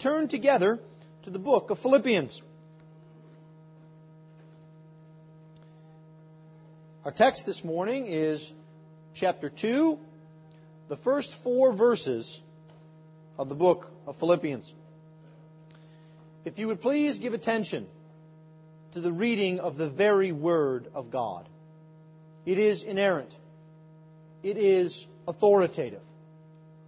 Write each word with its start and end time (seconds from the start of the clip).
turn 0.00 0.28
together 0.28 0.80
to 1.22 1.30
the 1.30 1.38
book 1.38 1.70
of 1.70 1.78
Philippians. 1.78 2.42
Our 7.04 7.12
text 7.12 7.46
this 7.46 7.62
morning 7.62 8.06
is 8.06 8.50
chapter 9.14 9.50
2, 9.50 9.98
the 10.88 10.96
first 10.96 11.34
four 11.34 11.72
verses 11.72 12.40
of 13.38 13.48
the 13.48 13.54
book 13.54 13.90
of 14.06 14.16
Philippians. 14.16 14.72
If 16.44 16.58
you 16.58 16.68
would 16.68 16.80
please 16.80 17.18
give 17.18 17.34
attention 17.34 17.86
to 18.92 19.00
the 19.00 19.12
reading 19.12 19.60
of 19.60 19.76
the 19.76 19.88
very 19.88 20.32
Word 20.32 20.88
of 20.94 21.10
God. 21.10 21.46
It 22.46 22.58
is 22.58 22.82
inerrant, 22.82 23.36
it 24.42 24.56
is 24.56 25.06
authoritative, 25.28 26.02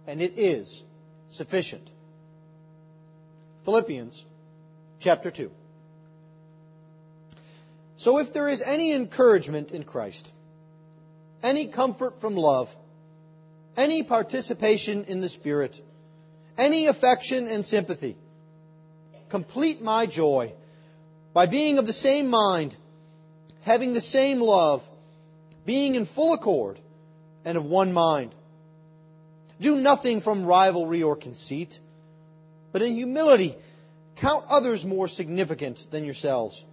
and 0.07 0.19
it 0.21 0.37
is 0.37 0.83
sufficient. 1.27 1.87
Philippians 3.65 4.25
chapter 4.99 5.31
2. 5.31 5.51
So 7.97 8.19
if 8.19 8.33
there 8.33 8.49
is 8.49 8.61
any 8.61 8.91
encouragement 8.91 9.71
in 9.71 9.83
Christ, 9.83 10.31
any 11.41 11.67
comfort 11.67 12.19
from 12.19 12.35
love, 12.35 12.75
any 13.77 14.03
participation 14.03 15.05
in 15.05 15.21
the 15.21 15.29
Spirit, 15.29 15.81
any 16.57 16.87
affection 16.87 17.47
and 17.47 17.65
sympathy, 17.65 18.17
complete 19.29 19.81
my 19.81 20.05
joy 20.05 20.53
by 21.33 21.45
being 21.45 21.77
of 21.77 21.87
the 21.87 21.93
same 21.93 22.29
mind, 22.29 22.75
having 23.61 23.93
the 23.93 24.01
same 24.01 24.41
love, 24.41 24.87
being 25.65 25.95
in 25.95 26.05
full 26.05 26.33
accord, 26.33 26.77
and 27.45 27.57
of 27.57 27.65
one 27.65 27.93
mind. 27.93 28.33
Do 29.59 29.75
nothing 29.75 30.21
from 30.21 30.45
rivalry 30.45 31.03
or 31.03 31.15
conceit, 31.15 31.79
but 32.73 32.81
in 32.81 32.95
humility 32.95 33.55
count 34.17 34.45
others 34.49 34.83
more 34.83 35.07
significant 35.07 35.89
than 35.91 36.03
yourselves. 36.03 36.65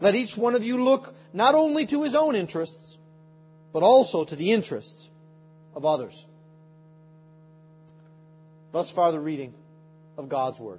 Let 0.00 0.14
each 0.14 0.38
one 0.38 0.54
of 0.54 0.64
you 0.64 0.82
look 0.82 1.14
not 1.34 1.54
only 1.54 1.84
to 1.86 2.02
his 2.02 2.14
own 2.14 2.36
interests, 2.36 2.96
but 3.72 3.82
also 3.82 4.24
to 4.24 4.36
the 4.36 4.52
interests 4.52 5.10
of 5.74 5.84
others. 5.84 6.24
Thus 8.72 8.90
far, 8.90 9.12
the 9.12 9.20
reading 9.20 9.52
of 10.16 10.28
God's 10.28 10.60
Word. 10.60 10.78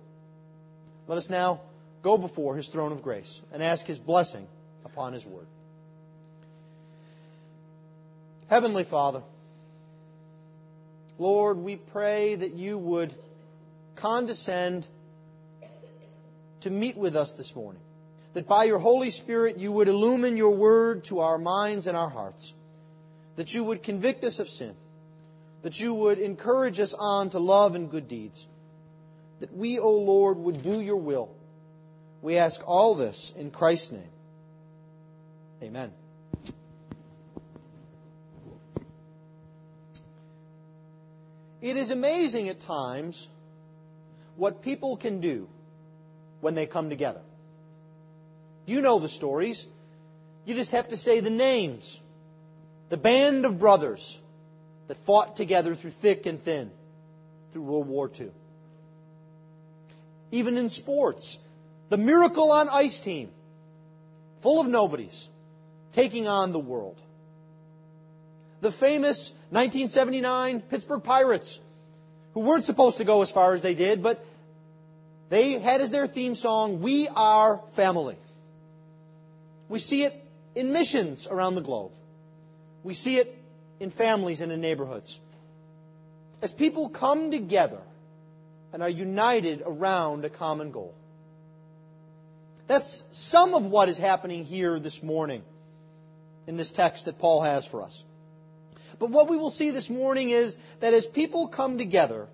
Let 1.08 1.18
us 1.18 1.30
now 1.30 1.60
go 2.02 2.18
before 2.18 2.56
his 2.56 2.70
throne 2.70 2.92
of 2.92 3.04
grace 3.04 3.42
and 3.52 3.62
ask 3.62 3.86
his 3.86 4.00
blessing 4.00 4.48
upon 4.86 5.14
his 5.14 5.26
Word. 5.26 5.48
Heavenly 8.48 8.84
Father, 8.84 9.22
Lord, 11.18 11.58
we 11.58 11.76
pray 11.76 12.36
that 12.36 12.54
you 12.54 12.78
would 12.78 13.14
condescend 14.00 14.88
to 16.62 16.70
meet 16.70 16.98
with 16.98 17.16
us 17.16 17.34
this 17.34 17.56
morning 17.56 17.82
that 18.34 18.48
by 18.48 18.66
your 18.66 18.80
Holy 18.80 19.10
Spirit 19.10 19.58
you 19.58 19.72
would 19.72 19.88
illumine 19.88 20.38
your 20.38 20.52
word 20.52 21.04
to 21.06 21.20
our 21.20 21.38
minds 21.38 21.88
and 21.88 21.98
our 21.98 22.10
hearts, 22.10 22.54
that 23.36 23.54
you 23.54 23.64
would 23.64 23.84
convict 23.84 24.24
us 24.24 24.40
of 24.40 24.50
sin, 24.50 24.76
that 25.64 25.80
you 25.80 25.94
would 25.94 26.20
encourage 26.20 26.80
us 26.80 26.94
on 26.94 27.30
to 27.32 27.40
love 27.40 27.76
and 27.76 27.90
good 27.90 28.08
deeds, 28.08 28.46
that 29.40 29.56
we, 29.56 29.80
O 29.80 29.92
Lord, 29.92 30.38
would 30.38 30.62
do 30.64 30.80
your 30.80 30.98
will. 30.98 31.30
We 32.22 32.38
ask 32.38 32.62
all 32.68 32.96
this 32.96 33.34
in 33.38 33.50
Christ's 33.52 33.94
name. 33.94 34.04
Amen. 35.64 35.92
It 41.62 41.76
is 41.76 41.92
amazing 41.92 42.48
at 42.48 42.60
times 42.62 43.28
what 44.40 44.62
people 44.62 44.96
can 44.96 45.20
do 45.20 45.48
when 46.40 46.56
they 46.56 46.66
come 46.66 46.90
together. 46.90 47.22
You 48.66 48.82
know 48.82 49.00
the 49.00 49.10
stories. 49.10 49.68
You 50.46 50.56
just 50.56 50.72
have 50.72 50.90
to 50.90 50.98
say 50.98 51.20
the 51.20 51.30
names. 51.30 52.00
The 52.90 52.98
band 52.98 53.46
of 53.46 53.60
brothers 53.60 54.18
that 54.88 54.98
fought 54.98 55.36
together 55.36 55.76
through 55.76 55.92
thick 55.92 56.26
and 56.26 56.42
thin 56.42 56.72
through 57.52 57.64
World 57.64 57.88
War 57.88 58.10
II. 58.20 58.32
Even 60.32 60.58
in 60.58 60.70
sports, 60.70 61.38
the 61.90 61.98
Miracle 61.98 62.52
on 62.52 62.70
Ice 62.70 63.00
team, 63.00 63.30
full 64.42 64.62
of 64.62 64.68
nobodies, 64.68 65.28
taking 65.92 66.28
on 66.28 66.52
the 66.52 66.60
world. 66.60 66.96
The 68.62 68.72
famous 68.72 69.30
1979 69.50 70.62
Pittsburgh 70.62 71.04
Pirates, 71.04 71.60
who 72.34 72.42
weren't 72.42 72.66
supposed 72.66 72.98
to 72.98 73.04
go 73.04 73.22
as 73.22 73.32
far 73.32 73.54
as 73.54 73.62
they 73.62 73.74
did, 73.74 74.04
but 74.04 74.24
they 75.30 75.60
had 75.60 75.82
as 75.82 75.92
their 75.92 76.08
theme 76.08 76.36
song, 76.36 76.82
We 76.82 77.08
Are 77.08 77.62
Family. 77.72 78.18
We 79.68 79.80
see 79.80 80.04
it 80.04 80.26
in 80.56 80.74
missions 80.74 81.28
around 81.28 81.56
the 81.56 81.62
globe. 81.62 81.92
We 82.84 82.94
see 82.96 83.18
it 83.18 83.36
in 83.80 83.92
families 83.92 84.42
and 84.42 84.52
in 84.52 84.62
neighborhoods. 84.62 85.20
As 86.42 86.52
people 86.52 86.90
come 86.90 87.32
together 87.32 87.80
and 88.74 88.82
are 88.82 88.90
united 88.90 89.62
around 89.66 90.26
a 90.26 90.30
common 90.30 90.72
goal. 90.72 90.94
That's 92.68 93.04
some 93.12 93.56
of 93.56 93.66
what 93.66 93.90
is 93.90 93.98
happening 93.98 94.46
here 94.46 94.80
this 94.80 95.02
morning 95.02 95.44
in 96.48 96.56
this 96.56 96.72
text 96.72 97.06
that 97.06 97.18
Paul 97.20 97.42
has 97.42 97.66
for 97.66 97.82
us. 97.82 98.04
But 99.00 99.10
what 99.10 99.30
we 99.30 99.38
will 99.38 99.52
see 99.52 99.72
this 99.72 99.90
morning 99.90 100.30
is 100.30 100.58
that 100.80 100.94
as 100.94 101.06
people 101.06 101.48
come 101.48 101.78
together 101.78 102.28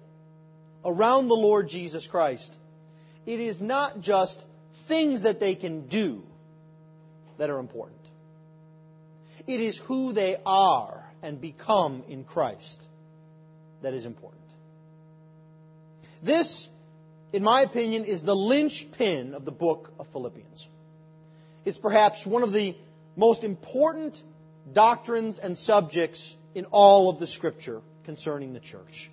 around 0.84 1.28
the 1.28 1.36
Lord 1.36 1.70
Jesus 1.70 2.06
Christ, 2.06 2.54
it 3.26 3.40
is 3.40 3.62
not 3.62 4.02
just 4.02 4.46
things 4.86 5.24
that 5.24 5.40
they 5.40 5.56
can 5.56 5.88
do 5.88 6.24
that 7.38 7.50
are 7.50 7.60
important. 7.60 8.00
It 9.48 9.60
is 9.60 9.78
who 9.78 10.14
they 10.14 10.38
are 10.46 11.04
and 11.22 11.42
become 11.42 12.04
in 12.08 12.24
Christ 12.24 12.82
that 13.82 13.94
is 13.94 14.06
important. 14.06 14.42
This, 16.22 16.68
in 17.34 17.44
my 17.44 17.62
opinion, 17.62 18.06
is 18.06 18.24
the 18.24 18.36
linchpin 18.36 19.34
of 19.34 19.46
the 19.46 19.52
book 19.52 19.92
of 20.00 20.08
Philippians. 20.08 20.68
It's 21.66 21.78
perhaps 21.78 22.26
one 22.26 22.44
of 22.44 22.54
the 22.54 22.76
most 23.16 23.44
important 23.44 24.22
doctrines 24.72 25.40
and 25.40 25.58
subjects 25.58 26.36
in 26.54 26.66
all 26.66 27.10
of 27.10 27.20
the 27.20 27.28
scripture 27.28 27.82
concerning 28.06 28.54
the 28.54 28.60
church. 28.60 29.10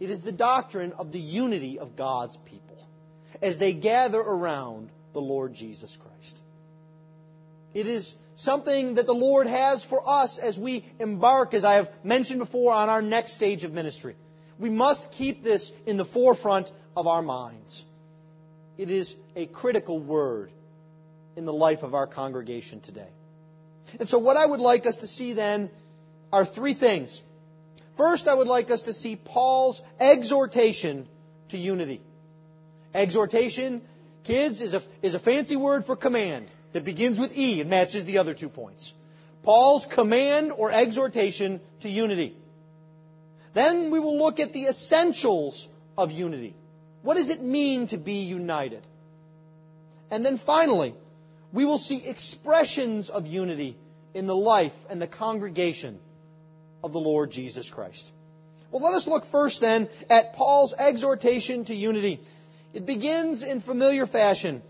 It 0.00 0.10
is 0.10 0.22
the 0.22 0.32
doctrine 0.32 0.92
of 0.98 1.12
the 1.12 1.20
unity 1.20 1.78
of 1.78 1.96
God's 1.96 2.36
people 2.36 2.72
as 3.42 3.58
they 3.58 3.72
gather 3.72 4.20
around 4.20 4.88
the 5.12 5.20
Lord 5.20 5.52
Jesus 5.52 5.96
Christ. 5.96 6.40
It 7.74 7.86
is 7.86 8.16
something 8.36 8.94
that 8.94 9.06
the 9.06 9.14
Lord 9.14 9.46
has 9.46 9.82
for 9.82 10.02
us 10.08 10.38
as 10.38 10.58
we 10.58 10.84
embark, 10.98 11.52
as 11.54 11.64
I 11.64 11.74
have 11.74 11.90
mentioned 12.04 12.38
before, 12.38 12.72
on 12.72 12.88
our 12.88 13.02
next 13.02 13.32
stage 13.32 13.64
of 13.64 13.72
ministry. 13.72 14.14
We 14.58 14.70
must 14.70 15.10
keep 15.12 15.42
this 15.42 15.72
in 15.86 15.96
the 15.96 16.04
forefront 16.04 16.70
of 16.96 17.06
our 17.06 17.22
minds. 17.22 17.84
It 18.78 18.90
is 18.90 19.16
a 19.34 19.46
critical 19.46 19.98
word 19.98 20.50
in 21.36 21.44
the 21.44 21.52
life 21.52 21.82
of 21.82 21.94
our 21.94 22.06
congregation 22.06 22.80
today. 22.80 23.08
And 23.98 24.08
so, 24.08 24.18
what 24.18 24.36
I 24.36 24.46
would 24.46 24.60
like 24.60 24.86
us 24.86 24.98
to 24.98 25.06
see 25.06 25.32
then 25.32 25.70
are 26.32 26.44
three 26.44 26.74
things. 26.74 27.22
First, 27.96 28.28
I 28.28 28.34
would 28.34 28.46
like 28.46 28.70
us 28.70 28.82
to 28.82 28.92
see 28.92 29.16
Paul's 29.16 29.82
exhortation 30.00 31.06
to 31.48 31.58
unity. 31.58 32.00
Exhortation, 32.94 33.82
kids, 34.24 34.60
is 34.60 34.74
a, 34.74 34.82
is 35.02 35.14
a 35.14 35.18
fancy 35.18 35.56
word 35.56 35.84
for 35.84 35.96
command 35.96 36.46
that 36.72 36.84
begins 36.84 37.18
with 37.18 37.36
E 37.36 37.60
and 37.60 37.70
matches 37.70 38.04
the 38.04 38.18
other 38.18 38.34
two 38.34 38.48
points. 38.48 38.92
Paul's 39.42 39.86
command 39.86 40.52
or 40.52 40.70
exhortation 40.70 41.60
to 41.80 41.88
unity. 41.88 42.34
Then 43.54 43.90
we 43.90 43.98
will 43.98 44.18
look 44.18 44.40
at 44.40 44.52
the 44.52 44.64
essentials 44.64 45.66
of 45.98 46.12
unity. 46.12 46.54
What 47.02 47.16
does 47.16 47.28
it 47.28 47.42
mean 47.42 47.88
to 47.88 47.98
be 47.98 48.22
united? 48.22 48.82
And 50.10 50.24
then 50.24 50.38
finally, 50.38 50.94
we 51.52 51.64
will 51.64 51.78
see 51.78 52.06
expressions 52.06 53.10
of 53.10 53.26
unity 53.26 53.76
in 54.14 54.26
the 54.26 54.36
life 54.36 54.74
and 54.88 55.02
the 55.02 55.06
congregation 55.06 55.98
of 56.84 56.92
the 56.92 57.00
Lord 57.00 57.30
Jesus 57.30 57.70
Christ. 57.70 58.10
Well, 58.70 58.82
let 58.82 58.94
us 58.94 59.06
look 59.06 59.26
first 59.26 59.60
then 59.60 59.88
at 60.08 60.34
Paul's 60.34 60.72
exhortation 60.72 61.64
to 61.66 61.74
unity. 61.74 62.20
It 62.74 62.86
begins 62.86 63.42
in 63.42 63.60
familiar 63.60 64.06
fashion 64.06 64.62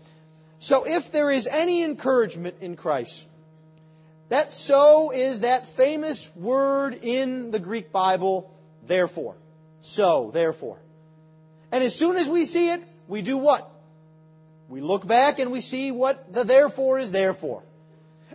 so 0.63 0.85
if 0.85 1.11
there 1.11 1.29
is 1.29 1.45
any 1.45 1.83
encouragement 1.83 2.55
in 2.61 2.77
Christ, 2.77 3.27
that 4.29 4.53
so 4.53 5.11
is 5.11 5.41
that 5.41 5.67
famous 5.67 6.33
word 6.37 6.93
in 7.03 7.51
the 7.51 7.59
Greek 7.59 7.91
Bible, 7.91 8.49
therefore. 8.87 9.35
So, 9.81 10.31
therefore. 10.33 10.77
And 11.69 11.83
as 11.83 11.93
soon 11.93 12.15
as 12.15 12.29
we 12.29 12.45
see 12.45 12.69
it, 12.69 12.81
we 13.09 13.21
do 13.21 13.37
what? 13.37 13.69
We 14.69 14.79
look 14.79 15.05
back 15.05 15.39
and 15.39 15.51
we 15.51 15.59
see 15.59 15.91
what 15.91 16.31
the 16.31 16.45
therefore 16.45 16.97
is 16.97 17.11
there 17.11 17.33
for. 17.33 17.61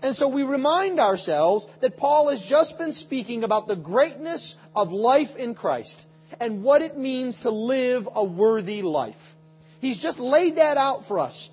And 0.02 0.14
so 0.14 0.28
we 0.28 0.42
remind 0.42 1.00
ourselves 1.00 1.66
that 1.80 1.96
Paul 1.96 2.28
has 2.28 2.42
just 2.42 2.76
been 2.76 2.92
speaking 2.92 3.42
about 3.42 3.68
the 3.68 3.76
greatness 3.76 4.54
of 4.76 4.92
life 4.92 5.34
in 5.34 5.54
Christ 5.54 6.06
and 6.38 6.62
what 6.62 6.82
it 6.82 6.98
means 6.98 7.38
to 7.38 7.50
live 7.50 8.06
a 8.14 8.22
worthy 8.22 8.82
life. 8.82 9.34
He's 9.80 9.98
just 9.98 10.18
laid 10.18 10.56
that 10.56 10.76
out 10.76 11.06
for 11.06 11.18
us. 11.18 11.50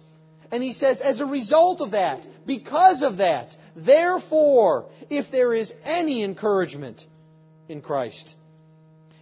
And 0.51 0.63
he 0.63 0.71
says, 0.71 1.01
as 1.01 1.21
a 1.21 1.25
result 1.25 1.81
of 1.81 1.91
that, 1.91 2.27
because 2.45 3.01
of 3.01 3.17
that, 3.17 3.57
therefore, 3.75 4.85
if 5.09 5.31
there 5.31 5.53
is 5.53 5.73
any 5.83 6.23
encouragement 6.23 7.05
in 7.67 7.81
Christ, 7.81 8.35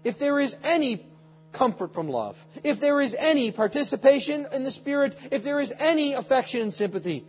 if 0.03 0.19
there 0.19 0.39
is 0.39 0.55
any 0.63 1.05
comfort 1.53 1.93
from 1.93 2.09
love, 2.09 2.43
if 2.63 2.79
there 2.79 2.99
is 2.99 3.15
any 3.17 3.51
participation 3.51 4.47
in 4.51 4.63
the 4.63 4.71
Spirit, 4.71 5.17
if 5.31 5.43
there 5.43 5.59
is 5.59 5.73
any 5.77 6.13
affection 6.13 6.61
and 6.61 6.73
sympathy, 6.73 7.23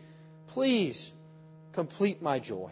please 0.49 1.13
complete 1.73 2.23
my 2.23 2.39
joy. 2.39 2.71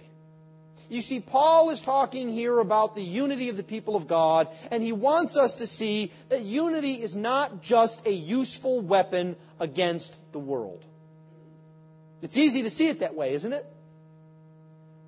You 0.92 1.00
see, 1.00 1.20
Paul 1.20 1.70
is 1.70 1.80
talking 1.80 2.28
here 2.28 2.58
about 2.58 2.94
the 2.94 3.02
unity 3.02 3.48
of 3.48 3.56
the 3.56 3.62
people 3.62 3.96
of 3.96 4.06
God, 4.06 4.48
and 4.70 4.82
he 4.82 4.92
wants 4.92 5.38
us 5.38 5.56
to 5.56 5.66
see 5.66 6.12
that 6.28 6.42
unity 6.42 7.00
is 7.00 7.16
not 7.16 7.62
just 7.62 8.06
a 8.06 8.12
useful 8.12 8.82
weapon 8.82 9.36
against 9.58 10.20
the 10.32 10.38
world. 10.38 10.84
It's 12.20 12.36
easy 12.36 12.64
to 12.64 12.70
see 12.70 12.88
it 12.88 13.00
that 13.00 13.14
way, 13.14 13.32
isn't 13.32 13.54
it? 13.54 13.64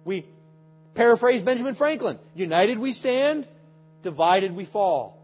We 0.07 0.25
paraphrase 0.95 1.43
Benjamin 1.43 1.75
Franklin 1.75 2.19
United 2.35 2.79
we 2.79 2.95
stand, 2.95 3.47
divided 4.03 4.57
we 4.57 4.65
fall. 4.65 5.19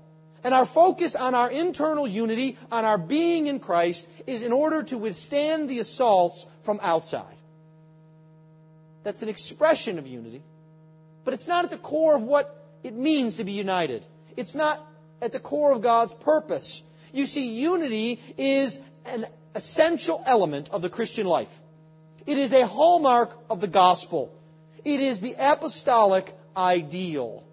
And 0.45 0.53
our 0.53 0.67
focus 0.67 1.17
on 1.17 1.35
our 1.35 1.51
internal 1.51 2.07
unity, 2.07 2.59
on 2.71 2.85
our 2.85 2.99
being 2.99 3.47
in 3.47 3.61
Christ, 3.61 4.11
is 4.27 4.43
in 4.43 4.53
order 4.53 4.83
to 4.83 4.99
withstand 4.99 5.71
the 5.71 5.79
assaults 5.79 6.47
from 6.65 6.81
outside. 6.83 7.25
That's 9.05 9.23
an 9.23 9.31
expression 9.31 9.99
of 9.99 10.07
unity. 10.07 10.43
But 11.25 11.35
it's 11.35 11.49
not 11.49 11.65
at 11.65 11.71
the 11.71 11.79
core 11.79 12.17
of 12.17 12.23
what 12.23 12.57
it 12.83 12.95
means 12.95 13.37
to 13.37 13.45
be 13.45 13.53
united. 13.53 14.05
It's 14.37 14.55
not 14.55 14.85
at 15.21 15.33
the 15.33 15.41
core 15.41 15.73
of 15.73 15.83
God's 15.83 16.15
purpose. 16.15 16.83
You 17.13 17.27
see, 17.27 17.61
unity 17.61 18.21
is 18.39 18.81
an 19.05 19.27
essential 19.55 20.23
element 20.27 20.71
of 20.71 20.83
the 20.83 20.89
Christian 20.89 21.27
life. 21.27 21.55
It 22.27 22.39
is 22.39 22.53
a 22.53 22.67
hallmark 22.67 23.37
of 23.51 23.61
the 23.61 23.67
gospel. 23.67 24.33
It 24.85 25.01
is 25.01 25.21
the 25.21 25.35
apostolic 25.39 26.35
ideal. 26.57 27.45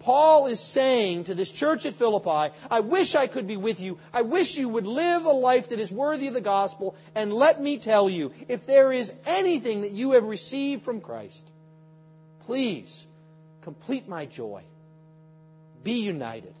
Paul 0.00 0.48
is 0.48 0.60
saying 0.60 1.24
to 1.24 1.34
this 1.34 1.50
church 1.50 1.86
at 1.86 1.94
Philippi, 1.94 2.54
I 2.70 2.80
wish 2.80 3.14
I 3.14 3.26
could 3.26 3.46
be 3.46 3.56
with 3.56 3.80
you. 3.80 3.98
I 4.12 4.20
wish 4.20 4.58
you 4.58 4.68
would 4.68 4.86
live 4.86 5.24
a 5.24 5.30
life 5.30 5.70
that 5.70 5.78
is 5.78 5.90
worthy 5.90 6.26
of 6.26 6.34
the 6.34 6.42
gospel. 6.42 6.94
And 7.14 7.32
let 7.32 7.60
me 7.60 7.78
tell 7.78 8.10
you, 8.10 8.32
if 8.48 8.66
there 8.66 8.92
is 8.92 9.12
anything 9.26 9.80
that 9.80 9.92
you 9.92 10.12
have 10.12 10.24
received 10.24 10.82
from 10.82 11.00
Christ, 11.00 11.48
please 12.46 13.06
complete 13.62 14.08
my 14.08 14.26
joy. 14.26 14.62
Be 15.82 16.02
united. 16.02 16.54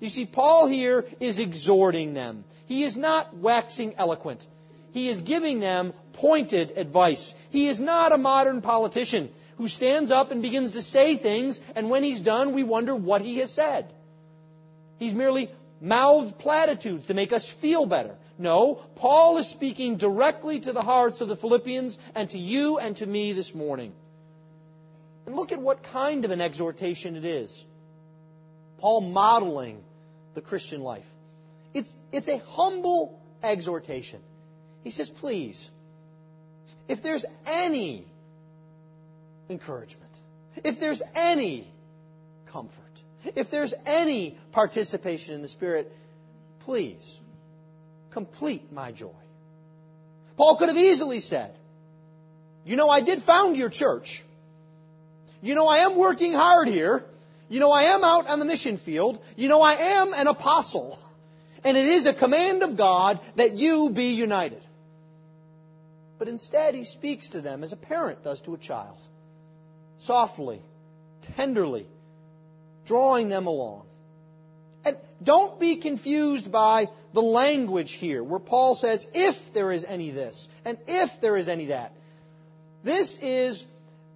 You 0.00 0.08
see, 0.08 0.26
Paul 0.26 0.66
here 0.66 1.06
is 1.20 1.38
exhorting 1.38 2.14
them. 2.14 2.44
He 2.66 2.84
is 2.84 2.96
not 2.96 3.36
waxing 3.36 3.94
eloquent. 3.96 4.46
He 4.92 5.08
is 5.08 5.20
giving 5.20 5.60
them 5.60 5.92
pointed 6.12 6.76
advice. 6.76 7.34
He 7.50 7.68
is 7.68 7.80
not 7.80 8.12
a 8.12 8.18
modern 8.18 8.60
politician 8.62 9.30
who 9.56 9.68
stands 9.68 10.10
up 10.10 10.30
and 10.30 10.40
begins 10.40 10.72
to 10.72 10.82
say 10.82 11.16
things, 11.16 11.60
and 11.74 11.90
when 11.90 12.04
he's 12.04 12.20
done, 12.20 12.52
we 12.52 12.62
wonder 12.62 12.94
what 12.94 13.22
he 13.22 13.38
has 13.38 13.52
said. 13.52 13.92
He's 14.98 15.14
merely 15.14 15.50
mouthed 15.80 16.38
platitudes 16.38 17.06
to 17.06 17.14
make 17.14 17.32
us 17.32 17.48
feel 17.48 17.86
better. 17.86 18.14
No, 18.38 18.76
Paul 18.94 19.38
is 19.38 19.48
speaking 19.48 19.96
directly 19.96 20.60
to 20.60 20.72
the 20.72 20.82
hearts 20.82 21.20
of 21.20 21.28
the 21.28 21.36
Philippians 21.36 21.98
and 22.14 22.30
to 22.30 22.38
you 22.38 22.78
and 22.78 22.96
to 22.98 23.06
me 23.06 23.32
this 23.32 23.52
morning. 23.52 23.92
And 25.28 25.36
look 25.36 25.52
at 25.52 25.60
what 25.60 25.82
kind 25.82 26.24
of 26.24 26.30
an 26.30 26.40
exhortation 26.40 27.14
it 27.14 27.26
is. 27.26 27.62
Paul 28.78 29.02
modeling 29.02 29.84
the 30.32 30.40
Christian 30.40 30.80
life. 30.80 31.04
It's, 31.74 31.94
it's 32.12 32.28
a 32.28 32.38
humble 32.38 33.20
exhortation. 33.42 34.20
He 34.84 34.88
says, 34.88 35.10
please, 35.10 35.70
if 36.88 37.02
there's 37.02 37.26
any 37.46 38.06
encouragement, 39.50 40.10
if 40.64 40.80
there's 40.80 41.02
any 41.14 41.70
comfort, 42.46 43.02
if 43.36 43.50
there's 43.50 43.74
any 43.84 44.38
participation 44.52 45.34
in 45.34 45.42
the 45.42 45.48
Spirit, 45.48 45.94
please 46.60 47.20
complete 48.12 48.72
my 48.72 48.92
joy. 48.92 49.20
Paul 50.38 50.56
could 50.56 50.70
have 50.70 50.78
easily 50.78 51.20
said, 51.20 51.54
You 52.64 52.76
know, 52.76 52.88
I 52.88 53.02
did 53.02 53.22
found 53.22 53.58
your 53.58 53.68
church. 53.68 54.24
You 55.40 55.54
know, 55.54 55.66
I 55.66 55.78
am 55.78 55.96
working 55.96 56.32
hard 56.32 56.68
here. 56.68 57.04
You 57.48 57.60
know, 57.60 57.72
I 57.72 57.82
am 57.84 58.04
out 58.04 58.28
on 58.28 58.38
the 58.38 58.44
mission 58.44 58.76
field. 58.76 59.22
You 59.36 59.48
know, 59.48 59.62
I 59.62 59.72
am 59.72 60.12
an 60.12 60.26
apostle. 60.26 60.98
And 61.64 61.76
it 61.76 61.86
is 61.86 62.06
a 62.06 62.12
command 62.12 62.62
of 62.62 62.76
God 62.76 63.20
that 63.36 63.54
you 63.54 63.90
be 63.90 64.14
united. 64.14 64.62
But 66.18 66.28
instead, 66.28 66.74
he 66.74 66.84
speaks 66.84 67.30
to 67.30 67.40
them 67.40 67.62
as 67.62 67.72
a 67.72 67.76
parent 67.76 68.24
does 68.24 68.40
to 68.42 68.54
a 68.54 68.58
child 68.58 68.98
softly, 69.98 70.60
tenderly, 71.36 71.86
drawing 72.86 73.28
them 73.28 73.46
along. 73.46 73.82
And 74.84 74.96
don't 75.22 75.58
be 75.58 75.76
confused 75.76 76.50
by 76.50 76.88
the 77.12 77.22
language 77.22 77.92
here, 77.92 78.22
where 78.22 78.38
Paul 78.38 78.74
says, 78.74 79.06
if 79.14 79.52
there 79.52 79.72
is 79.72 79.84
any 79.84 80.10
this, 80.10 80.48
and 80.64 80.78
if 80.86 81.20
there 81.20 81.36
is 81.36 81.48
any 81.48 81.66
that. 81.66 81.92
This 82.84 83.18
is 83.18 83.66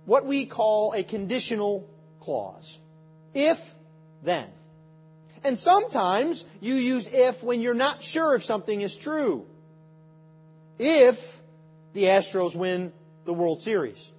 what 0.05 0.27
we 0.27 0.47
call 0.47 0.93
a 0.93 1.03
conditional 1.03 1.89
clause. 2.21 2.79
If, 3.35 3.75
then. 4.23 4.47
And 5.45 5.59
sometimes 5.59 6.45
you 6.61 6.75
use 6.75 7.09
if 7.09 7.43
when 7.43 7.63
you're 7.63 7.75
not 7.75 8.03
sure 8.03 8.35
if 8.35 8.45
something 8.45 8.81
is 8.81 8.97
true. 8.97 9.47
If 10.79 11.41
the 11.93 12.05
Astros 12.05 12.57
win 12.57 12.93
the 13.25 13.33
World 13.33 13.61
Series. 13.61 14.11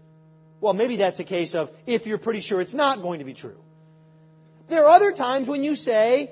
Well, 0.61 0.73
maybe 0.73 0.97
that's 0.97 1.19
a 1.19 1.23
case 1.23 1.55
of 1.55 1.71
if 1.85 2.07
you're 2.07 2.17
pretty 2.17 2.39
sure 2.39 2.61
it's 2.61 2.73
not 2.73 3.01
going 3.01 3.19
to 3.19 3.25
be 3.25 3.33
true. 3.33 3.57
There 4.69 4.85
are 4.85 4.89
other 4.89 5.11
times 5.11 5.47
when 5.47 5.63
you 5.63 5.75
say, 5.75 6.31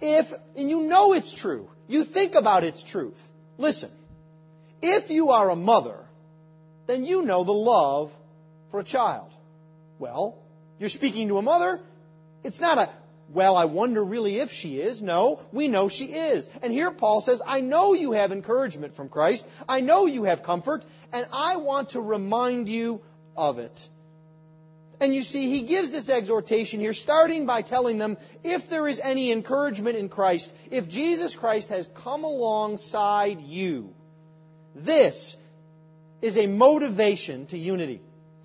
if, 0.00 0.32
and 0.56 0.68
you 0.68 0.82
know 0.82 1.12
it's 1.12 1.32
true. 1.32 1.68
You 1.86 2.04
think 2.04 2.34
about 2.34 2.64
its 2.64 2.82
truth. 2.82 3.28
Listen, 3.58 3.90
if 4.82 5.10
you 5.10 5.30
are 5.30 5.50
a 5.50 5.56
mother, 5.56 5.96
then 6.86 7.04
you 7.04 7.22
know 7.22 7.44
the 7.44 7.52
love 7.52 8.12
for 8.74 8.80
a 8.80 8.82
child. 8.82 9.30
Well, 10.00 10.36
you're 10.80 10.88
speaking 10.88 11.28
to 11.28 11.38
a 11.38 11.42
mother. 11.42 11.78
It's 12.42 12.60
not 12.60 12.76
a, 12.76 12.88
well, 13.28 13.56
I 13.56 13.66
wonder 13.66 14.04
really 14.04 14.40
if 14.40 14.50
she 14.50 14.80
is. 14.80 15.00
No, 15.00 15.38
we 15.52 15.68
know 15.68 15.88
she 15.88 16.06
is. 16.06 16.50
And 16.60 16.72
here 16.72 16.90
Paul 16.90 17.20
says, 17.20 17.40
I 17.46 17.60
know 17.60 17.92
you 17.94 18.10
have 18.10 18.32
encouragement 18.32 18.96
from 18.96 19.10
Christ. 19.10 19.46
I 19.68 19.78
know 19.78 20.06
you 20.06 20.24
have 20.24 20.42
comfort, 20.42 20.84
and 21.12 21.24
I 21.32 21.54
want 21.58 21.90
to 21.90 22.00
remind 22.00 22.68
you 22.68 23.00
of 23.36 23.60
it. 23.60 23.88
And 24.98 25.14
you 25.14 25.22
see, 25.22 25.48
he 25.50 25.62
gives 25.62 25.92
this 25.92 26.08
exhortation 26.08 26.80
here, 26.80 26.94
starting 26.94 27.46
by 27.46 27.62
telling 27.62 27.98
them 27.98 28.16
if 28.42 28.68
there 28.68 28.88
is 28.88 28.98
any 28.98 29.30
encouragement 29.30 29.96
in 29.98 30.08
Christ, 30.08 30.52
if 30.72 30.88
Jesus 30.88 31.36
Christ 31.36 31.68
has 31.68 31.88
come 31.94 32.24
alongside 32.24 33.40
you, 33.40 33.94
this 34.74 35.36
is 36.20 36.36
a 36.36 36.48
motivation 36.48 37.46
to 37.46 37.56
unity. 37.56 38.00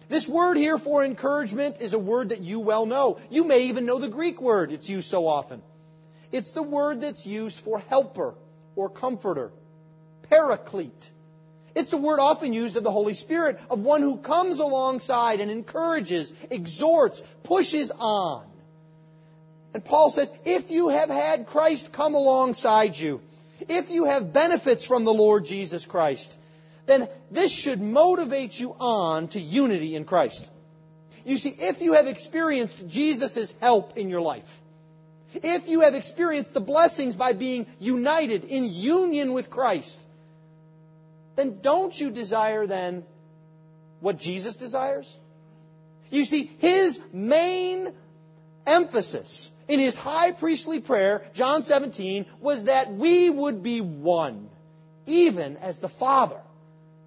This 0.09 0.27
word 0.27 0.57
here 0.57 0.79
for 0.79 1.05
encouragement 1.05 1.81
is 1.81 1.93
a 1.93 1.99
word 1.99 2.29
that 2.29 2.41
you 2.41 2.59
well 2.59 2.87
know. 2.87 3.19
You 3.29 3.43
may 3.45 3.65
even 3.65 3.85
know 3.85 3.99
the 3.99 4.09
Greek 4.09 4.41
word 4.41 4.71
it's 4.71 4.89
used 4.89 5.07
so 5.07 5.27
often. 5.27 5.61
It's 6.31 6.51
the 6.51 6.63
word 6.63 7.01
that's 7.01 7.25
used 7.25 7.59
for 7.59 7.79
helper 7.79 8.33
or 8.75 8.89
comforter, 8.89 9.51
paraclete. 10.23 11.11
It's 11.75 11.91
the 11.91 11.97
word 11.97 12.19
often 12.19 12.53
used 12.53 12.75
of 12.75 12.83
the 12.83 12.91
Holy 12.91 13.13
Spirit, 13.13 13.59
of 13.69 13.79
one 13.79 14.01
who 14.01 14.17
comes 14.17 14.57
alongside 14.57 15.41
and 15.41 15.51
encourages, 15.51 16.33
exhorts, 16.49 17.21
pushes 17.43 17.91
on. 17.91 18.45
And 19.75 19.85
Paul 19.85 20.09
says, 20.09 20.33
if 20.45 20.71
you 20.71 20.89
have 20.89 21.09
had 21.09 21.45
Christ 21.45 21.91
come 21.91 22.15
alongside 22.15 22.97
you, 22.97 23.21
if 23.67 23.91
you 23.91 24.05
have 24.05 24.33
benefits 24.33 24.85
from 24.85 25.05
the 25.05 25.13
Lord 25.13 25.45
Jesus 25.45 25.85
Christ, 25.85 26.38
then 26.89 27.07
this 27.29 27.51
should 27.51 27.79
motivate 27.79 28.59
you 28.59 28.75
on 28.79 29.27
to 29.29 29.39
unity 29.39 29.95
in 29.95 30.05
Christ. 30.05 30.49
You 31.23 31.37
see, 31.37 31.49
if 31.49 31.81
you 31.81 31.93
have 31.93 32.07
experienced 32.07 32.87
Jesus' 32.87 33.53
help 33.61 33.97
in 33.97 34.09
your 34.09 34.21
life, 34.21 34.59
if 35.35 35.67
you 35.67 35.81
have 35.81 35.93
experienced 35.93 36.55
the 36.55 36.61
blessings 36.61 37.15
by 37.15 37.33
being 37.33 37.67
united 37.79 38.45
in 38.45 38.73
union 38.73 39.33
with 39.33 39.51
Christ, 39.51 40.07
then 41.35 41.59
don't 41.61 41.97
you 41.99 42.09
desire 42.09 42.65
then 42.65 43.03
what 43.99 44.17
Jesus 44.17 44.55
desires? 44.55 45.15
You 46.09 46.25
see, 46.25 46.49
his 46.57 46.99
main 47.13 47.93
emphasis 48.65 49.51
in 49.67 49.79
his 49.79 49.95
high 49.95 50.31
priestly 50.31 50.79
prayer, 50.79 51.21
John 51.35 51.61
17, 51.61 52.25
was 52.39 52.63
that 52.63 52.91
we 52.91 53.29
would 53.29 53.61
be 53.61 53.79
one, 53.79 54.49
even 55.05 55.57
as 55.57 55.79
the 55.79 55.89
Father 55.89 56.41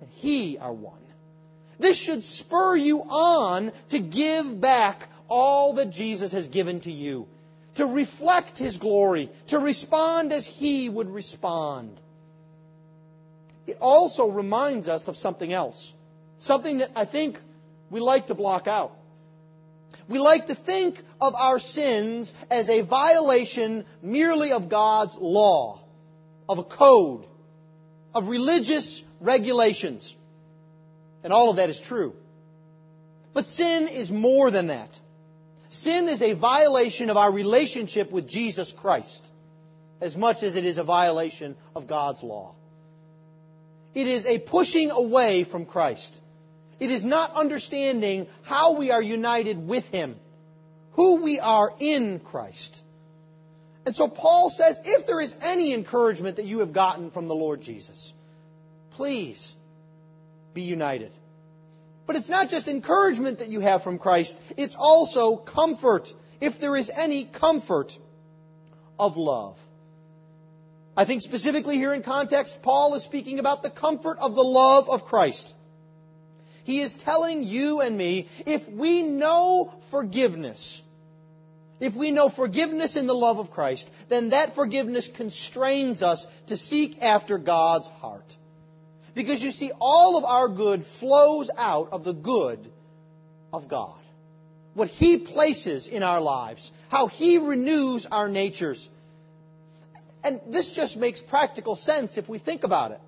and 0.03 0.11
He 0.15 0.59
are 0.59 0.73
one. 0.73 0.99
This 1.79 1.97
should 1.97 2.25
spur 2.25 2.77
you 2.77 3.03
on 3.03 3.73
to 3.91 3.99
give 3.99 4.61
back 4.61 5.09
all 5.29 5.75
that 5.75 5.91
Jesus 5.91 6.33
has 6.33 6.49
given 6.49 6.81
to 6.81 6.93
you. 6.93 7.29
to 7.77 7.87
reflect 7.87 8.59
His 8.59 8.79
glory, 8.79 9.31
to 9.49 9.59
respond 9.59 10.33
as 10.33 10.47
He 10.47 10.89
would 10.89 11.09
respond. 11.09 11.99
It 13.67 13.79
also 13.81 14.29
reminds 14.29 14.89
us 14.89 15.09
of 15.09 15.17
something 15.17 15.53
else. 15.53 15.93
Something 16.39 16.79
that 16.79 16.91
I 16.97 17.05
think 17.05 17.39
we 17.91 18.01
like 18.01 18.27
to 18.27 18.35
block 18.35 18.67
out. 18.67 18.97
We 20.09 20.19
like 20.19 20.49
to 20.49 20.55
think 20.55 21.01
of 21.21 21.35
our 21.35 21.59
sins 21.59 22.35
as 22.51 22.69
a 22.69 22.81
violation 22.81 23.85
merely 24.03 24.53
of 24.53 24.69
God's 24.69 25.17
law, 25.17 25.81
of 26.49 26.59
a 26.59 26.65
code, 26.65 27.25
of 28.15 28.29
religious 28.29 29.03
regulations. 29.23 30.17
And 31.25 31.33
all 31.33 31.51
of 31.51 31.57
that 31.57 31.71
is 31.71 31.81
true. 31.81 32.15
But 33.33 33.45
sin 33.45 33.89
is 33.89 34.11
more 34.11 34.51
than 34.51 34.67
that. 34.69 35.01
Sin 35.71 36.09
is 36.09 36.23
a 36.23 36.35
violation 36.35 37.09
of 37.09 37.17
our 37.17 37.31
relationship 37.31 38.11
with 38.11 38.29
Jesus 38.29 38.73
Christ 38.73 39.31
as 40.03 40.17
much 40.17 40.43
as 40.43 40.57
it 40.57 40.65
is 40.65 40.79
a 40.79 40.83
violation 40.83 41.57
of 41.77 41.87
God's 41.87 42.23
law. 42.23 42.55
It 43.95 44.07
is 44.07 44.27
a 44.27 44.39
pushing 44.39 44.91
away 44.91 45.45
from 45.45 45.65
Christ. 45.65 46.21
It 46.81 46.91
is 46.91 47.05
not 47.05 47.35
understanding 47.35 48.27
how 48.43 48.73
we 48.73 48.91
are 48.91 49.01
united 49.01 49.69
with 49.69 49.89
Him, 49.91 50.17
who 50.93 51.23
we 51.23 51.39
are 51.39 51.73
in 51.79 52.19
Christ. 52.19 52.83
And 53.87 53.95
so 53.95 54.09
Paul 54.09 54.51
says, 54.51 54.81
if 54.85 55.07
there 55.07 55.21
is 55.21 55.37
any 55.41 55.73
encouragement 55.73 56.37
that 56.37 56.47
you 56.47 56.61
have 56.61 56.73
gotten 56.73 57.11
from 57.11 57.29
the 57.29 57.35
Lord 57.35 57.61
Jesus, 57.63 58.13
please 58.97 59.55
be 60.55 60.63
united. 60.63 61.13
But 62.07 62.17
it's 62.17 62.31
not 62.31 62.51
just 62.51 62.69
encouragement 62.69 63.39
that 63.39 63.49
you 63.49 63.61
have 63.61 63.83
from 63.83 63.99
Christ, 63.99 64.41
it's 64.57 64.75
also 64.75 65.37
comfort, 65.37 66.13
if 66.41 66.61
there 66.61 66.77
is 66.77 66.91
any 66.91 67.25
comfort 67.25 67.99
of 68.99 69.17
love. 69.17 69.57
I 70.97 71.05
think 71.05 71.23
specifically 71.23 71.77
here 71.77 71.95
in 71.95 72.03
context, 72.03 72.61
Paul 72.63 72.95
is 72.95 73.03
speaking 73.03 73.39
about 73.39 73.63
the 73.63 73.71
comfort 73.71 74.19
of 74.19 74.35
the 74.35 74.45
love 74.45 74.91
of 74.91 75.07
Christ. 75.07 75.55
He 76.65 76.81
is 76.81 76.95
telling 76.95 77.45
you 77.45 77.81
and 77.81 77.97
me, 77.97 78.29
if 78.47 78.69
we 78.69 79.03
know 79.03 79.73
forgiveness, 79.91 80.83
if 81.81 81.95
we 81.97 82.11
know 82.11 82.29
forgiveness 82.29 82.95
in 82.95 83.07
the 83.07 83.15
love 83.15 83.39
of 83.39 83.51
Christ, 83.51 83.93
then 84.09 84.29
that 84.29 84.55
forgiveness 84.55 85.09
constrains 85.09 86.03
us 86.03 86.27
to 86.49 86.57
seek 86.57 87.03
after 87.03 87.39
God's 87.39 87.87
heart. 87.87 88.37
Because 89.15 89.43
you 89.43 89.51
see, 89.51 89.73
all 89.79 90.17
of 90.17 90.25
our 90.25 90.49
good 90.49 90.85
flows 90.85 91.51
out 91.57 91.91
of 91.93 92.05
the 92.05 92.15
good 92.15 92.71
of 93.53 93.69
God. 93.69 93.99
What 94.75 94.89
He 94.89 95.19
places 95.19 95.87
in 95.87 96.03
our 96.03 96.21
lives, 96.21 96.73
how 96.89 97.09
He 97.09 97.39
renews 97.39 98.07
our 98.07 98.29
natures. 98.29 98.89
And 100.25 100.41
this 100.47 100.71
just 100.71 100.97
makes 100.97 101.21
practical 101.21 101.77
sense 101.77 102.17
if 102.17 102.29
we 102.29 102.39
think 102.39 102.65
about 102.65 102.93
it. 102.93 103.01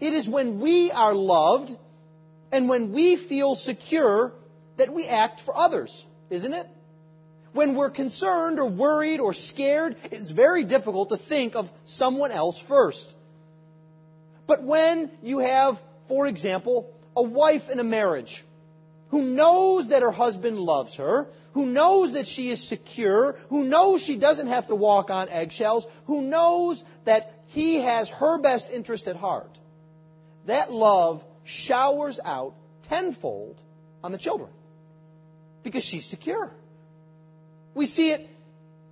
It 0.00 0.12
is 0.12 0.28
when 0.28 0.60
we 0.60 0.92
are 0.92 1.14
loved 1.14 1.76
and 2.52 2.68
when 2.68 2.92
we 2.92 3.16
feel 3.16 3.54
secure 3.56 4.32
that 4.76 4.92
we 4.92 5.06
act 5.06 5.40
for 5.40 5.56
others, 5.56 6.06
isn't 6.30 6.52
it? 6.52 6.68
When 7.52 7.74
we're 7.74 7.90
concerned 7.90 8.58
or 8.58 8.68
worried 8.68 9.20
or 9.20 9.32
scared, 9.32 9.96
it's 10.10 10.30
very 10.30 10.64
difficult 10.64 11.10
to 11.10 11.16
think 11.16 11.54
of 11.54 11.72
someone 11.84 12.32
else 12.32 12.60
first. 12.60 13.14
But 14.46 14.62
when 14.62 15.10
you 15.22 15.38
have, 15.38 15.80
for 16.06 16.26
example, 16.26 16.92
a 17.16 17.22
wife 17.22 17.70
in 17.70 17.78
a 17.78 17.84
marriage 17.84 18.44
who 19.08 19.22
knows 19.22 19.88
that 19.88 20.02
her 20.02 20.10
husband 20.10 20.58
loves 20.58 20.96
her, 20.96 21.28
who 21.52 21.66
knows 21.66 22.12
that 22.14 22.26
she 22.26 22.50
is 22.50 22.62
secure, 22.62 23.36
who 23.48 23.64
knows 23.64 24.02
she 24.02 24.16
doesn't 24.16 24.48
have 24.48 24.66
to 24.66 24.74
walk 24.74 25.10
on 25.10 25.28
eggshells, 25.28 25.86
who 26.06 26.20
knows 26.22 26.84
that 27.04 27.32
he 27.48 27.76
has 27.76 28.10
her 28.10 28.38
best 28.38 28.72
interest 28.72 29.06
at 29.06 29.16
heart, 29.16 29.58
that 30.46 30.72
love 30.72 31.24
showers 31.44 32.18
out 32.24 32.54
tenfold 32.82 33.56
on 34.02 34.12
the 34.12 34.18
children 34.18 34.50
because 35.62 35.84
she's 35.84 36.04
secure. 36.04 36.52
We 37.74 37.86
see 37.86 38.10
it 38.10 38.28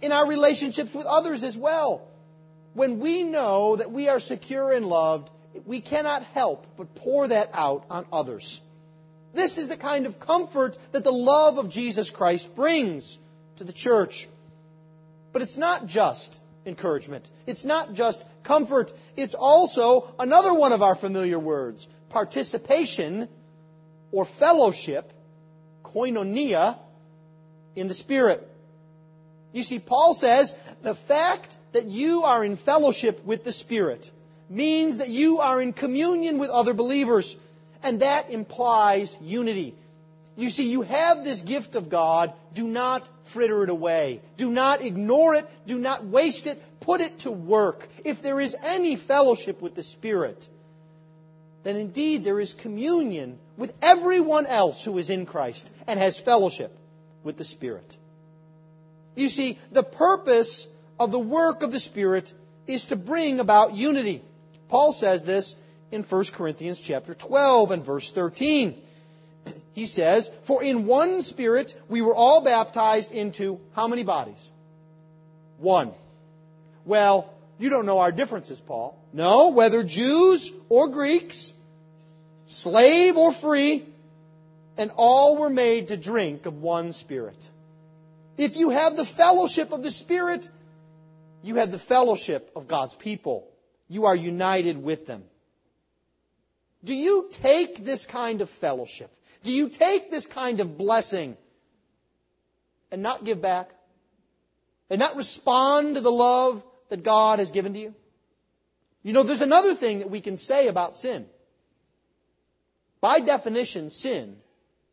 in 0.00 0.12
our 0.12 0.26
relationships 0.26 0.94
with 0.94 1.06
others 1.06 1.42
as 1.44 1.56
well. 1.56 2.02
When 2.75 3.00
we 3.00 3.23
know 3.23 3.76
that 3.76 3.92
we 3.92 4.09
are 4.09 4.18
secure 4.18 4.73
and 4.73 4.87
loved, 4.87 5.30
we 5.66 5.80
cannot 5.80 6.23
help 6.23 6.66
but 6.76 6.94
pour 6.94 7.28
that 7.28 7.50
out 7.54 7.85
on 7.90 8.06
others. 8.12 8.61
This 9.35 9.59
is 9.59 9.68
the 9.68 9.76
kind 9.76 10.06
of 10.06 10.21
comfort 10.21 10.76
that 10.92 11.04
the 11.04 11.12
love 11.12 11.59
of 11.59 11.71
Jesus 11.71 12.11
Christ 12.11 12.54
brings 12.54 13.18
to 13.56 13.64
the 13.64 13.73
church. 13.73 14.28
But 15.32 15.42
it's 15.42 15.56
not 15.56 15.87
just 15.87 16.38
encouragement. 16.66 17.30
It's 17.47 17.64
not 17.64 17.94
just 17.94 18.25
comfort. 18.42 18.92
It's 19.16 19.35
also 19.35 20.14
another 20.18 20.52
one 20.52 20.73
of 20.73 20.82
our 20.82 20.94
familiar 20.94 21.38
words, 21.38 21.88
participation 22.11 23.28
or 24.11 24.25
fellowship, 24.25 25.12
koinonia, 25.82 26.78
in 27.75 27.88
the 27.88 27.94
Spirit. 27.94 28.47
You 29.52 29.62
see, 29.62 29.78
Paul 29.78 30.14
says 30.14 30.54
the 30.82 30.94
fact 30.94 31.56
that 31.73 31.87
you 31.87 32.25
are 32.25 32.44
in 32.44 32.56
fellowship 32.56 33.25
with 33.25 33.44
the 33.44 33.52
Spirit 33.52 34.11
means 34.52 34.99
that 34.99 35.09
you 35.09 35.40
are 35.40 35.61
in 35.61 35.73
communion 35.73 36.38
with 36.38 36.50
other 36.50 36.75
believers, 36.75 37.37
and 37.82 38.00
that 38.00 38.30
implies 38.30 39.16
unity. 39.21 39.75
You 40.37 40.50
see, 40.50 40.71
you 40.71 40.82
have 40.82 41.25
this 41.25 41.42
gift 41.42 41.75
of 41.75 41.88
God. 41.88 42.32
Do 42.54 42.66
not 42.66 43.06
fritter 43.25 43.64
it 43.64 43.71
away. 43.71 44.21
Do 44.37 44.50
not 44.50 44.82
ignore 44.82 45.35
it. 45.35 45.49
Do 45.66 45.78
not 45.78 46.04
waste 46.04 46.47
it. 46.47 46.62
Put 46.80 47.00
it 47.00 47.21
to 47.21 47.30
work. 47.30 47.88
If 48.04 48.23
there 48.23 48.40
is 48.40 48.56
any 48.62 48.97
fellowship 48.97 49.61
with 49.61 49.75
the 49.75 49.82
Spirit, 49.82 50.49
then 51.64 51.76
indeed 51.76 52.25
there 52.25 52.40
is 52.40 52.54
communion 52.54 53.38
with 53.56 53.75
everyone 53.82 54.47
else 54.47 54.85
who 54.85 54.97
is 54.99 55.11
in 55.11 55.26
Christ 55.26 55.71
and 55.87 55.99
has 55.99 56.18
fellowship 56.18 56.76
with 57.23 57.37
the 57.37 57.44
Spirit. 57.44 57.97
You 59.14 59.28
see, 59.28 59.59
the 59.71 59.82
purpose 59.82 60.66
of 60.99 61.11
the 61.11 61.18
work 61.18 61.62
of 61.62 61.73
the 61.73 61.80
Spirit 61.80 62.32
is 62.66 62.87
to 62.87 62.97
bring 62.97 63.38
about 63.38 63.75
unity. 63.75 64.23
Paul 64.73 64.93
says 64.95 65.23
this 65.23 65.55
in 65.91 66.02
1 66.02 66.25
Corinthians 66.33 66.81
chapter 66.81 67.12
12 67.12 67.73
and 67.73 67.85
verse 67.85 68.11
13. 68.11 68.75
He 69.75 69.85
says, 69.85 70.31
For 70.45 70.62
in 70.62 70.87
one 70.87 71.21
Spirit 71.21 71.79
we 71.91 72.00
were 72.00 72.14
all 72.14 72.41
baptized 72.41 73.12
into 73.12 73.61
how 73.75 73.87
many 73.87 74.02
bodies? 74.02 74.49
One. 75.59 75.93
Well, 76.87 77.31
you 77.59 77.69
don't 77.69 77.85
know 77.85 77.99
our 77.99 78.12
differences, 78.12 78.62
Paul. 78.62 78.99
No, 79.12 79.49
whether 79.49 79.83
Jews 79.83 80.50
or 80.71 80.88
Greeks, 80.88 81.52
slave 82.47 83.19
or 83.19 83.31
free, 83.31 83.85
and 84.79 84.91
all 84.97 85.37
were 85.37 85.50
made 85.50 85.88
to 85.88 85.99
drink 85.99 86.47
of 86.47 86.62
one 86.62 86.95
Spirit. 86.95 87.50
If 88.38 88.57
you 88.57 88.71
have 88.71 88.97
the 88.97 89.05
fellowship 89.05 89.71
of 89.71 89.83
the 89.83 89.91
Spirit, 89.91 90.49
you 91.43 91.57
have 91.57 91.71
the 91.71 91.79
fellowship 91.79 92.50
of 92.57 92.69
God's 92.69 92.95
people. 92.95 93.51
You 93.92 94.06
are 94.06 94.16
united 94.16 94.82
with 94.82 95.04
them. 95.04 95.22
Do 96.82 96.94
you 96.94 97.28
take 97.30 97.84
this 97.84 98.06
kind 98.06 98.40
of 98.40 98.49
fellowship? 98.49 99.11
Do 99.42 99.52
you 99.52 99.68
take 99.68 100.11
this 100.11 100.26
kind 100.26 100.61
of 100.61 100.78
blessing 100.78 101.37
and 102.90 103.02
not 103.02 103.22
give 103.22 103.42
back? 103.42 103.68
And 104.88 104.99
not 104.99 105.16
respond 105.16 105.96
to 105.96 106.00
the 106.00 106.11
love 106.11 106.64
that 106.88 107.02
God 107.02 107.38
has 107.38 107.50
given 107.50 107.75
to 107.75 107.78
you? 107.78 107.94
You 109.02 109.12
know, 109.12 109.25
there's 109.25 109.42
another 109.42 109.75
thing 109.75 109.99
that 109.99 110.11
we 110.11 110.22
can 110.22 110.38
say 110.38 110.68
about 110.68 110.96
sin. 110.96 111.26
By 113.02 113.20
definition, 113.20 113.90
sin 113.90 114.37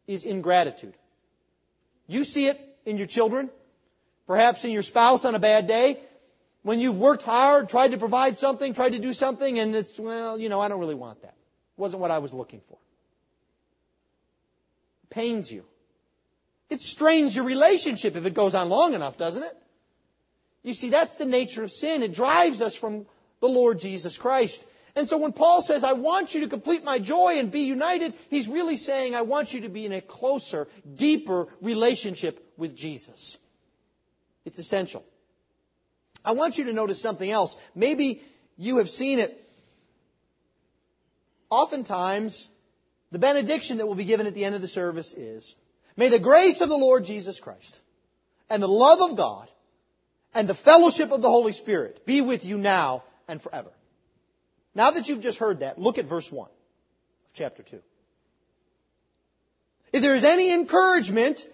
is 0.07 0.25
ingratitude. 0.25 0.95
You 2.07 2.25
see 2.25 2.47
it 2.47 2.59
in 2.85 2.97
your 2.97 3.07
children, 3.07 3.49
perhaps 4.27 4.65
in 4.65 4.71
your 4.71 4.81
spouse 4.81 5.23
on 5.23 5.35
a 5.35 5.39
bad 5.39 5.67
day, 5.67 5.99
when 6.63 6.79
you've 6.79 6.97
worked 6.97 7.23
hard, 7.23 7.69
tried 7.69 7.91
to 7.91 7.97
provide 7.97 8.37
something, 8.37 8.73
tried 8.73 8.93
to 8.93 8.99
do 8.99 9.13
something, 9.13 9.59
and 9.59 9.75
it's, 9.75 9.97
well, 9.97 10.39
you 10.39 10.49
know, 10.49 10.59
I 10.59 10.67
don't 10.67 10.79
really 10.79 10.95
want 10.95 11.21
that. 11.21 11.35
It 11.77 11.81
wasn't 11.81 12.01
what 12.01 12.11
I 12.11 12.19
was 12.19 12.33
looking 12.33 12.61
for. 12.67 12.77
It 15.03 15.09
pains 15.09 15.51
you. 15.51 15.63
It 16.69 16.81
strains 16.81 17.35
your 17.35 17.45
relationship 17.45 18.15
if 18.15 18.25
it 18.25 18.33
goes 18.33 18.53
on 18.55 18.69
long 18.69 18.93
enough, 18.93 19.17
doesn't 19.17 19.43
it? 19.43 19.57
You 20.61 20.73
see, 20.73 20.89
that's 20.89 21.15
the 21.15 21.25
nature 21.25 21.63
of 21.63 21.71
sin. 21.71 22.03
It 22.03 22.13
drives 22.13 22.61
us 22.61 22.75
from 22.75 23.05
the 23.39 23.47
Lord 23.47 23.79
Jesus 23.79 24.17
Christ. 24.17 24.65
And 24.95 25.07
so 25.07 25.17
when 25.17 25.31
Paul 25.31 25.61
says, 25.61 25.83
I 25.83 25.93
want 25.93 26.33
you 26.33 26.41
to 26.41 26.47
complete 26.47 26.83
my 26.83 26.99
joy 26.99 27.39
and 27.39 27.49
be 27.49 27.61
united, 27.61 28.13
he's 28.29 28.49
really 28.49 28.75
saying, 28.75 29.15
I 29.15 29.21
want 29.21 29.53
you 29.53 29.61
to 29.61 29.69
be 29.69 29.85
in 29.85 29.93
a 29.93 30.01
closer, 30.01 30.67
deeper 30.95 31.47
relationship 31.61 32.53
with 32.57 32.75
Jesus. 32.75 33.37
It's 34.45 34.59
essential. 34.59 35.05
I 36.23 36.33
want 36.33 36.57
you 36.57 36.65
to 36.65 36.73
notice 36.73 37.01
something 37.01 37.29
else. 37.29 37.55
Maybe 37.75 38.21
you 38.57 38.77
have 38.77 38.89
seen 38.89 39.19
it. 39.19 39.35
Oftentimes, 41.49 42.47
the 43.11 43.19
benediction 43.19 43.77
that 43.77 43.87
will 43.87 43.95
be 43.95 44.05
given 44.05 44.27
at 44.27 44.33
the 44.33 44.45
end 44.45 44.55
of 44.55 44.61
the 44.61 44.67
service 44.67 45.13
is, 45.13 45.55
May 45.99 46.07
the 46.07 46.17
grace 46.17 46.61
of 46.61 46.69
the 46.69 46.77
Lord 46.77 47.03
Jesus 47.03 47.41
Christ 47.41 47.77
and 48.49 48.63
the 48.63 48.69
love 48.69 49.01
of 49.01 49.17
God 49.17 49.49
and 50.33 50.47
the 50.47 50.55
fellowship 50.55 51.11
of 51.11 51.21
the 51.21 51.29
Holy 51.29 51.51
Spirit 51.51 52.05
be 52.05 52.21
with 52.21 52.45
you 52.45 52.57
now 52.57 53.03
and 53.27 53.41
forever. 53.41 53.69
Now 54.73 54.91
that 54.91 55.09
you've 55.09 55.19
just 55.19 55.39
heard 55.39 55.59
that, 55.59 55.77
look 55.77 55.97
at 55.97 56.05
verse 56.05 56.31
1 56.31 56.45
of 56.45 56.53
chapter 57.33 57.63
2. 57.63 57.81
If 59.91 60.01
there 60.01 60.15
is 60.15 60.23
any 60.23 60.53
encouragement, 60.53 61.45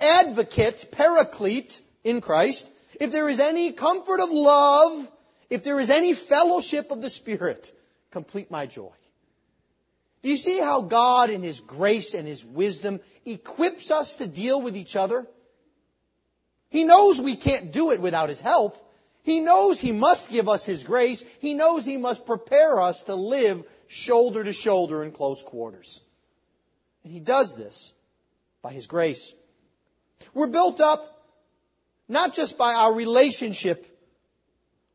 advocate, 0.00 0.88
paraclete 0.90 1.80
in 2.02 2.20
Christ, 2.20 2.68
if 3.00 3.12
there 3.12 3.28
is 3.28 3.40
any 3.40 3.72
comfort 3.72 4.20
of 4.20 4.30
love, 4.30 5.08
if 5.50 5.62
there 5.62 5.80
is 5.80 5.90
any 5.90 6.14
fellowship 6.14 6.90
of 6.90 7.00
the 7.00 7.10
Spirit, 7.10 7.72
complete 8.10 8.50
my 8.50 8.66
joy. 8.66 8.92
Do 10.22 10.28
you 10.28 10.36
see 10.36 10.58
how 10.58 10.82
God 10.82 11.30
in 11.30 11.42
His 11.42 11.60
grace 11.60 12.14
and 12.14 12.26
His 12.26 12.44
wisdom 12.44 13.00
equips 13.24 13.90
us 13.90 14.16
to 14.16 14.26
deal 14.26 14.60
with 14.60 14.76
each 14.76 14.96
other? 14.96 15.26
He 16.70 16.84
knows 16.84 17.20
we 17.20 17.36
can't 17.36 17.72
do 17.72 17.92
it 17.92 18.00
without 18.00 18.28
His 18.28 18.40
help. 18.40 18.76
He 19.22 19.40
knows 19.40 19.80
He 19.80 19.92
must 19.92 20.30
give 20.30 20.48
us 20.48 20.64
His 20.64 20.82
grace. 20.82 21.24
He 21.38 21.54
knows 21.54 21.84
He 21.84 21.96
must 21.96 22.26
prepare 22.26 22.80
us 22.80 23.04
to 23.04 23.14
live 23.14 23.64
shoulder 23.86 24.42
to 24.42 24.52
shoulder 24.52 25.04
in 25.04 25.12
close 25.12 25.42
quarters. 25.42 26.00
And 27.04 27.12
He 27.12 27.20
does 27.20 27.54
this 27.54 27.92
by 28.60 28.72
His 28.72 28.86
grace. 28.86 29.32
We're 30.34 30.48
built 30.48 30.80
up 30.80 31.17
not 32.08 32.34
just 32.34 32.56
by 32.56 32.74
our 32.74 32.92
relationship 32.92 33.86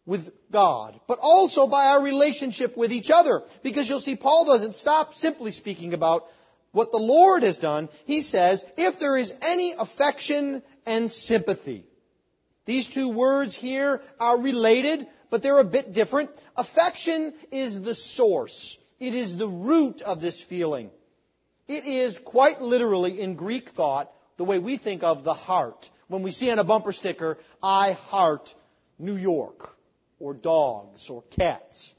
with 0.06 0.32
God, 0.52 1.00
but 1.08 1.20
also 1.22 1.68
by 1.68 1.88
our 1.88 2.02
relationship 2.02 2.76
with 2.76 2.92
each 2.92 3.12
other. 3.12 3.44
Because 3.62 3.90
you'll 3.90 4.00
see 4.00 4.16
Paul 4.16 4.46
doesn't 4.46 4.76
stop 4.76 5.14
simply 5.14 5.52
speaking 5.52 5.94
about 5.94 6.26
what 6.72 6.92
the 6.92 6.98
Lord 6.98 7.44
has 7.44 7.60
done. 7.60 7.88
He 8.06 8.22
says, 8.22 8.66
if 8.78 9.00
there 9.00 9.16
is 9.16 9.34
any 9.42 9.74
affection 9.74 10.64
and 10.86 11.10
sympathy. 11.10 11.86
These 12.66 12.88
two 12.88 13.10
words 13.10 13.56
here 13.56 14.02
are 14.20 14.40
related, 14.40 15.08
but 15.30 15.42
they're 15.42 15.60
a 15.60 15.66
bit 15.66 15.94
different. 15.94 16.32
Affection 16.56 17.34
is 17.52 17.82
the 17.82 17.94
source. 17.94 18.78
It 19.00 19.14
is 19.14 19.38
the 19.38 19.48
root 19.48 20.02
of 20.02 20.22
this 20.22 20.42
feeling. 20.42 20.90
It 21.68 21.86
is 21.86 22.20
quite 22.20 22.62
literally 22.62 23.20
in 23.22 23.36
Greek 23.36 23.70
thought 23.70 24.12
the 24.38 24.44
way 24.44 24.60
we 24.60 24.78
think 24.78 25.04
of 25.04 25.24
the 25.24 25.34
heart. 25.34 25.90
When 26.14 26.22
we 26.22 26.30
see 26.30 26.52
on 26.52 26.60
a 26.60 26.64
bumper 26.64 26.92
sticker, 26.92 27.40
I 27.64 27.94
heart 27.94 28.54
New 29.00 29.16
York 29.16 29.76
or 30.20 30.36
dogs 30.36 31.10
or 31.10 31.24
cats. 31.24 31.92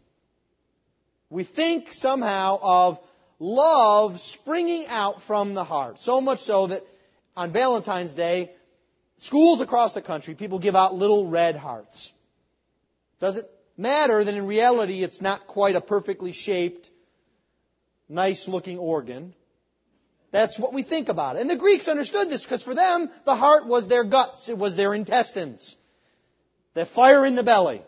We 1.30 1.42
think 1.42 1.92
somehow 1.92 2.60
of 2.62 3.00
love 3.40 4.20
springing 4.20 4.86
out 4.86 5.20
from 5.22 5.54
the 5.54 5.64
heart. 5.64 6.00
So 6.00 6.20
much 6.20 6.38
so 6.42 6.68
that 6.68 6.86
on 7.36 7.50
Valentine's 7.50 8.14
Day, 8.14 8.52
schools 9.18 9.60
across 9.60 9.94
the 9.94 10.00
country, 10.00 10.36
people 10.36 10.60
give 10.60 10.76
out 10.76 10.94
little 10.94 11.26
red 11.26 11.56
hearts. 11.56 12.12
Does 13.18 13.38
it 13.38 13.50
matter 13.76 14.22
that 14.22 14.32
in 14.32 14.46
reality 14.46 15.02
it's 15.02 15.20
not 15.22 15.48
quite 15.48 15.74
a 15.74 15.80
perfectly 15.80 16.30
shaped, 16.30 16.88
nice 18.08 18.46
looking 18.46 18.78
organ? 18.78 19.34
That's 20.34 20.58
what 20.58 20.72
we 20.72 20.82
think 20.82 21.08
about. 21.08 21.36
And 21.36 21.48
the 21.48 21.54
Greeks 21.54 21.86
understood 21.86 22.28
this 22.28 22.42
because 22.42 22.64
for 22.64 22.74
them, 22.74 23.08
the 23.24 23.36
heart 23.36 23.68
was 23.68 23.86
their 23.86 24.02
guts. 24.02 24.48
It 24.48 24.58
was 24.58 24.74
their 24.74 24.92
intestines. 24.92 25.76
The 26.74 26.84
fire 26.84 27.24
in 27.24 27.36
the 27.36 27.44
belly. 27.44 27.82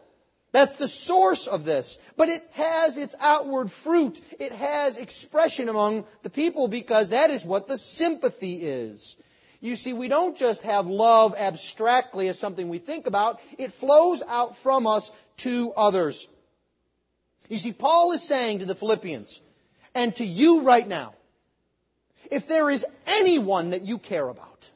That's 0.53 0.77
the 0.77 0.87
source 0.87 1.49
of 1.49 1.65
this. 1.65 1.99
But 2.17 2.29
it 2.29 2.43
has 2.53 2.99
its 2.99 3.17
outward 3.19 3.73
fruit. 3.73 4.21
It 4.39 4.53
has 4.53 4.97
expression 4.97 5.69
among 5.69 6.05
the 6.23 6.31
people 6.31 6.69
because 6.69 7.09
that 7.09 7.31
is 7.31 7.45
what 7.45 7.67
the 7.67 7.77
sympathy 7.77 8.61
is. 8.63 9.17
You 9.61 9.75
see, 9.75 9.93
we 9.93 10.07
don't 10.07 10.37
just 10.37 10.63
have 10.63 10.87
love 10.87 11.35
abstractly 11.37 12.29
as 12.29 12.39
something 12.39 12.69
we 12.69 12.79
think 12.79 13.09
about. 13.09 13.41
It 13.59 13.73
flows 13.73 14.23
out 14.23 14.57
from 14.59 14.87
us 14.87 15.11
to 15.39 15.73
others. 15.77 16.29
You 17.49 17.57
see, 17.57 17.73
Paul 17.73 18.13
is 18.13 18.23
saying 18.23 18.61
to 18.61 18.67
the 18.67 18.77
Philippians, 18.77 19.41
and 19.97 20.15
to 20.15 20.25
you 20.25 20.63
right 20.63 20.87
now, 20.87 21.16
if 22.31 22.47
there 22.49 22.71
is 22.71 22.85
anyone 23.07 23.71
that 23.71 23.85
you 23.85 23.99
care 23.99 24.29
about, 24.29 24.71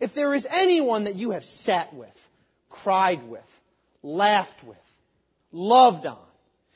if 0.00 0.14
there 0.14 0.34
is 0.34 0.46
anyone 0.50 1.04
that 1.04 1.16
you 1.16 1.30
have 1.30 1.44
sat 1.44 1.94
with, 1.94 2.28
cried 2.70 3.28
with, 3.28 3.60
laughed 4.02 4.64
with, 4.64 4.96
loved 5.52 6.06
on, 6.06 6.18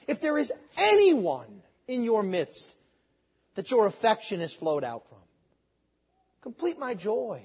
if 0.06 0.20
there 0.20 0.38
is 0.38 0.52
anyone 0.76 1.62
in 1.88 2.04
your 2.04 2.22
midst 2.22 2.74
that 3.54 3.70
your 3.70 3.86
affection 3.86 4.40
has 4.40 4.52
flowed 4.52 4.84
out 4.84 5.08
from, 5.08 5.18
complete 6.42 6.78
my 6.78 6.94
joy. 6.94 7.42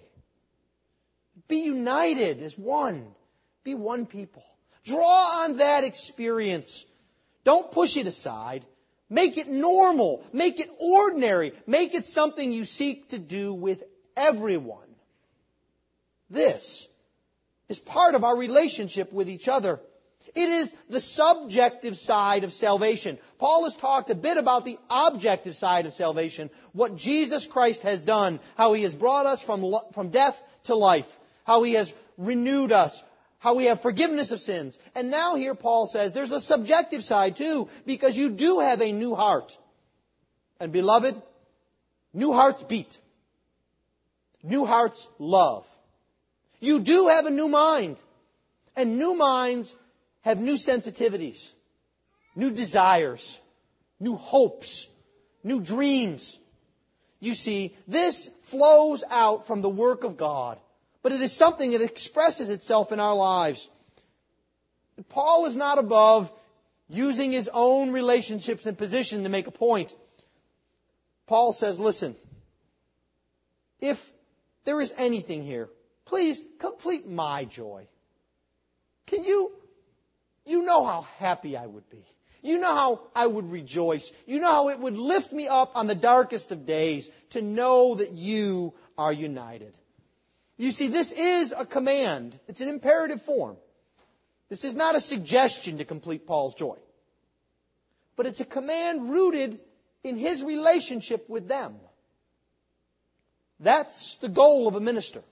Be 1.47 1.63
united 1.63 2.41
as 2.41 2.57
one. 2.57 3.07
Be 3.63 3.73
one 3.73 4.05
people. 4.05 4.43
Draw 4.85 5.43
on 5.43 5.57
that 5.57 5.83
experience. 5.83 6.85
Don't 7.43 7.71
push 7.71 7.97
it 7.97 8.07
aside. 8.07 8.65
Make 9.11 9.37
it 9.37 9.49
normal. 9.49 10.23
Make 10.31 10.61
it 10.61 10.69
ordinary. 10.79 11.51
Make 11.67 11.93
it 11.93 12.05
something 12.05 12.53
you 12.53 12.63
seek 12.63 13.09
to 13.09 13.19
do 13.19 13.53
with 13.53 13.83
everyone. 14.15 14.87
This 16.29 16.87
is 17.67 17.77
part 17.77 18.15
of 18.15 18.23
our 18.23 18.37
relationship 18.37 19.11
with 19.11 19.29
each 19.29 19.49
other. 19.49 19.81
It 20.33 20.47
is 20.47 20.73
the 20.89 21.01
subjective 21.01 21.97
side 21.97 22.45
of 22.45 22.53
salvation. 22.53 23.17
Paul 23.37 23.65
has 23.65 23.75
talked 23.75 24.09
a 24.09 24.15
bit 24.15 24.37
about 24.37 24.63
the 24.63 24.79
objective 24.89 25.57
side 25.57 25.85
of 25.85 25.91
salvation, 25.91 26.49
what 26.71 26.95
Jesus 26.95 27.45
Christ 27.45 27.83
has 27.83 28.03
done, 28.03 28.39
how 28.55 28.71
he 28.71 28.83
has 28.83 28.95
brought 28.95 29.25
us 29.25 29.43
from, 29.43 29.75
from 29.91 30.07
death 30.07 30.41
to 30.65 30.75
life, 30.75 31.19
how 31.43 31.63
he 31.63 31.73
has 31.73 31.93
renewed 32.17 32.71
us, 32.71 33.03
how 33.41 33.55
we 33.55 33.65
have 33.65 33.81
forgiveness 33.81 34.31
of 34.31 34.39
sins. 34.39 34.77
And 34.93 35.09
now 35.09 35.33
here 35.33 35.55
Paul 35.55 35.87
says 35.87 36.13
there's 36.13 36.31
a 36.31 36.39
subjective 36.39 37.03
side 37.03 37.35
too, 37.35 37.69
because 37.87 38.15
you 38.15 38.29
do 38.29 38.59
have 38.59 38.81
a 38.81 38.91
new 38.91 39.15
heart. 39.15 39.57
And 40.59 40.71
beloved, 40.71 41.19
new 42.13 42.33
hearts 42.33 42.61
beat. 42.61 42.99
New 44.43 44.65
hearts 44.65 45.07
love. 45.17 45.65
You 46.59 46.81
do 46.81 47.07
have 47.07 47.25
a 47.25 47.31
new 47.31 47.47
mind. 47.47 47.99
And 48.75 48.99
new 48.99 49.15
minds 49.15 49.75
have 50.21 50.39
new 50.39 50.53
sensitivities, 50.53 51.51
new 52.35 52.51
desires, 52.51 53.41
new 53.99 54.17
hopes, 54.17 54.87
new 55.43 55.61
dreams. 55.61 56.37
You 57.19 57.33
see, 57.33 57.75
this 57.87 58.29
flows 58.43 59.03
out 59.09 59.47
from 59.47 59.63
the 59.63 59.69
work 59.69 60.03
of 60.03 60.15
God, 60.15 60.59
but 61.01 61.11
it 61.11 61.21
is 61.21 61.31
something 61.31 61.71
that 61.71 61.81
expresses 61.81 62.49
itself 62.49 62.91
in 62.91 62.99
our 62.99 63.15
lives. 63.15 63.69
Paul 65.09 65.45
is 65.45 65.55
not 65.55 65.79
above 65.79 66.31
using 66.89 67.31
his 67.31 67.49
own 67.51 67.91
relationships 67.91 68.65
and 68.65 68.77
position 68.77 69.23
to 69.23 69.29
make 69.29 69.47
a 69.47 69.51
point. 69.51 69.95
Paul 71.27 71.53
says, 71.53 71.79
listen, 71.79 72.15
if 73.79 74.11
there 74.65 74.79
is 74.79 74.93
anything 74.97 75.43
here, 75.43 75.69
please 76.05 76.41
complete 76.59 77.07
my 77.07 77.45
joy. 77.45 77.87
Can 79.07 79.23
you 79.23 79.51
you 80.45 80.63
know 80.63 80.85
how 80.85 81.01
happy 81.17 81.55
I 81.55 81.65
would 81.65 81.89
be. 81.89 82.03
You 82.41 82.59
know 82.59 82.73
how 82.73 83.01
I 83.15 83.27
would 83.27 83.51
rejoice. 83.51 84.11
You 84.25 84.39
know 84.39 84.51
how 84.51 84.69
it 84.69 84.79
would 84.79 84.97
lift 84.97 85.31
me 85.31 85.47
up 85.47 85.75
on 85.75 85.85
the 85.85 85.95
darkest 85.95 86.51
of 86.51 86.65
days 86.65 87.09
to 87.31 87.41
know 87.41 87.95
that 87.95 88.11
you 88.13 88.73
are 88.97 89.13
united. 89.13 89.77
You 90.61 90.71
see, 90.71 90.89
this 90.89 91.11
is 91.11 91.55
a 91.57 91.65
command. 91.65 92.39
It's 92.47 92.61
an 92.61 92.69
imperative 92.69 93.19
form. 93.23 93.57
This 94.47 94.63
is 94.63 94.75
not 94.75 94.93
a 94.93 94.99
suggestion 94.99 95.79
to 95.79 95.85
complete 95.85 96.27
Paul's 96.27 96.53
joy. 96.53 96.77
But 98.15 98.27
it's 98.27 98.41
a 98.41 98.45
command 98.45 99.09
rooted 99.09 99.59
in 100.03 100.17
his 100.17 100.43
relationship 100.43 101.27
with 101.27 101.47
them. 101.47 101.77
That's 103.59 104.17
the 104.17 104.29
goal 104.29 104.67
of 104.67 104.75
a 104.75 104.79
minister. 104.79 105.23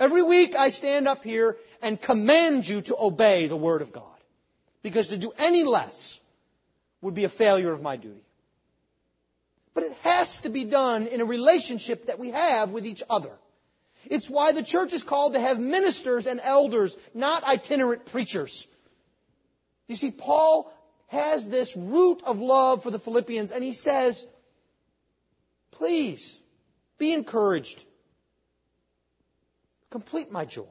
Every 0.00 0.24
week 0.24 0.56
I 0.56 0.70
stand 0.70 1.06
up 1.06 1.22
here 1.22 1.56
and 1.80 2.00
command 2.00 2.66
you 2.66 2.80
to 2.82 2.96
obey 2.98 3.46
the 3.46 3.56
Word 3.56 3.80
of 3.80 3.92
God. 3.92 4.18
Because 4.82 5.06
to 5.08 5.18
do 5.18 5.32
any 5.38 5.62
less 5.62 6.18
would 7.00 7.14
be 7.14 7.22
a 7.22 7.28
failure 7.28 7.70
of 7.70 7.80
my 7.80 7.94
duty. 7.94 8.24
But 9.72 9.84
it 9.84 9.92
has 10.02 10.40
to 10.40 10.48
be 10.48 10.64
done 10.64 11.06
in 11.06 11.20
a 11.20 11.24
relationship 11.24 12.06
that 12.06 12.18
we 12.18 12.30
have 12.30 12.70
with 12.70 12.86
each 12.86 13.04
other. 13.08 13.30
It's 14.10 14.30
why 14.30 14.52
the 14.52 14.62
church 14.62 14.92
is 14.92 15.02
called 15.02 15.34
to 15.34 15.40
have 15.40 15.58
ministers 15.58 16.26
and 16.26 16.40
elders, 16.42 16.96
not 17.14 17.44
itinerant 17.44 18.06
preachers. 18.06 18.66
You 19.88 19.94
see, 19.94 20.10
Paul 20.10 20.72
has 21.08 21.48
this 21.48 21.76
root 21.76 22.22
of 22.24 22.40
love 22.40 22.82
for 22.82 22.90
the 22.90 22.98
Philippians, 22.98 23.52
and 23.52 23.62
he 23.62 23.72
says, 23.72 24.26
please, 25.72 26.40
be 26.98 27.12
encouraged. 27.12 27.84
Complete 29.90 30.32
my 30.32 30.44
joy. 30.44 30.64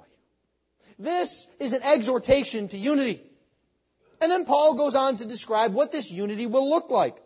This 0.99 1.47
is 1.59 1.73
an 1.73 1.83
exhortation 1.83 2.67
to 2.69 2.77
unity. 2.77 3.21
And 4.21 4.31
then 4.31 4.45
Paul 4.45 4.75
goes 4.75 4.95
on 4.95 5.17
to 5.17 5.25
describe 5.25 5.73
what 5.73 5.91
this 5.91 6.09
unity 6.09 6.45
will 6.45 6.69
look 6.69 6.89
like. 6.89 7.17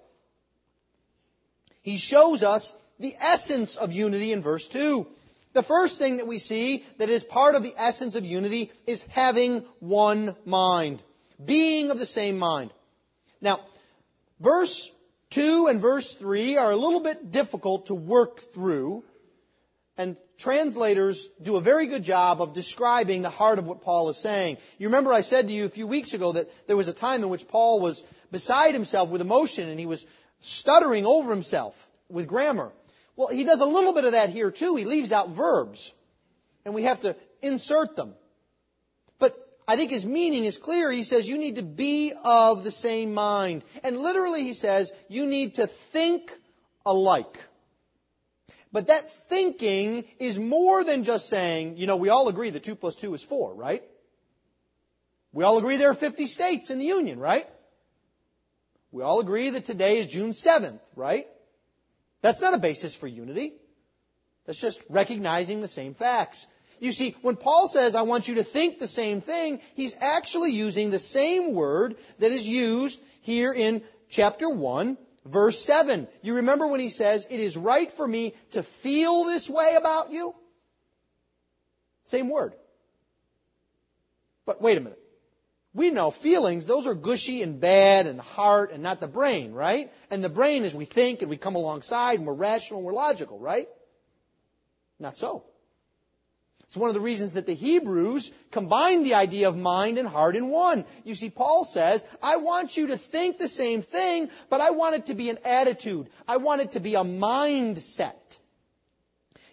He 1.81 1.97
shows 1.97 2.43
us 2.43 2.73
the 2.99 3.15
essence 3.19 3.77
of 3.77 3.93
unity 3.93 4.33
in 4.33 4.41
verse 4.41 4.67
2. 4.67 5.07
The 5.53 5.63
first 5.63 5.97
thing 5.97 6.17
that 6.17 6.27
we 6.27 6.37
see 6.37 6.85
that 6.97 7.09
is 7.09 7.23
part 7.23 7.55
of 7.55 7.63
the 7.63 7.73
essence 7.75 8.15
of 8.15 8.25
unity 8.25 8.71
is 8.85 9.01
having 9.09 9.65
one 9.79 10.35
mind. 10.45 11.01
Being 11.43 11.89
of 11.89 11.97
the 11.97 12.05
same 12.05 12.37
mind. 12.37 12.71
Now, 13.41 13.61
verse 14.39 14.91
2 15.31 15.67
and 15.67 15.81
verse 15.81 16.13
3 16.13 16.57
are 16.57 16.71
a 16.71 16.75
little 16.75 16.99
bit 16.99 17.31
difficult 17.31 17.87
to 17.87 17.95
work 17.95 18.41
through, 18.41 19.03
and 19.97 20.17
translators 20.37 21.27
do 21.41 21.55
a 21.55 21.61
very 21.61 21.87
good 21.87 22.03
job 22.03 22.41
of 22.41 22.53
describing 22.53 23.21
the 23.21 23.29
heart 23.29 23.59
of 23.59 23.67
what 23.67 23.81
Paul 23.81 24.09
is 24.09 24.17
saying. 24.17 24.57
You 24.77 24.87
remember 24.87 25.13
I 25.13 25.21
said 25.21 25.47
to 25.47 25.53
you 25.53 25.65
a 25.65 25.69
few 25.69 25.87
weeks 25.87 26.13
ago 26.13 26.31
that 26.31 26.67
there 26.67 26.77
was 26.77 26.87
a 26.87 26.93
time 26.93 27.23
in 27.23 27.29
which 27.29 27.47
Paul 27.47 27.79
was 27.79 28.03
beside 28.31 28.73
himself 28.73 29.09
with 29.09 29.21
emotion 29.21 29.67
and 29.67 29.79
he 29.79 29.85
was 29.85 30.05
stuttering 30.39 31.05
over 31.05 31.31
himself 31.31 31.89
with 32.09 32.27
grammar. 32.27 32.71
Well, 33.19 33.27
he 33.27 33.43
does 33.43 33.59
a 33.59 33.65
little 33.65 33.91
bit 33.91 34.05
of 34.05 34.13
that 34.13 34.29
here 34.29 34.49
too. 34.49 34.77
He 34.77 34.85
leaves 34.85 35.11
out 35.11 35.31
verbs. 35.31 35.91
And 36.63 36.73
we 36.73 36.83
have 36.83 37.01
to 37.01 37.17
insert 37.41 37.97
them. 37.97 38.13
But 39.19 39.35
I 39.67 39.75
think 39.75 39.91
his 39.91 40.05
meaning 40.05 40.45
is 40.45 40.57
clear. 40.57 40.89
He 40.89 41.03
says 41.03 41.27
you 41.27 41.37
need 41.37 41.57
to 41.57 41.61
be 41.61 42.13
of 42.23 42.63
the 42.63 42.71
same 42.71 43.13
mind. 43.13 43.65
And 43.83 43.99
literally 43.99 44.43
he 44.43 44.53
says 44.53 44.93
you 45.09 45.25
need 45.25 45.55
to 45.55 45.67
think 45.67 46.31
alike. 46.85 47.37
But 48.71 48.87
that 48.87 49.11
thinking 49.11 50.05
is 50.17 50.39
more 50.39 50.85
than 50.85 51.03
just 51.03 51.27
saying, 51.27 51.75
you 51.75 51.87
know, 51.87 51.97
we 51.97 52.07
all 52.07 52.29
agree 52.29 52.51
that 52.51 52.63
2 52.63 52.75
plus 52.75 52.95
2 52.95 53.13
is 53.15 53.21
4, 53.21 53.53
right? 53.53 53.83
We 55.33 55.43
all 55.43 55.57
agree 55.57 55.75
there 55.75 55.89
are 55.89 55.93
50 55.93 56.25
states 56.25 56.69
in 56.69 56.79
the 56.79 56.85
Union, 56.85 57.19
right? 57.19 57.49
We 58.93 59.03
all 59.03 59.19
agree 59.19 59.49
that 59.49 59.65
today 59.65 59.97
is 59.97 60.07
June 60.07 60.31
7th, 60.31 60.79
right? 60.95 61.27
That's 62.21 62.41
not 62.41 62.53
a 62.53 62.59
basis 62.59 62.95
for 62.95 63.07
unity. 63.07 63.53
That's 64.45 64.59
just 64.59 64.81
recognizing 64.89 65.61
the 65.61 65.67
same 65.67 65.93
facts. 65.93 66.47
You 66.79 66.91
see, 66.91 67.15
when 67.21 67.35
Paul 67.35 67.67
says, 67.67 67.95
I 67.95 68.03
want 68.03 68.27
you 68.27 68.35
to 68.35 68.43
think 68.43 68.79
the 68.79 68.87
same 68.87 69.21
thing, 69.21 69.59
he's 69.75 69.95
actually 69.99 70.51
using 70.51 70.89
the 70.89 70.99
same 70.99 71.53
word 71.53 71.97
that 72.19 72.31
is 72.31 72.47
used 72.47 73.01
here 73.21 73.53
in 73.53 73.83
chapter 74.09 74.49
1, 74.49 74.97
verse 75.25 75.59
7. 75.59 76.07
You 76.21 76.35
remember 76.35 76.67
when 76.67 76.79
he 76.79 76.89
says, 76.89 77.27
It 77.29 77.39
is 77.39 77.57
right 77.57 77.91
for 77.91 78.07
me 78.07 78.33
to 78.51 78.63
feel 78.63 79.25
this 79.25 79.49
way 79.49 79.75
about 79.77 80.11
you? 80.11 80.33
Same 82.05 82.29
word. 82.29 82.55
But 84.45 84.61
wait 84.61 84.77
a 84.77 84.81
minute. 84.81 84.99
We 85.73 85.91
know 85.91 86.09
feelings, 86.09 86.65
those 86.65 86.87
are 86.87 86.95
gushy 86.95 87.43
and 87.43 87.59
bad 87.59 88.07
and 88.07 88.19
heart 88.19 88.71
and 88.71 88.81
not 88.81 88.99
the 88.99 89.07
brain, 89.07 89.53
right? 89.53 89.91
And 90.09 90.23
the 90.23 90.29
brain 90.29 90.63
is 90.63 90.73
we 90.73 90.85
think 90.85 91.21
and 91.21 91.29
we 91.29 91.37
come 91.37 91.55
alongside 91.55 92.17
and 92.17 92.25
we're 92.25 92.33
rational 92.33 92.79
and 92.79 92.87
we're 92.87 92.93
logical, 92.93 93.37
right? 93.37 93.67
Not 94.99 95.17
so. 95.17 95.43
It's 96.69 96.77
one 96.77 96.89
of 96.89 96.93
the 96.93 97.01
reasons 97.01 97.33
that 97.33 97.47
the 97.47 97.55
Hebrews 97.55 98.31
combined 98.51 99.03
the 99.03 99.15
idea 99.15 99.47
of 99.47 99.57
mind 99.57 99.97
and 99.97 100.07
heart 100.07 100.35
in 100.35 100.49
one. 100.49 100.85
You 101.03 101.15
see, 101.15 101.31
Paul 101.31 101.65
says, 101.65 102.05
I 102.21 102.37
want 102.37 102.77
you 102.77 102.87
to 102.87 102.97
think 102.97 103.37
the 103.37 103.47
same 103.47 103.81
thing, 103.81 104.29
but 104.51 104.61
I 104.61 104.69
want 104.71 104.95
it 104.95 105.05
to 105.07 105.15
be 105.15 105.31
an 105.31 105.39
attitude. 105.43 106.09
I 106.27 106.37
want 106.37 106.61
it 106.61 106.73
to 106.73 106.79
be 106.79 106.93
a 106.93 107.03
mindset. 107.03 108.39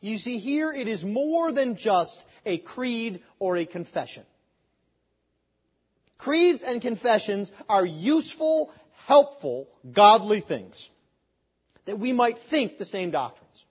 You 0.02 0.18
see, 0.18 0.38
here 0.38 0.70
it 0.70 0.88
is 0.88 1.07
more 1.07 1.52
than 1.52 1.76
just 1.76 2.22
a 2.44 2.59
creed 2.59 3.22
or 3.38 3.57
a 3.57 3.64
confession. 3.64 4.24
Creeds 6.18 6.62
and 6.62 6.81
confessions 6.81 7.52
are 7.68 7.85
useful, 7.85 8.72
helpful, 9.07 9.68
godly 9.90 10.40
things. 10.40 10.88
That 11.85 11.98
we 11.98 12.12
might 12.12 12.38
think 12.38 12.79
the 12.79 12.85
same 12.85 13.11
doctrines. 13.11 13.64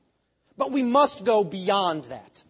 But 0.58 0.72
we 0.72 0.84
must 0.84 1.26
go 1.26 1.44
beyond 1.44 2.06
that. 2.06 2.44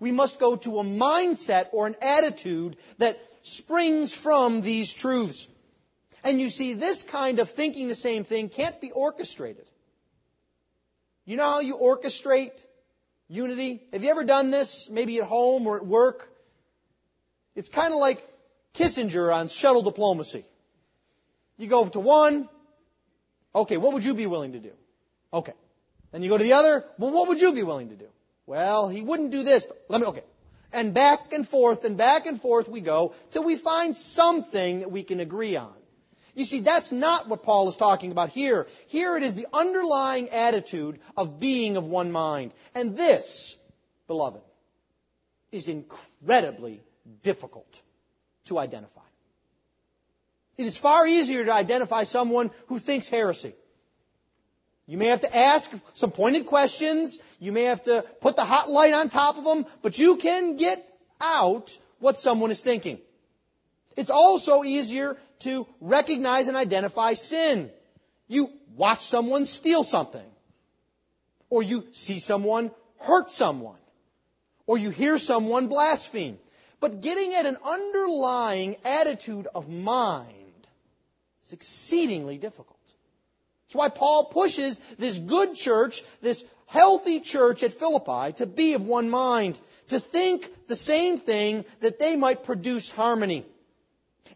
We 0.00 0.12
must 0.12 0.38
go 0.38 0.56
to 0.56 0.78
a 0.78 0.84
mindset 0.84 1.68
or 1.72 1.86
an 1.86 1.96
attitude 2.00 2.76
that 2.98 3.18
springs 3.42 4.14
from 4.14 4.60
these 4.60 4.92
truths. 4.92 5.48
And 6.22 6.40
you 6.40 6.48
see, 6.48 6.72
this 6.72 7.02
kind 7.02 7.38
of 7.38 7.50
thinking 7.50 7.88
the 7.88 7.94
same 7.94 8.24
thing 8.24 8.48
can't 8.48 8.80
be 8.80 8.90
orchestrated. 8.90 9.66
You 11.26 11.36
know 11.36 11.50
how 11.50 11.60
you 11.60 11.76
orchestrate 11.76 12.52
unity? 13.28 13.82
Have 13.92 14.02
you 14.02 14.10
ever 14.10 14.24
done 14.24 14.50
this, 14.50 14.88
maybe 14.90 15.18
at 15.18 15.24
home 15.24 15.66
or 15.66 15.76
at 15.76 15.86
work? 15.86 16.28
It's 17.54 17.68
kind 17.68 17.92
of 17.92 18.00
like 18.00 18.26
Kissinger 18.74 19.34
on 19.34 19.48
shuttle 19.48 19.82
diplomacy. 19.82 20.44
You 21.56 21.68
go 21.68 21.86
to 21.86 22.00
one, 22.00 22.48
okay, 23.54 23.76
what 23.76 23.92
would 23.92 24.04
you 24.04 24.14
be 24.14 24.26
willing 24.26 24.52
to 24.52 24.58
do? 24.58 24.72
Okay. 25.32 25.52
Then 26.10 26.22
you 26.22 26.28
go 26.28 26.38
to 26.38 26.44
the 26.44 26.54
other, 26.54 26.84
well, 26.98 27.12
what 27.12 27.28
would 27.28 27.40
you 27.40 27.52
be 27.52 27.62
willing 27.62 27.90
to 27.90 27.96
do? 27.96 28.06
Well, 28.46 28.88
he 28.88 29.02
wouldn't 29.02 29.30
do 29.30 29.42
this, 29.42 29.64
but 29.64 29.80
let 29.88 30.00
me, 30.00 30.06
okay. 30.08 30.24
And 30.72 30.92
back 30.92 31.32
and 31.32 31.46
forth 31.46 31.84
and 31.84 31.96
back 31.96 32.26
and 32.26 32.40
forth 32.40 32.68
we 32.68 32.80
go 32.80 33.14
till 33.30 33.44
we 33.44 33.56
find 33.56 33.96
something 33.96 34.80
that 34.80 34.90
we 34.90 35.04
can 35.04 35.20
agree 35.20 35.56
on. 35.56 35.72
You 36.34 36.44
see, 36.44 36.60
that's 36.60 36.90
not 36.90 37.28
what 37.28 37.44
Paul 37.44 37.68
is 37.68 37.76
talking 37.76 38.10
about 38.10 38.30
here. 38.30 38.66
Here 38.88 39.16
it 39.16 39.22
is 39.22 39.36
the 39.36 39.46
underlying 39.52 40.30
attitude 40.30 40.98
of 41.16 41.38
being 41.38 41.76
of 41.76 41.86
one 41.86 42.10
mind. 42.10 42.52
And 42.74 42.96
this, 42.96 43.56
beloved, 44.08 44.42
is 45.52 45.68
incredibly 45.68 46.82
difficult 47.22 47.80
to 48.46 48.58
identify. 48.58 49.00
It 50.56 50.66
is 50.66 50.76
far 50.76 51.06
easier 51.06 51.44
to 51.44 51.52
identify 51.52 52.04
someone 52.04 52.50
who 52.66 52.78
thinks 52.78 53.08
heresy. 53.08 53.54
You 54.86 54.98
may 54.98 55.06
have 55.06 55.22
to 55.22 55.34
ask 55.34 55.70
some 55.94 56.10
pointed 56.10 56.46
questions. 56.46 57.18
You 57.40 57.52
may 57.52 57.64
have 57.64 57.82
to 57.84 58.04
put 58.20 58.36
the 58.36 58.44
hot 58.44 58.70
light 58.70 58.92
on 58.92 59.08
top 59.08 59.38
of 59.38 59.44
them, 59.44 59.66
but 59.82 59.98
you 59.98 60.16
can 60.16 60.56
get 60.56 60.86
out 61.20 61.76
what 62.00 62.18
someone 62.18 62.50
is 62.50 62.62
thinking. 62.62 62.98
It's 63.96 64.10
also 64.10 64.62
easier 64.62 65.16
to 65.40 65.66
recognize 65.80 66.48
and 66.48 66.56
identify 66.56 67.14
sin. 67.14 67.70
You 68.28 68.50
watch 68.76 69.04
someone 69.04 69.44
steal 69.46 69.84
something. 69.84 70.26
Or 71.48 71.62
you 71.62 71.86
see 71.92 72.18
someone 72.18 72.70
hurt 72.98 73.30
someone. 73.30 73.78
Or 74.66 74.76
you 74.76 74.90
hear 74.90 75.18
someone 75.18 75.68
blaspheme. 75.68 76.38
But 76.84 77.00
getting 77.00 77.32
at 77.32 77.46
an 77.46 77.56
underlying 77.64 78.76
attitude 78.84 79.48
of 79.54 79.70
mind 79.70 80.68
is 81.42 81.54
exceedingly 81.54 82.36
difficult. 82.36 82.78
That's 83.62 83.74
why 83.74 83.88
Paul 83.88 84.26
pushes 84.26 84.78
this 84.98 85.18
good 85.18 85.54
church, 85.54 86.02
this 86.20 86.44
healthy 86.66 87.20
church 87.20 87.62
at 87.62 87.72
Philippi 87.72 88.34
to 88.34 88.44
be 88.44 88.74
of 88.74 88.84
one 88.84 89.08
mind, 89.08 89.58
to 89.88 89.98
think 89.98 90.46
the 90.68 90.76
same 90.76 91.16
thing 91.16 91.64
that 91.80 91.98
they 91.98 92.16
might 92.16 92.44
produce 92.44 92.90
harmony. 92.90 93.46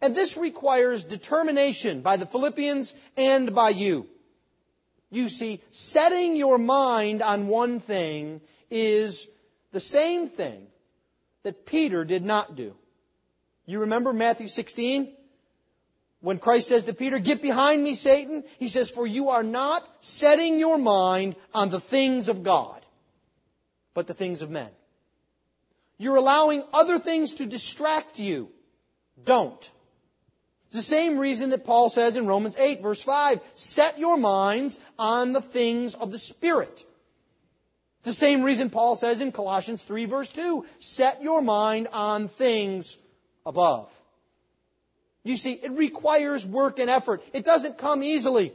And 0.00 0.16
this 0.16 0.38
requires 0.38 1.04
determination 1.04 2.00
by 2.00 2.16
the 2.16 2.24
Philippians 2.24 2.94
and 3.18 3.54
by 3.54 3.68
you. 3.68 4.06
You 5.10 5.28
see, 5.28 5.60
setting 5.70 6.34
your 6.34 6.56
mind 6.56 7.20
on 7.20 7.48
one 7.48 7.78
thing 7.78 8.40
is 8.70 9.26
the 9.70 9.80
same 9.80 10.28
thing 10.28 10.66
that 11.48 11.64
Peter 11.64 12.04
did 12.04 12.22
not 12.26 12.56
do. 12.56 12.74
You 13.64 13.80
remember 13.80 14.12
Matthew 14.12 14.48
16? 14.48 15.10
When 16.20 16.38
Christ 16.38 16.68
says 16.68 16.84
to 16.84 16.92
Peter, 16.92 17.18
Get 17.18 17.40
behind 17.40 17.82
me, 17.82 17.94
Satan, 17.94 18.44
he 18.58 18.68
says, 18.68 18.90
For 18.90 19.06
you 19.06 19.30
are 19.30 19.42
not 19.42 19.88
setting 20.00 20.58
your 20.58 20.76
mind 20.76 21.36
on 21.54 21.70
the 21.70 21.80
things 21.80 22.28
of 22.28 22.42
God, 22.42 22.84
but 23.94 24.06
the 24.06 24.12
things 24.12 24.42
of 24.42 24.50
men. 24.50 24.68
You're 25.96 26.16
allowing 26.16 26.64
other 26.74 26.98
things 26.98 27.32
to 27.34 27.46
distract 27.46 28.18
you. 28.18 28.50
Don't. 29.24 29.72
It's 30.66 30.76
the 30.76 30.82
same 30.82 31.16
reason 31.16 31.48
that 31.48 31.64
Paul 31.64 31.88
says 31.88 32.18
in 32.18 32.26
Romans 32.26 32.58
8, 32.58 32.82
verse 32.82 33.02
5, 33.02 33.40
Set 33.54 33.98
your 33.98 34.18
minds 34.18 34.78
on 34.98 35.32
the 35.32 35.40
things 35.40 35.94
of 35.94 36.12
the 36.12 36.18
Spirit. 36.18 36.84
The 38.04 38.12
same 38.12 38.42
reason 38.42 38.70
Paul 38.70 38.96
says 38.96 39.20
in 39.20 39.32
Colossians 39.32 39.82
3 39.82 40.04
verse 40.06 40.32
2, 40.32 40.64
set 40.78 41.22
your 41.22 41.42
mind 41.42 41.88
on 41.92 42.28
things 42.28 42.96
above. 43.44 43.90
You 45.24 45.36
see, 45.36 45.52
it 45.52 45.72
requires 45.72 46.46
work 46.46 46.78
and 46.78 46.88
effort. 46.88 47.22
It 47.32 47.44
doesn't 47.44 47.78
come 47.78 48.02
easily. 48.02 48.52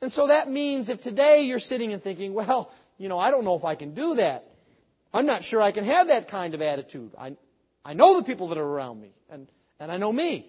And 0.00 0.12
so 0.12 0.26
that 0.26 0.50
means 0.50 0.88
if 0.88 1.00
today 1.00 1.42
you're 1.42 1.60
sitting 1.60 1.92
and 1.92 2.02
thinking, 2.02 2.34
well, 2.34 2.72
you 2.98 3.08
know, 3.08 3.18
I 3.18 3.30
don't 3.30 3.44
know 3.44 3.56
if 3.56 3.64
I 3.64 3.76
can 3.76 3.94
do 3.94 4.16
that. 4.16 4.44
I'm 5.14 5.26
not 5.26 5.44
sure 5.44 5.62
I 5.62 5.72
can 5.72 5.84
have 5.84 6.08
that 6.08 6.28
kind 6.28 6.54
of 6.54 6.62
attitude. 6.62 7.12
I, 7.18 7.36
I 7.84 7.94
know 7.94 8.16
the 8.16 8.24
people 8.24 8.48
that 8.48 8.58
are 8.58 8.64
around 8.64 9.00
me, 9.00 9.12
and, 9.30 9.46
and 9.78 9.92
I 9.92 9.96
know 9.98 10.12
me. 10.12 10.46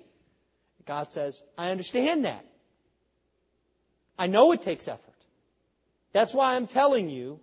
God 0.85 1.11
says, 1.11 1.41
I 1.57 1.71
understand 1.71 2.25
that. 2.25 2.45
I 4.17 4.27
know 4.27 4.51
it 4.51 4.61
takes 4.61 4.87
effort. 4.87 5.12
That's 6.13 6.33
why 6.33 6.55
I'm 6.55 6.67
telling 6.67 7.09
you 7.09 7.39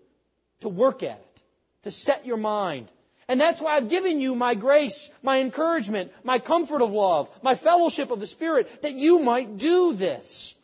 to 0.60 0.68
work 0.68 1.02
at 1.02 1.18
it, 1.18 1.42
to 1.82 1.90
set 1.90 2.24
your 2.24 2.36
mind. 2.36 2.88
And 3.28 3.40
that's 3.40 3.60
why 3.60 3.76
I've 3.76 3.88
given 3.88 4.20
you 4.20 4.34
my 4.34 4.54
grace, 4.54 5.08
my 5.22 5.40
encouragement, 5.40 6.12
my 6.24 6.38
comfort 6.38 6.82
of 6.82 6.90
love, 6.90 7.28
my 7.42 7.54
fellowship 7.54 8.10
of 8.10 8.20
the 8.20 8.26
Spirit, 8.26 8.82
that 8.82 8.92
you 8.92 9.20
might 9.20 9.58
do 9.58 9.92
this. 9.92 10.54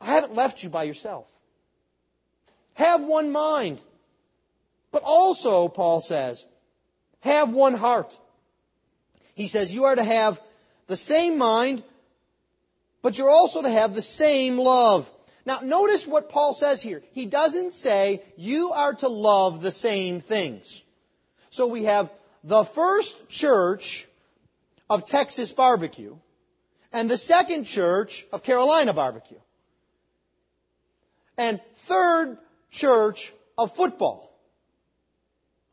I 0.00 0.12
haven't 0.12 0.34
left 0.34 0.62
you 0.62 0.68
by 0.68 0.84
yourself. 0.84 1.30
Have 2.74 3.02
one 3.02 3.32
mind. 3.32 3.80
But 4.92 5.02
also, 5.02 5.68
Paul 5.68 6.00
says, 6.00 6.46
have 7.20 7.50
one 7.50 7.74
heart. 7.74 8.16
He 9.34 9.46
says 9.46 9.72
you 9.72 9.84
are 9.84 9.94
to 9.94 10.04
have 10.04 10.40
the 10.86 10.96
same 10.96 11.38
mind, 11.38 11.82
but 13.02 13.18
you're 13.18 13.30
also 13.30 13.62
to 13.62 13.70
have 13.70 13.94
the 13.94 14.02
same 14.02 14.58
love. 14.58 15.10
Now, 15.48 15.60
notice 15.62 16.06
what 16.06 16.28
Paul 16.28 16.52
says 16.52 16.82
here. 16.82 17.02
He 17.12 17.24
doesn't 17.24 17.70
say 17.70 18.22
you 18.36 18.72
are 18.72 18.92
to 18.92 19.08
love 19.08 19.62
the 19.62 19.70
same 19.70 20.20
things. 20.20 20.84
So 21.48 21.66
we 21.66 21.84
have 21.84 22.10
the 22.44 22.64
first 22.64 23.30
church 23.30 24.06
of 24.90 25.06
Texas 25.06 25.50
barbecue 25.50 26.14
and 26.92 27.08
the 27.08 27.16
second 27.16 27.64
church 27.64 28.26
of 28.30 28.42
Carolina 28.42 28.92
barbecue. 28.92 29.38
And 31.38 31.62
third 31.76 32.36
church 32.70 33.32
of 33.56 33.74
football. 33.74 34.30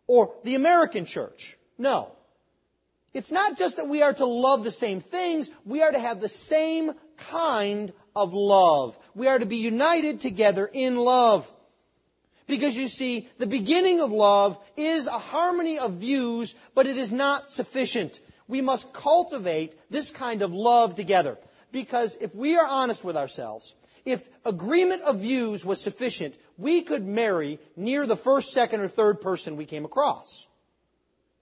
Or 0.08 0.36
the 0.46 0.56
American 0.56 1.06
church. 1.06 1.58
No. 1.78 2.14
It's 3.14 3.30
not 3.32 3.58
just 3.58 3.76
that 3.76 3.90
we 3.90 4.04
are 4.04 4.14
to 4.14 4.26
love 4.26 4.64
the 4.64 4.72
same 4.72 5.02
things, 5.02 5.52
we 5.66 5.82
are 5.82 5.92
to 5.92 6.00
have 6.00 6.22
the 6.22 6.30
same 6.30 6.94
kind 7.18 7.92
of 8.16 8.34
love. 8.34 8.98
We 9.14 9.28
are 9.28 9.40
to 9.40 9.46
be 9.46 9.58
united 9.58 10.22
together 10.22 10.66
in 10.66 10.96
love. 10.96 11.52
Because 12.48 12.78
you 12.78 12.88
see, 12.88 13.28
the 13.38 13.48
beginning 13.48 14.02
of 14.02 14.12
love 14.12 14.58
is 14.78 15.08
a 15.08 15.18
harmony 15.18 15.80
of 15.80 15.94
views, 15.94 16.56
but 16.76 16.86
it 16.86 16.98
is 16.98 17.12
not 17.12 17.50
sufficient. 17.50 18.20
We 18.48 18.62
must 18.62 18.94
cultivate 18.94 19.76
this 19.90 20.12
kind 20.12 20.44
of 20.44 20.54
love 20.54 20.96
together. 20.96 21.38
Because 21.72 22.16
if 22.22 22.36
we 22.36 22.56
are 22.58 22.68
honest 22.68 23.04
with 23.04 23.18
ourselves, 23.18 23.74
if 24.06 24.30
agreement 24.46 25.02
of 25.02 25.20
views 25.22 25.66
was 25.66 25.82
sufficient, 25.82 26.38
we 26.58 26.84
could 26.84 27.04
marry 27.04 27.60
near 27.76 28.06
the 28.06 28.16
first, 28.16 28.54
second, 28.54 28.82
or 28.82 28.88
third 28.88 29.20
person 29.20 29.58
we 29.58 29.66
came 29.66 29.84
across. 29.84 30.46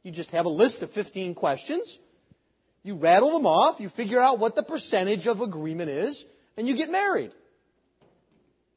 You 0.04 0.12
just 0.12 0.32
have 0.32 0.46
a 0.46 0.50
list 0.50 0.82
of 0.82 0.92
15 0.92 1.36
questions. 1.36 2.00
You 2.84 2.96
rattle 2.96 3.32
them 3.32 3.46
off. 3.46 3.82
You 3.82 3.90
figure 3.90 4.20
out 4.20 4.40
what 4.40 4.56
the 4.56 4.64
percentage 4.64 5.28
of 5.28 5.42
agreement 5.42 5.90
is, 5.90 6.26
and 6.58 6.68
you 6.68 6.76
get 6.76 6.90
married. 6.90 7.32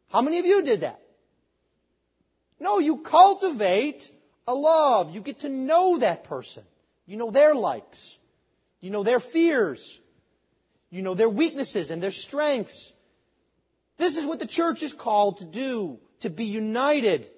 How 0.08 0.22
many 0.22 0.38
of 0.38 0.46
you 0.46 0.62
did 0.62 0.80
that? 0.82 1.00
No, 2.58 2.78
you 2.78 2.98
cultivate 2.98 4.10
a 4.46 4.54
love. 4.54 5.14
You 5.14 5.20
get 5.20 5.40
to 5.40 5.48
know 5.48 5.98
that 5.98 6.24
person. 6.24 6.64
You 7.06 7.16
know 7.16 7.30
their 7.30 7.54
likes. 7.54 8.16
You 8.80 8.90
know 8.90 9.02
their 9.02 9.20
fears. 9.20 10.00
You 10.90 11.02
know 11.02 11.14
their 11.14 11.28
weaknesses 11.28 11.90
and 11.90 12.02
their 12.02 12.10
strengths. 12.10 12.92
This 13.98 14.16
is 14.16 14.26
what 14.26 14.38
the 14.38 14.46
church 14.46 14.82
is 14.82 14.92
called 14.92 15.38
to 15.38 15.44
do, 15.44 15.98
to 16.20 16.30
be 16.30 16.44
united. 16.44 17.28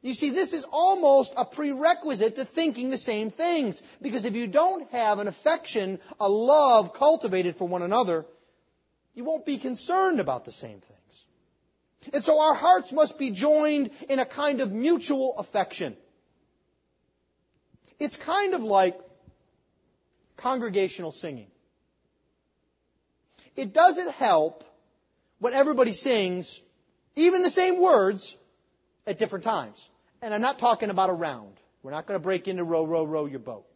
You 0.00 0.14
see, 0.14 0.30
this 0.30 0.52
is 0.52 0.64
almost 0.64 1.34
a 1.36 1.44
prerequisite 1.44 2.36
to 2.36 2.44
thinking 2.44 2.90
the 2.90 2.98
same 2.98 3.30
things. 3.30 3.82
Because 4.00 4.24
if 4.24 4.36
you 4.36 4.46
don't 4.46 4.90
have 4.92 5.18
an 5.18 5.26
affection, 5.26 5.98
a 6.20 6.28
love 6.28 6.94
cultivated 6.94 7.56
for 7.56 7.66
one 7.66 7.82
another, 7.82 8.24
you 9.18 9.24
won't 9.24 9.44
be 9.44 9.58
concerned 9.58 10.20
about 10.20 10.44
the 10.44 10.52
same 10.52 10.80
things. 10.80 11.24
And 12.12 12.22
so 12.22 12.40
our 12.40 12.54
hearts 12.54 12.92
must 12.92 13.18
be 13.18 13.30
joined 13.30 13.90
in 14.08 14.20
a 14.20 14.24
kind 14.24 14.60
of 14.60 14.70
mutual 14.70 15.36
affection. 15.38 15.96
It's 17.98 18.16
kind 18.16 18.54
of 18.54 18.62
like 18.62 18.96
congregational 20.36 21.10
singing. 21.10 21.48
It 23.56 23.74
doesn't 23.74 24.12
help 24.12 24.62
when 25.40 25.52
everybody 25.52 25.94
sings, 25.94 26.62
even 27.16 27.42
the 27.42 27.50
same 27.50 27.82
words, 27.82 28.36
at 29.04 29.18
different 29.18 29.44
times. 29.44 29.90
And 30.22 30.32
I'm 30.32 30.42
not 30.42 30.60
talking 30.60 30.90
about 30.90 31.10
a 31.10 31.14
round. 31.14 31.56
We're 31.82 31.90
not 31.90 32.06
going 32.06 32.20
to 32.20 32.22
break 32.22 32.46
into 32.46 32.62
row, 32.62 32.84
row, 32.84 33.02
row 33.02 33.26
your 33.26 33.40
boat. 33.40 33.66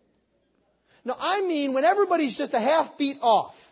No, 1.05 1.17
I 1.19 1.43
mean 1.43 1.73
when 1.73 1.83
everybody's 1.83 2.39
just 2.39 2.55
a 2.55 2.61
half 2.61 2.97
beat 2.97 3.19
off. 3.23 3.72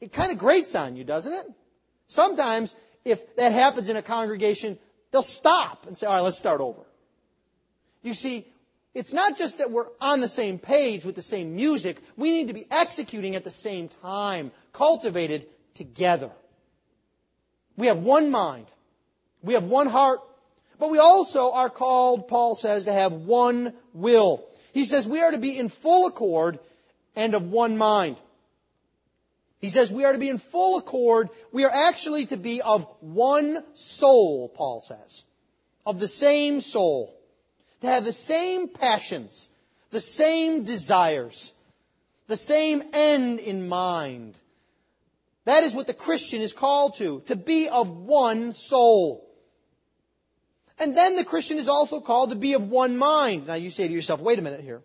It 0.00 0.12
kind 0.12 0.32
of 0.32 0.38
grates 0.38 0.74
on 0.74 0.96
you, 0.96 1.04
doesn't 1.04 1.32
it? 1.32 1.46
Sometimes, 2.08 2.74
if 3.04 3.36
that 3.36 3.52
happens 3.52 3.88
in 3.88 3.96
a 3.96 4.02
congregation, 4.02 4.78
they'll 5.10 5.22
stop 5.22 5.86
and 5.86 5.96
say, 5.96 6.06
all 6.06 6.14
right, 6.14 6.20
let's 6.20 6.38
start 6.38 6.60
over. 6.60 6.80
You 8.02 8.14
see, 8.14 8.46
it's 8.94 9.12
not 9.12 9.36
just 9.36 9.58
that 9.58 9.70
we're 9.70 9.86
on 10.00 10.20
the 10.20 10.28
same 10.28 10.58
page 10.58 11.04
with 11.04 11.14
the 11.14 11.22
same 11.22 11.54
music. 11.54 11.98
We 12.16 12.32
need 12.32 12.48
to 12.48 12.54
be 12.54 12.66
executing 12.70 13.36
at 13.36 13.44
the 13.44 13.50
same 13.50 13.88
time, 13.88 14.50
cultivated 14.72 15.46
together. 15.74 16.30
We 17.76 17.86
have 17.86 17.98
one 17.98 18.30
mind. 18.30 18.66
We 19.42 19.54
have 19.54 19.64
one 19.64 19.86
heart. 19.86 20.20
But 20.78 20.90
we 20.90 20.98
also 20.98 21.52
are 21.52 21.70
called, 21.70 22.26
Paul 22.26 22.54
says, 22.54 22.86
to 22.86 22.92
have 22.92 23.12
one 23.12 23.74
will. 23.92 24.44
He 24.72 24.84
says 24.84 25.06
we 25.06 25.20
are 25.20 25.30
to 25.30 25.38
be 25.38 25.58
in 25.58 25.68
full 25.68 26.06
accord 26.06 26.58
and 27.14 27.34
of 27.34 27.50
one 27.50 27.76
mind. 27.76 28.16
He 29.60 29.68
says 29.68 29.92
we 29.92 30.04
are 30.04 30.12
to 30.12 30.18
be 30.18 30.30
in 30.30 30.38
full 30.38 30.78
accord. 30.78 31.28
We 31.52 31.64
are 31.64 31.70
actually 31.70 32.26
to 32.26 32.36
be 32.36 32.62
of 32.62 32.86
one 33.00 33.62
soul, 33.74 34.48
Paul 34.48 34.80
says. 34.80 35.22
Of 35.84 36.00
the 36.00 36.08
same 36.08 36.60
soul. 36.60 37.14
To 37.82 37.86
have 37.86 38.04
the 38.04 38.12
same 38.12 38.68
passions, 38.68 39.48
the 39.90 40.00
same 40.00 40.64
desires, 40.64 41.52
the 42.26 42.36
same 42.36 42.82
end 42.92 43.40
in 43.40 43.68
mind. 43.68 44.38
That 45.44 45.64
is 45.64 45.74
what 45.74 45.86
the 45.86 45.94
Christian 45.94 46.42
is 46.42 46.52
called 46.52 46.96
to, 46.96 47.20
to 47.26 47.36
be 47.36 47.68
of 47.68 47.88
one 47.88 48.52
soul. 48.52 49.26
And 50.78 50.96
then 50.96 51.16
the 51.16 51.24
Christian 51.24 51.58
is 51.58 51.68
also 51.68 52.00
called 52.00 52.30
to 52.30 52.36
be 52.36 52.54
of 52.54 52.68
one 52.68 52.96
mind. 52.96 53.46
Now 53.46 53.54
you 53.54 53.70
say 53.70 53.88
to 53.88 53.92
yourself, 53.92 54.20
wait 54.20 54.38
a 54.38 54.42
minute 54.42 54.60
here. 54.60 54.82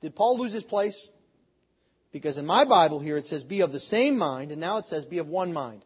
Did 0.00 0.14
Paul 0.14 0.38
lose 0.38 0.52
his 0.52 0.64
place? 0.64 1.08
Because 2.14 2.38
in 2.38 2.46
my 2.46 2.64
Bible 2.64 3.00
here 3.00 3.16
it 3.16 3.26
says 3.26 3.42
be 3.42 3.62
of 3.62 3.72
the 3.72 3.80
same 3.80 4.16
mind, 4.16 4.52
and 4.52 4.60
now 4.60 4.76
it 4.76 4.86
says 4.86 5.04
be 5.04 5.18
of 5.18 5.26
one 5.26 5.52
mind. 5.52 5.82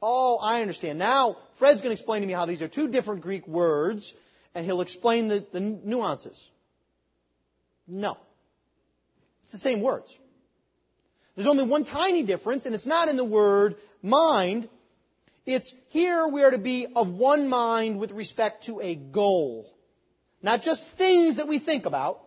Oh, 0.00 0.38
I 0.40 0.60
understand. 0.60 0.96
Now, 0.96 1.38
Fred's 1.54 1.82
going 1.82 1.90
to 1.90 2.00
explain 2.00 2.20
to 2.20 2.26
me 2.28 2.32
how 2.32 2.46
these 2.46 2.62
are 2.62 2.68
two 2.68 2.86
different 2.86 3.22
Greek 3.22 3.48
words, 3.48 4.14
and 4.54 4.64
he'll 4.64 4.80
explain 4.80 5.26
the, 5.26 5.44
the 5.50 5.58
nuances. 5.58 6.48
No. 7.88 8.16
It's 9.42 9.50
the 9.50 9.58
same 9.58 9.80
words. 9.80 10.16
There's 11.34 11.48
only 11.48 11.64
one 11.64 11.82
tiny 11.82 12.22
difference, 12.22 12.64
and 12.64 12.76
it's 12.76 12.86
not 12.86 13.08
in 13.08 13.16
the 13.16 13.24
word 13.24 13.74
mind. 14.04 14.68
It's 15.46 15.74
here 15.88 16.28
we 16.28 16.44
are 16.44 16.52
to 16.52 16.58
be 16.58 16.86
of 16.94 17.08
one 17.08 17.48
mind 17.48 17.98
with 17.98 18.12
respect 18.12 18.66
to 18.66 18.80
a 18.80 18.94
goal. 18.94 19.68
Not 20.42 20.62
just 20.62 20.88
things 20.90 21.36
that 21.36 21.48
we 21.48 21.58
think 21.58 21.86
about, 21.86 22.22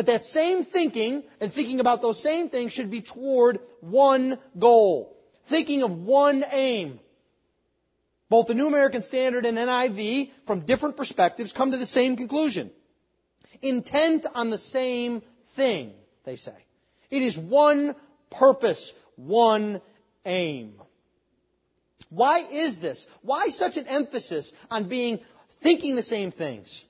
but 0.00 0.06
that 0.06 0.24
same 0.24 0.64
thinking 0.64 1.24
and 1.42 1.52
thinking 1.52 1.78
about 1.78 2.00
those 2.00 2.18
same 2.18 2.48
things 2.48 2.72
should 2.72 2.90
be 2.90 3.02
toward 3.02 3.60
one 3.80 4.38
goal. 4.58 5.14
Thinking 5.44 5.82
of 5.82 5.90
one 5.90 6.42
aim. 6.52 6.98
Both 8.30 8.46
the 8.46 8.54
New 8.54 8.66
American 8.66 9.02
Standard 9.02 9.44
and 9.44 9.58
NIV, 9.58 10.30
from 10.46 10.60
different 10.60 10.96
perspectives, 10.96 11.52
come 11.52 11.72
to 11.72 11.76
the 11.76 11.84
same 11.84 12.16
conclusion. 12.16 12.70
Intent 13.60 14.24
on 14.34 14.48
the 14.48 14.56
same 14.56 15.20
thing, 15.48 15.92
they 16.24 16.36
say. 16.36 16.56
It 17.10 17.20
is 17.20 17.36
one 17.36 17.94
purpose, 18.30 18.94
one 19.16 19.82
aim. 20.24 20.80
Why 22.08 22.38
is 22.50 22.78
this? 22.78 23.06
Why 23.20 23.50
such 23.50 23.76
an 23.76 23.86
emphasis 23.86 24.54
on 24.70 24.84
being, 24.84 25.20
thinking 25.60 25.94
the 25.94 26.00
same 26.00 26.30
things, 26.30 26.86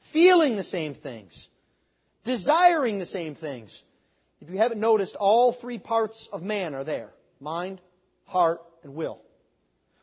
feeling 0.00 0.56
the 0.56 0.62
same 0.62 0.94
things, 0.94 1.50
desiring 2.26 2.98
the 2.98 3.06
same 3.06 3.34
things? 3.34 3.82
If 4.40 4.50
you 4.50 4.58
haven't 4.58 4.80
noticed, 4.80 5.16
all 5.16 5.52
three 5.52 5.78
parts 5.78 6.28
of 6.30 6.42
man 6.42 6.74
are 6.74 6.84
there. 6.84 7.10
Mind, 7.40 7.80
heart, 8.26 8.60
and 8.82 8.94
will. 8.94 9.22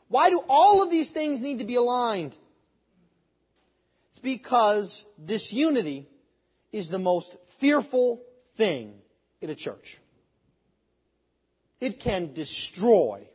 Why 0.08 0.32
do 0.32 0.44
all 0.50 0.82
of 0.82 0.90
these 0.90 1.12
things 1.12 1.42
need 1.42 1.60
to 1.60 1.66
be 1.66 1.76
aligned? 1.76 2.36
It's 4.10 4.20
because 4.20 5.06
disunity 5.24 6.08
is 6.72 6.90
the 6.90 7.00
most 7.00 7.36
fearful 7.60 8.24
thing 8.56 8.96
in 9.42 9.52
a 9.52 9.56
church 9.56 10.00
it 11.84 12.00
can 12.00 12.32
destroy 12.34 13.28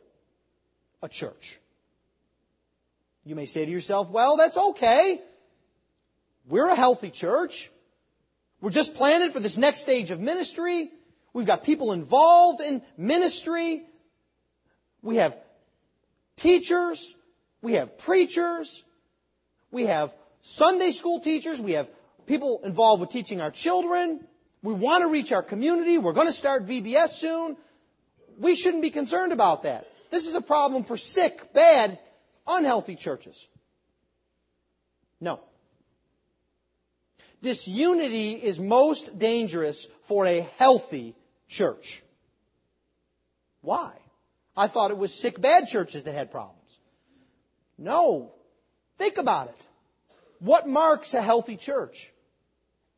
a 1.03 1.07
church. 1.07 1.59
You 3.23 3.35
may 3.35 3.45
say 3.45 3.63
to 3.63 3.71
yourself, 3.71 4.09
well, 4.09 4.37
that's 4.37 4.57
okay. 4.57 5.21
We're 6.47 6.67
a 6.67 6.75
healthy 6.75 7.11
church. 7.11 7.69
We're 8.61 8.71
just 8.71 8.95
planted 8.95 9.33
for 9.33 9.39
this 9.39 9.57
next 9.57 9.81
stage 9.81 10.11
of 10.11 10.19
ministry. 10.19 10.91
We've 11.33 11.45
got 11.45 11.63
people 11.63 11.91
involved 11.91 12.61
in 12.61 12.81
ministry. 12.97 13.83
We 15.01 15.17
have 15.17 15.37
teachers. 16.35 17.13
We 17.61 17.73
have 17.73 17.97
preachers. 17.97 18.83
We 19.71 19.85
have 19.85 20.13
Sunday 20.41 20.91
school 20.91 21.19
teachers. 21.19 21.61
We 21.61 21.73
have 21.73 21.89
people 22.25 22.61
involved 22.63 23.01
with 23.01 23.09
teaching 23.09 23.41
our 23.41 23.51
children. 23.51 24.19
We 24.61 24.73
want 24.73 25.03
to 25.03 25.07
reach 25.07 25.31
our 25.31 25.43
community. 25.43 25.97
We're 25.97 26.13
going 26.13 26.27
to 26.27 26.33
start 26.33 26.65
VBS 26.65 27.09
soon 27.09 27.55
we 28.39 28.55
shouldn't 28.55 28.81
be 28.81 28.89
concerned 28.89 29.33
about 29.33 29.63
that. 29.63 29.87
This 30.11 30.27
is 30.27 30.33
a 30.33 30.41
problem 30.41 30.85
for 30.85 30.97
sick, 30.97 31.53
bad, 31.53 31.99
unhealthy 32.47 32.95
churches. 32.95 33.47
No. 35.19 35.41
Disunity 37.41 38.33
is 38.33 38.59
most 38.59 39.17
dangerous 39.17 39.87
for 40.07 40.25
a 40.25 40.47
healthy 40.57 41.15
church. 41.47 42.01
Why? 43.61 43.93
I 44.55 44.67
thought 44.67 44.91
it 44.91 44.97
was 44.97 45.13
sick, 45.13 45.39
bad 45.39 45.67
churches 45.67 46.03
that 46.03 46.13
had 46.13 46.31
problems. 46.31 46.79
No. 47.77 48.33
Think 48.97 49.17
about 49.17 49.47
it. 49.47 49.67
What 50.39 50.67
marks 50.67 51.13
a 51.13 51.21
healthy 51.21 51.55
church? 51.55 52.11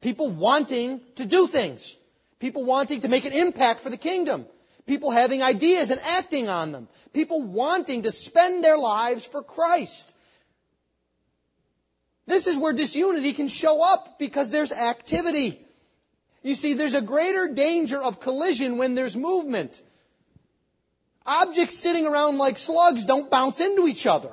People 0.01 0.29
wanting 0.29 1.01
to 1.15 1.25
do 1.25 1.45
things. 1.45 1.95
People 2.39 2.63
wanting 2.65 3.01
to 3.01 3.07
make 3.07 3.25
an 3.25 3.33
impact 3.33 3.81
for 3.81 3.91
the 3.91 3.97
kingdom. 3.97 4.47
People 4.87 5.11
having 5.11 5.43
ideas 5.43 5.91
and 5.91 6.01
acting 6.01 6.49
on 6.49 6.71
them. 6.71 6.87
People 7.13 7.43
wanting 7.43 8.03
to 8.03 8.11
spend 8.11 8.63
their 8.63 8.77
lives 8.77 9.23
for 9.23 9.43
Christ. 9.43 10.15
This 12.27 12.47
is 12.47 12.57
where 12.57 12.73
disunity 12.73 13.33
can 13.33 13.47
show 13.47 13.83
up 13.83 14.19
because 14.19 14.49
there's 14.49 14.71
activity. 14.71 15.59
You 16.43 16.55
see, 16.55 16.73
there's 16.73 16.93
a 16.93 17.01
greater 17.01 17.47
danger 17.47 18.01
of 18.01 18.19
collision 18.19 18.77
when 18.77 18.95
there's 18.95 19.15
movement. 19.15 19.81
Objects 21.25 21.77
sitting 21.77 22.07
around 22.07 22.37
like 22.37 22.57
slugs 22.57 23.05
don't 23.05 23.29
bounce 23.29 23.59
into 23.59 23.87
each 23.87 24.07
other. 24.07 24.31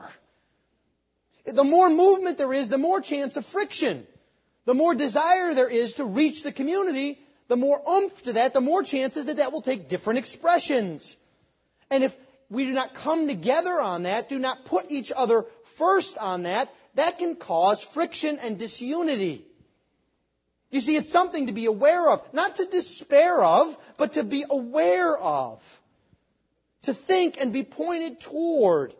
The 1.45 1.65
more 1.65 1.89
movement 1.91 2.39
there 2.39 2.53
is, 2.53 2.69
the 2.69 2.79
more 2.79 3.01
chance 3.01 3.37
of 3.37 3.45
friction. 3.45 4.07
The 4.65 4.75
more 4.75 4.95
desire 4.95 5.55
there 5.55 5.69
is 5.69 5.95
to 5.95 6.05
reach 6.05 6.43
the 6.43 6.53
community, 6.53 7.19
the 7.49 7.57
more 7.57 7.81
oomph 7.89 8.23
to 8.25 8.35
that, 8.35 8.53
the 8.53 8.61
more 8.61 8.83
chances 8.83 9.25
that 9.27 9.39
that 9.39 9.53
will 9.53 9.63
take 9.63 9.89
different 9.89 10.19
expressions. 10.19 11.17
And 11.91 12.05
if 12.05 12.15
we 12.51 12.65
do 12.65 12.73
not 12.73 12.95
come 12.95 13.29
together 13.29 13.81
on 13.81 14.03
that, 14.03 14.29
do 14.29 14.39
not 14.39 14.67
put 14.67 14.91
each 14.91 15.11
other 15.15 15.47
first 15.77 16.19
on 16.19 16.43
that, 16.43 16.73
that 16.99 17.19
can 17.19 17.37
cause 17.37 17.83
friction 17.83 18.39
and 18.39 18.59
disunity. 18.59 19.45
You 20.71 20.81
see, 20.81 20.97
it's 20.97 21.11
something 21.11 21.47
to 21.47 21.53
be 21.53 21.67
aware 21.67 22.09
of, 22.09 22.23
not 22.35 22.57
to 22.57 22.67
despair 22.67 23.43
of, 23.43 23.77
but 23.97 24.15
to 24.15 24.25
be 24.25 24.45
aware 24.49 25.17
of. 25.17 25.81
To 26.83 26.93
think 26.93 27.41
and 27.41 27.53
be 27.53 27.63
pointed 27.63 28.21
toward 28.21 28.95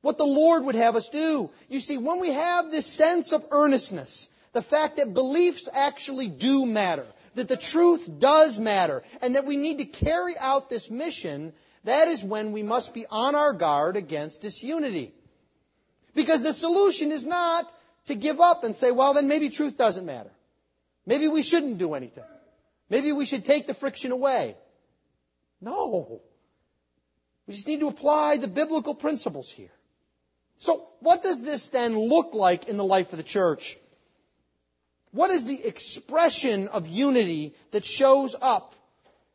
what 0.00 0.18
the 0.18 0.26
Lord 0.26 0.64
would 0.64 0.74
have 0.74 0.96
us 0.96 1.08
do. 1.08 1.50
You 1.68 1.80
see, 1.80 1.98
when 1.98 2.20
we 2.20 2.32
have 2.32 2.70
this 2.70 2.86
sense 2.86 3.32
of 3.32 3.46
earnestness, 3.50 4.28
the 4.52 4.62
fact 4.62 4.96
that 4.96 5.14
beliefs 5.14 5.68
actually 5.72 6.28
do 6.28 6.66
matter, 6.66 7.06
that 7.34 7.48
the 7.48 7.56
truth 7.56 8.08
does 8.18 8.58
matter, 8.58 9.02
and 9.20 9.36
that 9.36 9.46
we 9.46 9.56
need 9.56 9.78
to 9.78 9.84
carry 9.84 10.36
out 10.38 10.68
this 10.68 10.90
mission, 10.90 11.52
that 11.84 12.08
is 12.08 12.24
when 12.24 12.52
we 12.52 12.62
must 12.62 12.94
be 12.94 13.06
on 13.06 13.34
our 13.34 13.52
guard 13.52 13.96
against 13.96 14.42
disunity. 14.42 15.12
Because 16.14 16.42
the 16.42 16.52
solution 16.52 17.12
is 17.12 17.26
not 17.26 17.72
to 18.06 18.14
give 18.14 18.40
up 18.40 18.64
and 18.64 18.74
say, 18.74 18.90
well, 18.90 19.14
then 19.14 19.28
maybe 19.28 19.48
truth 19.48 19.76
doesn't 19.76 20.04
matter. 20.04 20.30
Maybe 21.06 21.28
we 21.28 21.42
shouldn't 21.42 21.78
do 21.78 21.94
anything. 21.94 22.24
Maybe 22.90 23.12
we 23.12 23.24
should 23.24 23.44
take 23.44 23.66
the 23.66 23.74
friction 23.74 24.12
away. 24.12 24.56
No. 25.60 26.20
We 27.46 27.54
just 27.54 27.66
need 27.66 27.80
to 27.80 27.88
apply 27.88 28.36
the 28.36 28.48
biblical 28.48 28.94
principles 28.94 29.50
here. 29.50 29.70
So, 30.58 30.86
what 31.00 31.22
does 31.22 31.42
this 31.42 31.70
then 31.70 31.98
look 31.98 32.34
like 32.34 32.68
in 32.68 32.76
the 32.76 32.84
life 32.84 33.12
of 33.12 33.16
the 33.16 33.24
church? 33.24 33.76
What 35.10 35.30
is 35.30 35.44
the 35.44 35.66
expression 35.66 36.68
of 36.68 36.86
unity 36.86 37.54
that 37.72 37.84
shows 37.84 38.36
up 38.40 38.74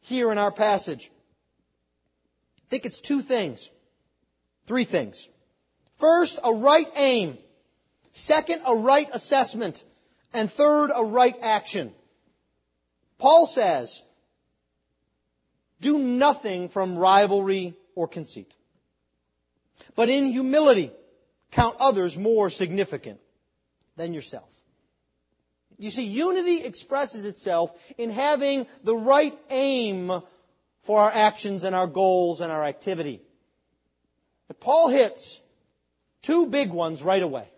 here 0.01 0.31
in 0.31 0.37
our 0.37 0.51
passage? 0.51 1.11
I 2.59 2.69
think 2.69 2.85
it's 2.85 2.99
two 2.99 3.21
things. 3.21 3.69
Three 4.65 4.83
things. 4.83 5.27
First, 5.97 6.39
a 6.43 6.53
right 6.53 6.87
aim. 6.95 7.37
Second, 8.13 8.61
a 8.65 8.75
right 8.75 9.09
assessment. 9.13 9.83
And 10.33 10.51
third, 10.51 10.91
a 10.93 11.03
right 11.03 11.35
action. 11.41 11.93
Paul 13.17 13.47
says, 13.47 14.03
do 15.79 15.99
nothing 15.99 16.69
from 16.69 16.97
rivalry 16.97 17.75
or 17.95 18.07
conceit. 18.07 18.53
But 19.95 20.09
in 20.09 20.27
humility, 20.27 20.91
count 21.51 21.77
others 21.79 22.17
more 22.17 22.49
significant 22.49 23.19
than 23.95 24.13
yourself. 24.13 24.49
You 25.77 25.91
see, 25.91 26.05
unity 26.05 26.63
expresses 26.63 27.23
itself 27.25 27.71
in 27.97 28.09
having 28.09 28.65
the 28.83 28.95
right 28.95 29.37
aim 29.51 30.11
for 30.83 30.99
our 30.99 31.11
actions 31.13 31.63
and 31.63 31.75
our 31.75 31.85
goals 31.85 32.41
and 32.41 32.51
our 32.51 32.63
activity. 32.63 33.21
But 34.47 34.59
Paul 34.59 34.89
hits 34.89 35.39
two 36.27 36.45
big 36.45 36.71
ones 36.71 37.01
right 37.01 37.23
away. 37.23 37.49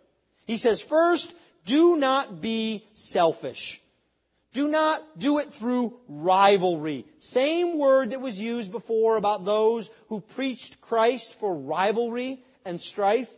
He 0.46 0.58
says, 0.58 0.82
first, 0.82 1.34
do 1.66 1.98
not 1.98 2.40
be 2.40 2.86
selfish. 2.94 3.82
Do 4.54 4.68
not 4.68 5.02
do 5.18 5.40
it 5.40 5.52
through 5.52 6.00
rivalry. 6.08 7.06
Same 7.18 7.80
word 7.80 8.12
that 8.12 8.22
was 8.22 8.40
used 8.40 8.72
before 8.72 9.18
about 9.18 9.44
those 9.44 9.90
who 10.08 10.22
preached 10.22 10.82
Christ 10.82 11.40
for 11.40 11.56
rivalry 11.56 12.44
and 12.64 12.80
strife, 12.80 13.30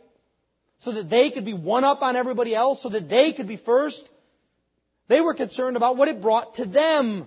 so 0.80 0.92
that 0.92 1.08
they 1.08 1.30
could 1.30 1.44
be 1.44 1.54
one 1.54 1.84
up 1.84 2.02
on 2.02 2.16
everybody 2.16 2.54
else, 2.54 2.82
so 2.82 2.90
that 2.90 3.08
they 3.08 3.32
could 3.32 3.48
be 3.48 3.56
first. 3.56 4.08
They 5.08 5.20
were 5.20 5.34
concerned 5.34 5.76
about 5.78 5.96
what 5.96 6.08
it 6.08 6.20
brought 6.20 6.56
to 6.56 6.66
them. 6.66 7.26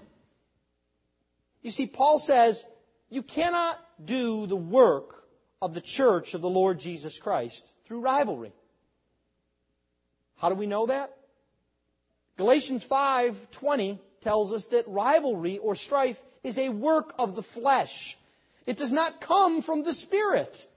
You 1.64 1.72
see, 1.72 1.88
Paul 1.88 2.20
says, 2.20 2.64
you 3.10 3.24
cannot 3.24 3.80
do 4.04 4.46
the 4.46 4.56
work 4.56 5.24
of 5.62 5.74
the 5.74 5.82
church 5.82 6.36
of 6.36 6.42
the 6.42 6.50
Lord 6.50 6.80
Jesus 6.80 7.18
Christ 7.18 7.72
through 7.86 8.02
rivalry. 8.02 8.54
How 10.38 10.50
do 10.50 10.56
we 10.56 10.68
know 10.68 10.88
that? 10.88 11.16
Galatians 12.38 12.84
5:20 12.84 14.00
tells 14.22 14.52
us 14.52 14.68
that 14.68 14.88
rivalry 14.88 15.58
or 15.58 15.76
strife 15.76 16.22
is 16.44 16.58
a 16.58 16.70
work 16.70 17.14
of 17.18 17.36
the 17.36 17.44
flesh. 17.44 18.18
It 18.66 18.78
does 18.78 18.92
not 18.92 19.22
come 19.22 19.62
from 19.62 19.84
the 19.84 19.94
spirit. 19.94 20.68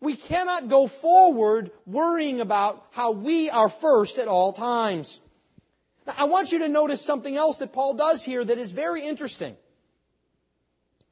We 0.00 0.16
cannot 0.16 0.68
go 0.68 0.88
forward 0.88 1.70
worrying 1.86 2.40
about 2.40 2.84
how 2.90 3.12
we 3.12 3.48
are 3.48 3.68
first 3.68 4.18
at 4.18 4.28
all 4.28 4.52
times. 4.52 5.20
Now, 6.06 6.14
I 6.18 6.24
want 6.24 6.52
you 6.52 6.60
to 6.60 6.68
notice 6.68 7.00
something 7.00 7.36
else 7.36 7.58
that 7.58 7.72
Paul 7.72 7.94
does 7.94 8.22
here 8.22 8.44
that 8.44 8.58
is 8.58 8.70
very 8.70 9.02
interesting 9.02 9.56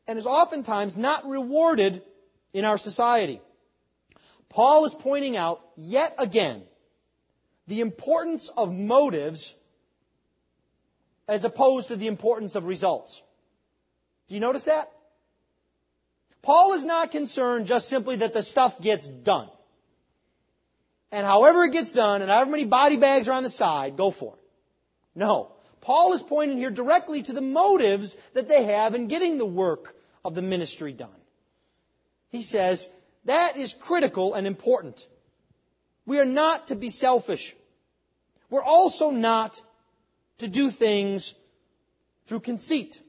and 0.07 0.19
is 0.19 0.27
oftentimes 0.27 0.97
not 0.97 1.27
rewarded 1.27 2.03
in 2.53 2.65
our 2.65 2.79
society. 2.79 3.41
Paul 4.55 4.85
is 4.85 4.95
pointing 4.95 5.37
out 5.37 5.61
yet 5.77 6.15
again 6.19 6.63
the 7.67 7.81
importance 7.81 8.51
of 8.57 8.73
motives 8.73 9.53
as 11.27 11.45
opposed 11.45 11.89
to 11.89 11.97
the 11.97 12.07
importance 12.07 12.55
of 12.55 12.65
results. 12.65 13.21
Do 14.29 14.35
you 14.35 14.41
notice 14.41 14.65
that? 14.65 14.93
Paul 16.41 16.75
is 16.75 16.85
not 16.85 17.11
concerned 17.11 17.67
just 17.67 17.89
simply 17.89 18.17
that 18.17 18.33
the 18.33 18.43
stuff 18.43 18.81
gets 18.81 19.09
done. 19.09 19.49
And 21.11 21.27
however 21.27 21.65
it 21.65 21.73
gets 21.73 21.91
done, 21.91 22.23
and 22.23 22.31
however 22.31 22.53
many 22.53 22.65
body 22.65 22.97
bags 22.97 23.29
are 23.29 23.33
on 23.33 23.43
the 23.43 23.51
side, 23.51 23.97
go 23.97 24.13
for 24.13 24.35
it. 24.35 24.41
No. 25.17 25.51
Paul 25.81 26.13
is 26.13 26.23
pointing 26.23 26.59
here 26.59 26.71
directly 26.71 27.23
to 27.23 27.33
the 27.33 27.41
motives 27.41 28.17
that 28.35 28.49
they 28.49 28.65
have 28.65 28.95
in 28.95 29.09
getting 29.09 29.37
the 29.37 29.47
work 29.47 29.97
of 30.25 30.37
the 30.37 30.43
ministry 30.43 30.93
done. 30.93 31.11
He 32.31 32.43
says, 32.43 32.89
that 33.25 33.57
is 33.57 33.73
critical 33.73 34.35
and 34.35 34.47
important. 34.47 35.07
We 36.07 36.19
are 36.21 36.27
not 36.27 36.69
to 36.69 36.75
be 36.75 36.91
selfish. 36.91 37.55
We're 38.51 38.63
also 38.63 39.11
not 39.11 39.61
to 40.39 40.49
do 40.49 40.71
things 40.71 41.35
through 42.27 42.41
conceit. 42.41 43.01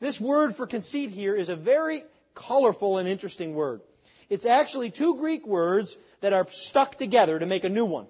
This 0.00 0.20
word 0.20 0.54
for 0.54 0.66
conceit 0.66 1.10
here 1.10 1.34
is 1.34 1.48
a 1.48 1.56
very 1.56 2.02
colorful 2.34 2.98
and 2.98 3.08
interesting 3.08 3.54
word. 3.54 3.80
It's 4.28 4.46
actually 4.46 4.90
two 4.90 5.16
Greek 5.16 5.46
words 5.46 5.96
that 6.20 6.32
are 6.32 6.46
stuck 6.50 6.96
together 6.96 7.38
to 7.38 7.46
make 7.46 7.64
a 7.64 7.68
new 7.68 7.84
one. 7.84 8.06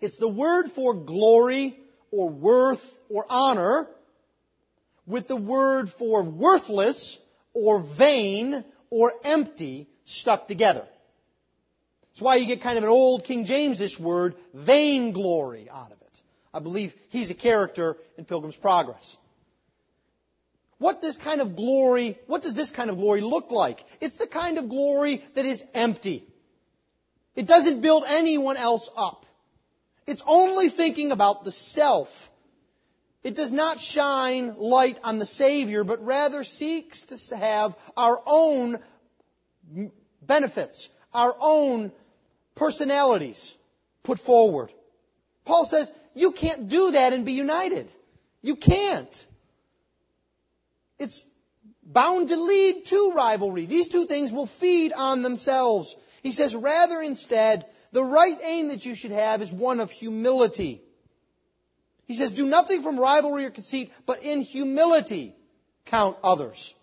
It's 0.00 0.16
the 0.16 0.28
word 0.28 0.70
for 0.70 0.94
glory 0.94 1.78
or 2.10 2.28
worth 2.28 2.98
or 3.08 3.24
honor 3.28 3.88
with 5.06 5.28
the 5.28 5.36
word 5.36 5.88
for 5.88 6.22
worthless 6.22 7.18
or 7.54 7.80
vain 7.80 8.64
or 8.92 9.10
empty 9.24 9.88
stuck 10.04 10.46
together. 10.48 10.84
That's 12.10 12.20
why 12.20 12.36
you 12.36 12.46
get 12.46 12.60
kind 12.60 12.76
of 12.76 12.84
an 12.84 12.90
old 12.90 13.24
King 13.24 13.46
James-ish 13.46 13.98
word, 13.98 14.34
vainglory, 14.52 15.70
out 15.70 15.92
of 15.92 16.00
it. 16.02 16.22
I 16.52 16.58
believe 16.58 16.94
he's 17.08 17.30
a 17.30 17.34
character 17.34 17.96
in 18.18 18.26
Pilgrim's 18.26 18.54
Progress. 18.54 19.16
What 20.76 21.00
this 21.00 21.16
kind 21.16 21.40
of 21.40 21.56
glory, 21.56 22.18
what 22.26 22.42
does 22.42 22.52
this 22.52 22.70
kind 22.70 22.90
of 22.90 22.98
glory 22.98 23.22
look 23.22 23.50
like? 23.50 23.82
It's 24.02 24.16
the 24.16 24.26
kind 24.26 24.58
of 24.58 24.68
glory 24.68 25.22
that 25.36 25.46
is 25.46 25.64
empty. 25.72 26.26
It 27.34 27.46
doesn't 27.46 27.80
build 27.80 28.04
anyone 28.06 28.58
else 28.58 28.90
up. 28.94 29.24
It's 30.06 30.22
only 30.26 30.68
thinking 30.68 31.12
about 31.12 31.44
the 31.44 31.52
self. 31.52 32.30
It 33.22 33.36
does 33.36 33.52
not 33.52 33.80
shine 33.80 34.56
light 34.58 34.98
on 35.04 35.18
the 35.18 35.26
Savior, 35.26 35.84
but 35.84 36.04
rather 36.04 36.42
seeks 36.42 37.02
to 37.02 37.36
have 37.36 37.76
our 37.96 38.20
own 38.26 38.80
benefits, 40.20 40.88
our 41.14 41.34
own 41.38 41.92
personalities 42.54 43.54
put 44.02 44.18
forward. 44.18 44.70
Paul 45.44 45.64
says 45.64 45.92
you 46.14 46.32
can't 46.32 46.68
do 46.68 46.92
that 46.92 47.12
and 47.12 47.24
be 47.24 47.32
united. 47.32 47.92
You 48.42 48.56
can't. 48.56 49.26
It's 50.98 51.24
bound 51.82 52.28
to 52.28 52.36
lead 52.36 52.86
to 52.86 53.12
rivalry. 53.14 53.66
These 53.66 53.88
two 53.88 54.06
things 54.06 54.32
will 54.32 54.46
feed 54.46 54.92
on 54.92 55.22
themselves. 55.22 55.96
He 56.22 56.32
says, 56.32 56.54
rather 56.54 57.00
instead, 57.00 57.66
the 57.92 58.04
right 58.04 58.38
aim 58.42 58.68
that 58.68 58.84
you 58.84 58.94
should 58.94 59.10
have 59.12 59.42
is 59.42 59.52
one 59.52 59.80
of 59.80 59.90
humility. 59.90 60.82
He 62.06 62.14
says, 62.14 62.32
do 62.32 62.46
nothing 62.46 62.82
from 62.82 62.98
rivalry 62.98 63.44
or 63.44 63.50
conceit, 63.50 63.92
but 64.06 64.22
in 64.22 64.42
humility 64.42 65.34
count 65.86 66.16
others. 66.22 66.74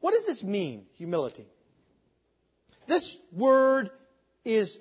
What 0.00 0.12
does 0.12 0.26
this 0.26 0.42
mean, 0.42 0.84
humility? 0.94 1.46
This 2.86 3.18
word 3.32 3.90
is 4.44 4.78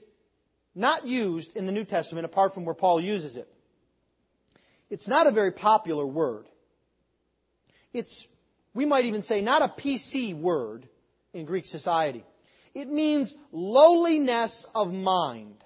not 0.75 1.07
used 1.07 1.55
in 1.55 1.65
the 1.65 1.71
New 1.71 1.85
Testament 1.85 2.25
apart 2.25 2.53
from 2.53 2.65
where 2.65 2.75
Paul 2.75 2.99
uses 2.99 3.37
it. 3.37 3.47
It's 4.89 5.07
not 5.07 5.27
a 5.27 5.31
very 5.31 5.51
popular 5.51 6.05
word. 6.05 6.47
It's, 7.93 8.27
we 8.73 8.85
might 8.85 9.05
even 9.05 9.21
say, 9.21 9.41
not 9.41 9.61
a 9.61 9.67
PC 9.67 10.35
word 10.35 10.87
in 11.33 11.45
Greek 11.45 11.65
society. 11.65 12.23
It 12.73 12.89
means 12.89 13.33
lowliness 13.51 14.65
of 14.75 14.93
mind. 14.93 15.63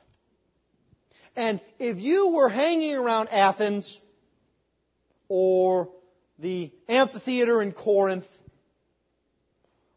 And 1.38 1.62
if 1.78 2.02
you 2.02 2.30
were 2.30 2.50
hanging 2.50 2.96
around 2.96 3.30
Athens 3.32 4.02
or 5.30 5.88
the 6.40 6.72
amphitheater 6.90 7.62
in 7.62 7.74
Corinth 7.74 8.28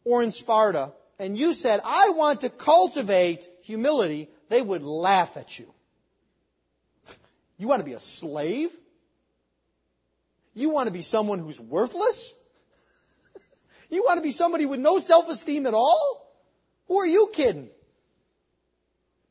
or 0.05 0.21
in 0.21 0.31
Sparta, 0.31 0.93
and 1.17 1.35
you 1.35 1.55
said, 1.55 1.81
I 1.83 2.11
want 2.11 2.41
to 2.41 2.49
cultivate 2.49 3.47
humility, 3.63 4.29
they 4.49 4.61
would 4.61 4.83
laugh 4.83 5.35
at 5.35 5.57
you. 5.57 5.73
You 7.57 7.67
want 7.67 7.79
to 7.79 7.85
be 7.85 7.93
a 7.93 7.99
slave? 7.99 8.71
You 10.53 10.69
want 10.69 10.87
to 10.87 10.93
be 10.93 11.01
someone 11.01 11.39
who's 11.39 11.59
worthless? 11.59 12.33
You 13.89 14.03
want 14.03 14.17
to 14.17 14.23
be 14.23 14.31
somebody 14.31 14.67
with 14.67 14.79
no 14.79 14.99
self-esteem 14.99 15.65
at 15.65 15.73
all? 15.73 16.31
Who 16.87 16.99
are 16.99 17.07
you 17.07 17.31
kidding? 17.33 17.69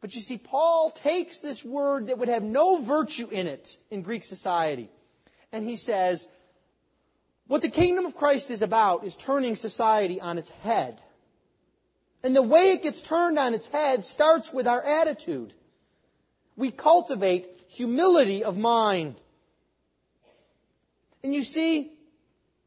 But 0.01 0.15
you 0.15 0.21
see, 0.21 0.39
Paul 0.39 0.91
takes 0.91 1.41
this 1.41 1.65
word 1.65 2.07
that 2.07 2.19
would 2.19 2.29
have 2.29 2.43
no 2.43 2.83
virtue 2.83 3.29
in 3.31 3.47
it 3.47 3.77
in 3.91 4.03
Greek 4.03 4.25
society, 4.25 4.89
and 5.53 5.69
he 5.69 5.77
says, 5.77 6.27
what 7.51 7.63
the 7.63 7.69
kingdom 7.69 8.07
of 8.07 8.15
Christ 8.15 8.53
is 8.53 8.63
about 8.63 9.03
is 9.03 9.17
turning 9.17 9.57
society 9.57 10.21
on 10.21 10.39
its 10.39 10.49
head. 10.63 11.01
And 12.23 12.37
the 12.37 12.43
way 12.43 12.75
it 12.75 12.85
gets 12.85 13.03
turned 13.03 13.41
on 13.41 13.55
its 13.55 13.67
head 13.67 14.05
starts 14.05 14.53
with 14.53 14.69
our 14.69 14.81
attitude. 14.81 15.53
We 16.57 16.71
cultivate 16.71 17.49
humility 17.67 18.45
of 18.45 18.57
mind. 18.57 19.17
And 21.25 21.35
you 21.35 21.43
see, 21.43 21.91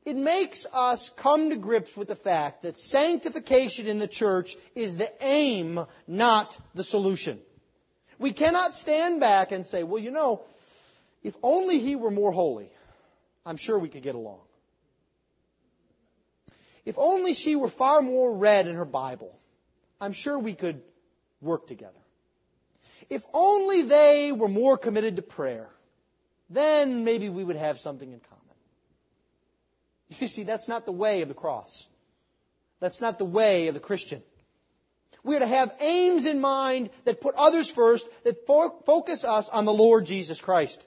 it 0.05 0.17
makes 0.17 0.65
us 0.73 1.09
come 1.11 1.49
to 1.49 1.55
grips 1.55 1.95
with 1.95 2.09
the 2.09 2.15
fact 2.15 2.63
that 2.63 2.77
sanctification 2.77 3.87
in 3.87 3.99
the 3.99 4.07
church 4.07 4.55
is 4.75 4.97
the 4.97 5.09
aim, 5.23 5.85
not 6.07 6.57
the 6.75 6.83
solution. 6.83 7.39
We 8.19 8.33
cannot 8.33 8.73
stand 8.73 9.19
back 9.19 9.51
and 9.51 9.65
say, 9.65 9.83
well, 9.83 10.01
you 10.01 10.11
know, 10.11 10.41
if 11.23 11.35
only 11.41 11.79
he 11.79 11.95
were 11.95 12.11
more 12.11 12.31
holy, 12.31 12.69
I'm 13.45 13.57
sure 13.57 13.79
we 13.79 13.89
could 13.89 14.03
get 14.03 14.15
along. 14.15 14.39
If 16.85 16.95
only 16.97 17.33
she 17.33 17.55
were 17.55 17.69
far 17.69 18.01
more 18.01 18.33
read 18.33 18.67
in 18.67 18.75
her 18.75 18.85
Bible, 18.85 19.37
I'm 20.01 20.11
sure 20.11 20.37
we 20.37 20.53
could 20.53 20.81
work 21.41 21.65
together. 21.67 21.91
If 23.09 23.23
only 23.33 23.83
they 23.83 24.31
were 24.33 24.49
more 24.49 24.77
committed 24.77 25.15
to 25.15 25.21
prayer, 25.21 25.69
then 26.49 27.05
maybe 27.05 27.29
we 27.29 27.43
would 27.43 27.55
have 27.55 27.79
something 27.79 28.11
in 28.11 28.19
common. 28.19 28.32
You 30.09 30.27
see, 30.27 30.43
that's 30.43 30.67
not 30.67 30.85
the 30.85 30.91
way 30.91 31.21
of 31.21 31.27
the 31.27 31.33
cross. 31.33 31.87
That's 32.79 33.01
not 33.01 33.17
the 33.17 33.25
way 33.25 33.67
of 33.67 33.73
the 33.73 33.79
Christian. 33.79 34.21
We 35.23 35.37
are 35.37 35.39
to 35.39 35.47
have 35.47 35.73
aims 35.79 36.25
in 36.25 36.41
mind 36.41 36.89
that 37.05 37.21
put 37.21 37.35
others 37.35 37.69
first, 37.69 38.07
that 38.25 38.45
fo- 38.45 38.81
focus 38.85 39.23
us 39.23 39.47
on 39.49 39.65
the 39.65 39.73
Lord 39.73 40.05
Jesus 40.05 40.41
Christ. 40.41 40.85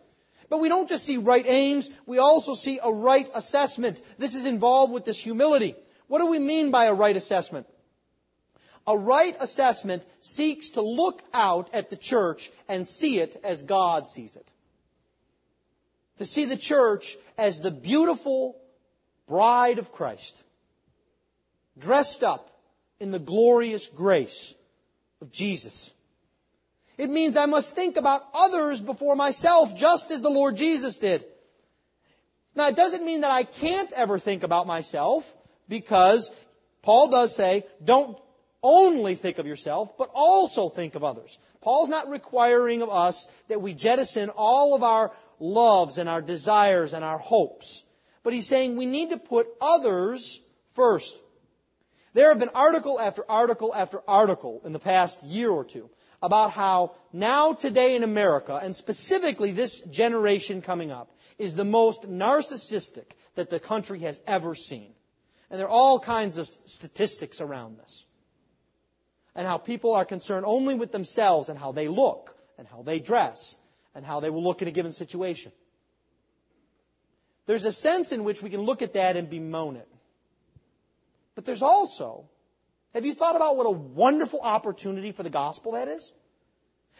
But 0.48 0.58
we 0.58 0.68
don't 0.68 0.88
just 0.88 1.04
see 1.04 1.16
right 1.16 1.44
aims, 1.46 1.90
we 2.04 2.18
also 2.18 2.54
see 2.54 2.78
a 2.82 2.92
right 2.92 3.28
assessment. 3.34 4.00
This 4.18 4.34
is 4.34 4.46
involved 4.46 4.92
with 4.92 5.04
this 5.04 5.18
humility. 5.18 5.74
What 6.06 6.20
do 6.20 6.26
we 6.26 6.38
mean 6.38 6.70
by 6.70 6.84
a 6.84 6.94
right 6.94 7.16
assessment? 7.16 7.66
A 8.86 8.96
right 8.96 9.36
assessment 9.40 10.06
seeks 10.20 10.70
to 10.70 10.82
look 10.82 11.20
out 11.34 11.74
at 11.74 11.90
the 11.90 11.96
church 11.96 12.50
and 12.68 12.86
see 12.86 13.18
it 13.18 13.36
as 13.42 13.64
God 13.64 14.06
sees 14.06 14.36
it. 14.36 14.52
To 16.18 16.24
see 16.24 16.44
the 16.44 16.56
church 16.56 17.16
as 17.36 17.58
the 17.58 17.72
beautiful 17.72 18.56
bride 19.28 19.78
of 19.78 19.92
Christ, 19.92 20.42
dressed 21.78 22.22
up 22.22 22.50
in 23.00 23.10
the 23.10 23.18
glorious 23.18 23.86
grace 23.86 24.54
of 25.20 25.30
Jesus. 25.30 25.92
It 26.96 27.10
means 27.10 27.36
I 27.36 27.46
must 27.46 27.74
think 27.74 27.96
about 27.96 28.24
others 28.32 28.80
before 28.80 29.16
myself, 29.16 29.76
just 29.76 30.10
as 30.10 30.22
the 30.22 30.30
Lord 30.30 30.56
Jesus 30.56 30.98
did. 30.98 31.24
Now, 32.54 32.68
it 32.68 32.76
doesn't 32.76 33.04
mean 33.04 33.20
that 33.20 33.30
I 33.30 33.42
can't 33.42 33.92
ever 33.92 34.18
think 34.18 34.42
about 34.42 34.66
myself, 34.66 35.30
because 35.68 36.30
Paul 36.82 37.10
does 37.10 37.34
say, 37.34 37.66
don't 37.84 38.18
only 38.62 39.14
think 39.14 39.38
of 39.38 39.46
yourself, 39.46 39.98
but 39.98 40.10
also 40.14 40.70
think 40.70 40.94
of 40.94 41.04
others. 41.04 41.38
Paul's 41.60 41.90
not 41.90 42.08
requiring 42.08 42.80
of 42.80 42.88
us 42.88 43.28
that 43.48 43.60
we 43.60 43.74
jettison 43.74 44.30
all 44.30 44.74
of 44.74 44.82
our 44.82 45.12
loves 45.38 45.98
and 45.98 46.08
our 46.08 46.22
desires 46.22 46.94
and 46.94 47.04
our 47.04 47.18
hopes 47.18 47.84
but 48.26 48.34
he's 48.34 48.48
saying 48.48 48.74
we 48.74 48.86
need 48.86 49.10
to 49.10 49.18
put 49.18 49.46
others 49.60 50.40
first. 50.72 51.16
There 52.12 52.30
have 52.30 52.40
been 52.40 52.48
article 52.56 52.98
after 52.98 53.24
article 53.30 53.72
after 53.72 54.02
article 54.08 54.62
in 54.64 54.72
the 54.72 54.80
past 54.80 55.22
year 55.22 55.48
or 55.48 55.64
two 55.64 55.88
about 56.20 56.50
how 56.50 56.96
now 57.12 57.52
today 57.52 57.94
in 57.94 58.02
America, 58.02 58.58
and 58.60 58.74
specifically 58.74 59.52
this 59.52 59.80
generation 59.82 60.60
coming 60.60 60.90
up, 60.90 61.08
is 61.38 61.54
the 61.54 61.64
most 61.64 62.02
narcissistic 62.02 63.12
that 63.36 63.48
the 63.48 63.60
country 63.60 64.00
has 64.00 64.18
ever 64.26 64.56
seen. 64.56 64.92
And 65.48 65.60
there 65.60 65.68
are 65.68 65.78
all 65.78 66.00
kinds 66.00 66.36
of 66.36 66.48
statistics 66.64 67.40
around 67.40 67.78
this. 67.78 68.04
And 69.36 69.46
how 69.46 69.58
people 69.58 69.94
are 69.94 70.04
concerned 70.04 70.46
only 70.46 70.74
with 70.74 70.90
themselves 70.90 71.48
and 71.48 71.56
how 71.56 71.70
they 71.70 71.86
look 71.86 72.36
and 72.58 72.66
how 72.66 72.82
they 72.82 72.98
dress 72.98 73.54
and 73.94 74.04
how 74.04 74.18
they 74.18 74.30
will 74.30 74.42
look 74.42 74.62
in 74.62 74.66
a 74.66 74.72
given 74.72 74.90
situation. 74.90 75.52
There's 77.46 77.64
a 77.64 77.72
sense 77.72 78.12
in 78.12 78.24
which 78.24 78.42
we 78.42 78.50
can 78.50 78.60
look 78.60 78.82
at 78.82 78.94
that 78.94 79.16
and 79.16 79.30
bemoan 79.30 79.76
it. 79.76 79.88
But 81.36 81.44
there's 81.44 81.62
also, 81.62 82.24
have 82.92 83.06
you 83.06 83.14
thought 83.14 83.36
about 83.36 83.56
what 83.56 83.66
a 83.66 83.70
wonderful 83.70 84.40
opportunity 84.40 85.12
for 85.12 85.22
the 85.22 85.30
gospel 85.30 85.72
that 85.72 85.88
is? 85.88 86.12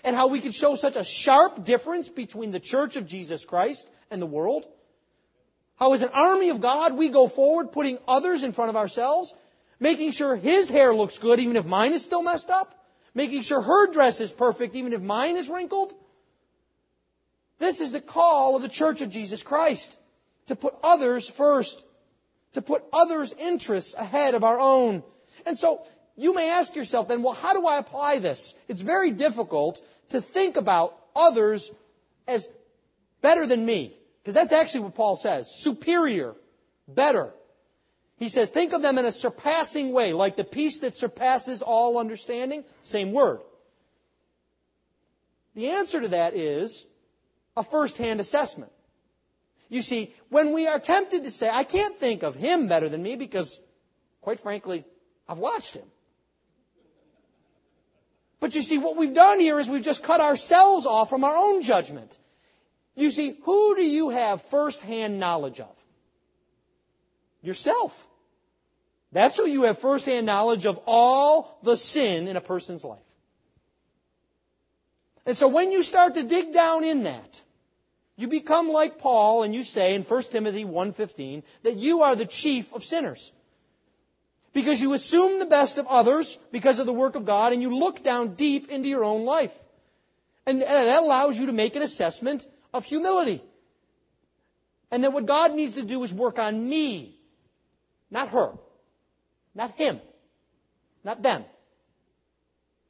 And 0.04 0.14
how 0.14 0.28
we 0.28 0.40
can 0.40 0.52
show 0.52 0.76
such 0.76 0.94
a 0.94 1.04
sharp 1.04 1.64
difference 1.64 2.08
between 2.08 2.52
the 2.52 2.60
church 2.60 2.96
of 2.96 3.06
Jesus 3.06 3.44
Christ 3.44 3.88
and 4.10 4.22
the 4.22 4.26
world? 4.26 4.66
How 5.76 5.92
as 5.94 6.02
an 6.02 6.10
army 6.12 6.50
of 6.50 6.60
God 6.60 6.96
we 6.96 7.08
go 7.08 7.26
forward 7.26 7.72
putting 7.72 7.98
others 8.06 8.44
in 8.44 8.52
front 8.52 8.70
of 8.70 8.76
ourselves, 8.76 9.34
making 9.80 10.12
sure 10.12 10.36
his 10.36 10.68
hair 10.68 10.94
looks 10.94 11.18
good 11.18 11.40
even 11.40 11.56
if 11.56 11.66
mine 11.66 11.92
is 11.92 12.04
still 12.04 12.22
messed 12.22 12.50
up, 12.50 12.72
making 13.14 13.42
sure 13.42 13.60
her 13.60 13.90
dress 13.90 14.20
is 14.20 14.30
perfect 14.30 14.76
even 14.76 14.92
if 14.92 15.00
mine 15.00 15.36
is 15.36 15.48
wrinkled. 15.48 15.92
This 17.58 17.80
is 17.80 17.90
the 17.90 18.00
call 18.00 18.54
of 18.54 18.62
the 18.62 18.68
church 18.68 19.00
of 19.00 19.10
Jesus 19.10 19.42
Christ 19.42 19.96
to 20.46 20.56
put 20.56 20.74
others 20.82 21.28
first, 21.28 21.82
to 22.54 22.62
put 22.62 22.84
others' 22.92 23.34
interests 23.38 23.94
ahead 23.94 24.34
of 24.34 24.44
our 24.44 24.58
own. 24.58 25.02
And 25.44 25.58
so 25.58 25.82
you 26.16 26.34
may 26.34 26.50
ask 26.50 26.74
yourself 26.74 27.08
then, 27.08 27.22
well, 27.22 27.34
how 27.34 27.52
do 27.52 27.66
I 27.66 27.78
apply 27.78 28.18
this? 28.18 28.54
It's 28.68 28.80
very 28.80 29.10
difficult 29.10 29.82
to 30.10 30.20
think 30.20 30.56
about 30.56 30.96
others 31.14 31.70
as 32.26 32.48
better 33.20 33.46
than 33.46 33.64
me. 33.64 33.96
Because 34.22 34.34
that's 34.34 34.52
actually 34.52 34.80
what 34.80 34.94
Paul 34.94 35.16
says. 35.16 35.50
Superior. 35.54 36.34
Better. 36.88 37.32
He 38.18 38.28
says, 38.28 38.50
think 38.50 38.72
of 38.72 38.82
them 38.82 38.98
in 38.98 39.04
a 39.04 39.12
surpassing 39.12 39.92
way, 39.92 40.12
like 40.12 40.36
the 40.36 40.44
peace 40.44 40.80
that 40.80 40.96
surpasses 40.96 41.62
all 41.62 41.98
understanding. 41.98 42.64
Same 42.82 43.12
word. 43.12 43.40
The 45.54 45.70
answer 45.70 46.00
to 46.00 46.08
that 46.08 46.34
is 46.34 46.86
a 47.56 47.62
first-hand 47.62 48.20
assessment. 48.20 48.72
You 49.68 49.82
see, 49.82 50.14
when 50.28 50.52
we 50.52 50.68
are 50.68 50.78
tempted 50.78 51.24
to 51.24 51.30
say, 51.30 51.50
I 51.50 51.64
can't 51.64 51.96
think 51.98 52.22
of 52.22 52.34
him 52.34 52.68
better 52.68 52.88
than 52.88 53.02
me 53.02 53.16
because, 53.16 53.60
quite 54.20 54.40
frankly, 54.40 54.84
I've 55.28 55.38
watched 55.38 55.74
him. 55.74 55.86
But 58.38 58.54
you 58.54 58.62
see, 58.62 58.78
what 58.78 58.96
we've 58.96 59.14
done 59.14 59.40
here 59.40 59.58
is 59.58 59.68
we've 59.68 59.82
just 59.82 60.02
cut 60.02 60.20
ourselves 60.20 60.86
off 60.86 61.10
from 61.10 61.24
our 61.24 61.34
own 61.34 61.62
judgment. 61.62 62.16
You 62.94 63.10
see, 63.10 63.36
who 63.42 63.76
do 63.76 63.82
you 63.82 64.10
have 64.10 64.42
first-hand 64.42 65.18
knowledge 65.18 65.60
of? 65.60 65.74
Yourself. 67.42 68.06
That's 69.12 69.36
who 69.36 69.46
you 69.46 69.62
have 69.64 69.78
first-hand 69.78 70.26
knowledge 70.26 70.66
of 70.66 70.80
all 70.86 71.58
the 71.62 71.76
sin 71.76 72.28
in 72.28 72.36
a 72.36 72.40
person's 72.40 72.84
life. 72.84 72.98
And 75.24 75.36
so 75.36 75.48
when 75.48 75.72
you 75.72 75.82
start 75.82 76.14
to 76.14 76.22
dig 76.22 76.54
down 76.54 76.84
in 76.84 77.02
that, 77.04 77.42
you 78.16 78.28
become 78.28 78.70
like 78.70 78.98
Paul 78.98 79.42
and 79.42 79.54
you 79.54 79.62
say 79.62 79.94
in 79.94 80.02
1 80.02 80.22
Timothy 80.30 80.64
1:15 80.64 81.42
that 81.62 81.76
you 81.76 82.02
are 82.02 82.16
the 82.16 82.24
chief 82.24 82.72
of 82.72 82.84
sinners. 82.84 83.32
Because 84.54 84.80
you 84.80 84.94
assume 84.94 85.38
the 85.38 85.46
best 85.46 85.76
of 85.76 85.86
others 85.86 86.38
because 86.50 86.78
of 86.78 86.86
the 86.86 86.94
work 86.94 87.14
of 87.14 87.26
God 87.26 87.52
and 87.52 87.60
you 87.60 87.76
look 87.76 88.02
down 88.02 88.34
deep 88.34 88.70
into 88.70 88.88
your 88.88 89.04
own 89.04 89.26
life. 89.26 89.52
And 90.46 90.62
that 90.62 91.02
allows 91.02 91.38
you 91.38 91.46
to 91.46 91.52
make 91.52 91.76
an 91.76 91.82
assessment 91.82 92.46
of 92.72 92.86
humility. 92.86 93.42
And 94.90 95.04
that 95.04 95.12
what 95.12 95.26
God 95.26 95.54
needs 95.54 95.74
to 95.74 95.82
do 95.82 96.02
is 96.02 96.14
work 96.14 96.38
on 96.38 96.68
me, 96.68 97.18
not 98.10 98.30
her, 98.30 98.52
not 99.54 99.72
him, 99.72 100.00
not 101.04 101.20
them. 101.20 101.44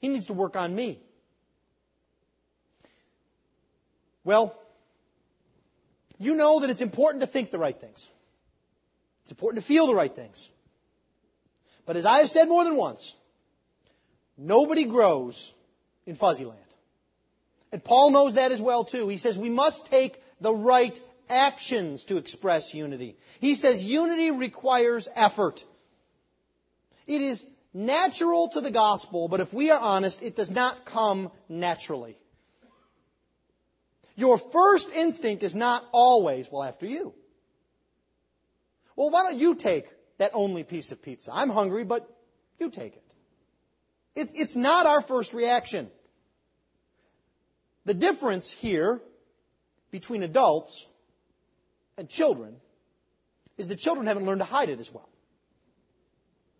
He 0.00 0.08
needs 0.08 0.26
to 0.26 0.34
work 0.34 0.54
on 0.54 0.72
me. 0.72 1.00
Well, 4.22 4.54
you 6.18 6.34
know 6.34 6.60
that 6.60 6.70
it's 6.70 6.80
important 6.80 7.20
to 7.22 7.26
think 7.26 7.50
the 7.50 7.58
right 7.58 7.78
things. 7.78 8.08
It's 9.22 9.32
important 9.32 9.62
to 9.62 9.66
feel 9.66 9.86
the 9.86 9.94
right 9.94 10.14
things. 10.14 10.48
But 11.84 11.96
as 11.96 12.06
I 12.06 12.18
have 12.18 12.30
said 12.30 12.48
more 12.48 12.64
than 12.64 12.76
once, 12.76 13.14
nobody 14.36 14.84
grows 14.84 15.52
in 16.06 16.14
fuzzy 16.14 16.44
land. 16.44 16.60
And 17.72 17.82
Paul 17.82 18.10
knows 18.10 18.34
that 18.34 18.52
as 18.52 18.60
well 18.60 18.84
too. 18.84 19.08
He 19.08 19.16
says 19.16 19.38
we 19.38 19.50
must 19.50 19.86
take 19.86 20.20
the 20.40 20.54
right 20.54 20.98
actions 21.28 22.04
to 22.06 22.16
express 22.16 22.74
unity. 22.74 23.16
He 23.40 23.54
says 23.54 23.82
unity 23.82 24.30
requires 24.30 25.08
effort. 25.14 25.64
It 27.06 27.20
is 27.20 27.44
natural 27.74 28.48
to 28.48 28.60
the 28.60 28.70
gospel, 28.70 29.28
but 29.28 29.40
if 29.40 29.52
we 29.52 29.70
are 29.70 29.80
honest, 29.80 30.22
it 30.22 30.36
does 30.36 30.50
not 30.50 30.84
come 30.84 31.30
naturally. 31.48 32.16
Your 34.16 34.38
first 34.38 34.90
instinct 34.92 35.42
is 35.42 35.54
not 35.54 35.86
always, 35.92 36.50
well, 36.50 36.62
after 36.62 36.86
you. 36.86 37.14
Well, 38.96 39.10
why 39.10 39.24
don't 39.24 39.38
you 39.38 39.54
take 39.54 39.86
that 40.16 40.30
only 40.32 40.64
piece 40.64 40.90
of 40.90 41.02
pizza? 41.02 41.30
I'm 41.32 41.50
hungry, 41.50 41.84
but 41.84 42.08
you 42.58 42.70
take 42.70 42.94
it. 42.94 43.14
it 44.14 44.30
it's 44.34 44.56
not 44.56 44.86
our 44.86 45.02
first 45.02 45.34
reaction. 45.34 45.90
The 47.84 47.92
difference 47.92 48.50
here 48.50 49.00
between 49.90 50.22
adults 50.22 50.86
and 51.98 52.08
children 52.08 52.56
is 53.58 53.68
that 53.68 53.76
children 53.76 54.06
haven't 54.06 54.24
learned 54.24 54.40
to 54.40 54.46
hide 54.46 54.70
it 54.70 54.80
as 54.80 54.92
well. 54.92 55.08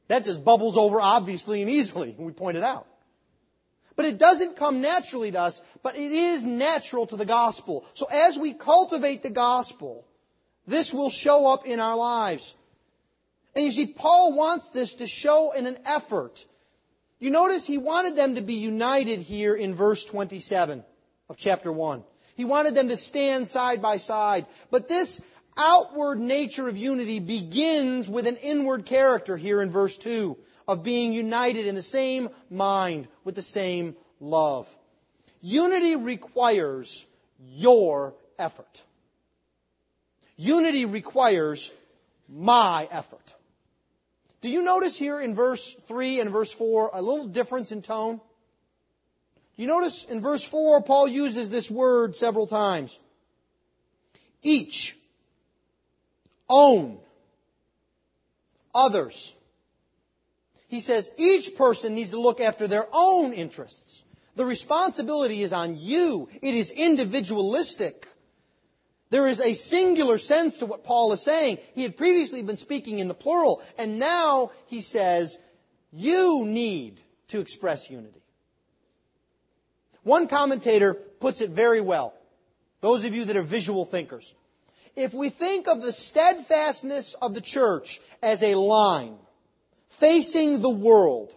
That 0.09 0.25
just 0.27 0.45
bubbles 0.45 0.77
over 0.77 1.01
obviously 1.01 1.63
and 1.63 1.71
easily, 1.71 2.15
and 2.17 2.27
we 2.27 2.33
point 2.33 2.59
it 2.59 2.63
out. 2.63 2.87
But 3.97 4.05
it 4.05 4.19
doesn't 4.19 4.57
come 4.57 4.83
naturally 4.83 5.33
to 5.33 5.41
us, 5.41 5.63
but 5.83 5.97
it 5.97 6.13
is 6.13 6.45
natural 6.45 7.07
to 7.07 7.17
the 7.17 7.25
gospel. 7.25 7.85
So 7.95 8.07
as 8.13 8.39
we 8.39 8.53
cultivate 8.53 9.23
the 9.23 9.31
gospel, 9.31 10.05
this 10.67 10.93
will 10.93 11.09
show 11.11 11.53
up 11.53 11.67
in 11.67 11.81
our 11.81 11.97
lives. 11.97 12.55
And 13.55 13.65
you 13.65 13.71
see, 13.71 13.87
Paul 13.87 14.35
wants 14.35 14.71
this 14.71 14.95
to 14.97 15.07
show 15.07 15.53
in 15.53 15.67
an 15.67 15.79
effort. 15.87 16.45
You 17.19 17.31
notice 17.31 17.67
he 17.67 17.79
wanted 17.79 18.17
them 18.17 18.35
to 18.35 18.43
be 18.43 18.55
united 18.55 19.21
here 19.21 19.55
in 19.55 19.75
verse 19.75 20.05
27 20.05 20.85
of 21.31 21.39
chapter 21.39 21.73
1. 21.73 22.05
He 22.37 22.45
wanted 22.45 22.75
them 22.75 22.91
to 22.91 22.99
stand 22.99 23.49
side 23.49 23.81
by 23.81 23.97
side. 23.97 24.45
But 24.71 24.89
this 24.89 25.23
outward 25.57 26.21
nature 26.21 26.69
of 26.69 26.77
unity 26.77 27.19
begins 27.19 28.11
with 28.11 28.27
an 28.27 28.37
inward 28.37 28.85
character 28.85 29.39
here 29.39 29.63
in 29.63 29.71
verse 29.71 29.97
2 29.97 30.37
of 30.69 30.83
being 30.83 31.13
united 31.13 31.67
in 31.67 31.75
the 31.75 31.83
same 31.83 32.29
mind 32.51 33.07
with 33.25 33.35
the 33.35 33.43
same 33.43 33.95
love. 34.21 34.69
Unity 35.41 35.97
requires 35.97 37.07
your 37.53 38.15
effort. 38.39 38.85
Unity 40.37 40.85
requires 40.85 41.71
my 42.29 42.89
effort. 42.91 43.35
Do 44.41 44.51
you 44.51 44.63
notice 44.63 44.97
here 44.97 45.21
in 45.21 45.35
verse 45.35 45.75
3 45.87 46.21
and 46.21 46.31
verse 46.31 46.53
4 46.53 46.91
a 46.93 47.03
little 47.03 47.29
difference 47.29 47.73
in 47.73 47.83
tone? 47.83 48.21
Do 49.57 49.63
you 49.63 49.69
notice 49.69 50.05
in 50.05 50.21
verse 50.21 50.45
4, 50.45 50.83
Paul 50.83 51.09
uses 51.09 51.49
this 51.49 51.71
word 51.71 52.15
several 52.17 52.47
times. 52.47 52.99
Each. 54.43 54.97
Own. 56.49 56.99
Others. 58.75 59.35
He 60.69 60.81
says 60.81 61.11
each 61.17 61.57
person 61.57 61.95
needs 61.95 62.11
to 62.11 62.21
look 62.21 62.41
after 62.41 62.67
their 62.67 62.87
own 62.93 63.33
interests. 63.33 64.03
The 64.35 64.45
responsibility 64.45 65.43
is 65.43 65.53
on 65.53 65.79
you. 65.79 66.29
It 66.43 66.55
is 66.55 66.71
individualistic. 66.71 68.07
There 69.11 69.29
is 69.29 69.41
a 69.41 69.55
singular 69.55 70.19
sense 70.19 70.59
to 70.59 70.67
what 70.67 70.85
Paul 70.85 71.13
is 71.13 71.23
saying. 71.23 71.59
He 71.75 71.83
had 71.83 71.97
previously 71.97 72.43
been 72.43 72.57
speaking 72.57 72.99
in 72.99 73.09
the 73.09 73.15
plural, 73.15 73.63
and 73.79 73.99
now 73.99 74.51
he 74.67 74.81
says, 74.81 75.39
you 75.93 76.45
need 76.45 77.01
to 77.29 77.41
express 77.41 77.89
unity. 77.89 78.23
One 80.03 80.29
commentator 80.29 80.95
puts 80.95 81.41
it 81.41 81.51
very 81.51 81.81
well. 81.81 82.13
Those 82.81 83.05
of 83.05 83.15
you 83.15 83.25
that 83.25 83.37
are 83.37 83.43
visual 83.43 83.85
thinkers. 83.85 84.35
If 84.95 85.15
we 85.15 85.31
think 85.31 85.69
of 85.69 85.83
the 85.83 85.93
steadfastness 85.93 87.15
of 87.15 87.35
the 87.35 87.41
church 87.41 88.01
as 88.23 88.43
a 88.43 88.55
line, 88.55 89.17
facing 89.99 90.61
the 90.61 90.71
world, 90.71 91.35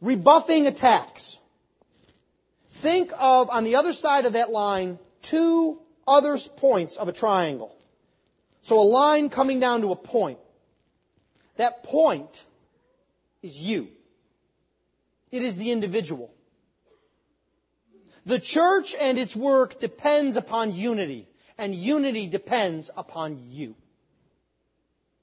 rebuffing 0.00 0.66
attacks. 0.66 1.38
Think 2.74 3.12
of, 3.18 3.50
on 3.50 3.64
the 3.64 3.76
other 3.76 3.92
side 3.92 4.26
of 4.26 4.34
that 4.34 4.50
line, 4.50 4.98
two 5.22 5.78
other 6.06 6.38
points 6.56 6.96
of 6.96 7.08
a 7.08 7.12
triangle. 7.12 7.74
So 8.62 8.78
a 8.78 8.82
line 8.82 9.28
coming 9.28 9.60
down 9.60 9.82
to 9.82 9.92
a 9.92 9.96
point. 9.96 10.38
That 11.56 11.82
point 11.82 12.44
is 13.42 13.58
you. 13.58 13.88
It 15.30 15.42
is 15.42 15.56
the 15.56 15.70
individual. 15.70 16.32
The 18.26 18.38
church 18.38 18.94
and 19.00 19.18
its 19.18 19.34
work 19.34 19.80
depends 19.80 20.36
upon 20.36 20.74
unity, 20.74 21.26
and 21.58 21.74
unity 21.74 22.26
depends 22.26 22.90
upon 22.96 23.48
you. 23.48 23.74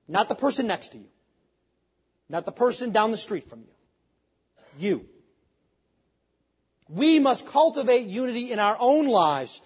Not 0.07 0.29
the 0.29 0.35
person 0.35 0.67
next 0.67 0.89
to 0.93 0.97
you. 0.97 1.07
Not 2.29 2.45
the 2.45 2.51
person 2.51 2.91
down 2.91 3.11
the 3.11 3.17
street 3.17 3.49
from 3.49 3.59
you. 3.59 3.67
You. 4.79 5.05
We 6.89 7.19
must 7.19 7.47
cultivate 7.47 8.05
unity 8.05 8.51
in 8.51 8.59
our 8.59 8.77
own 8.79 9.07
lives 9.07 9.61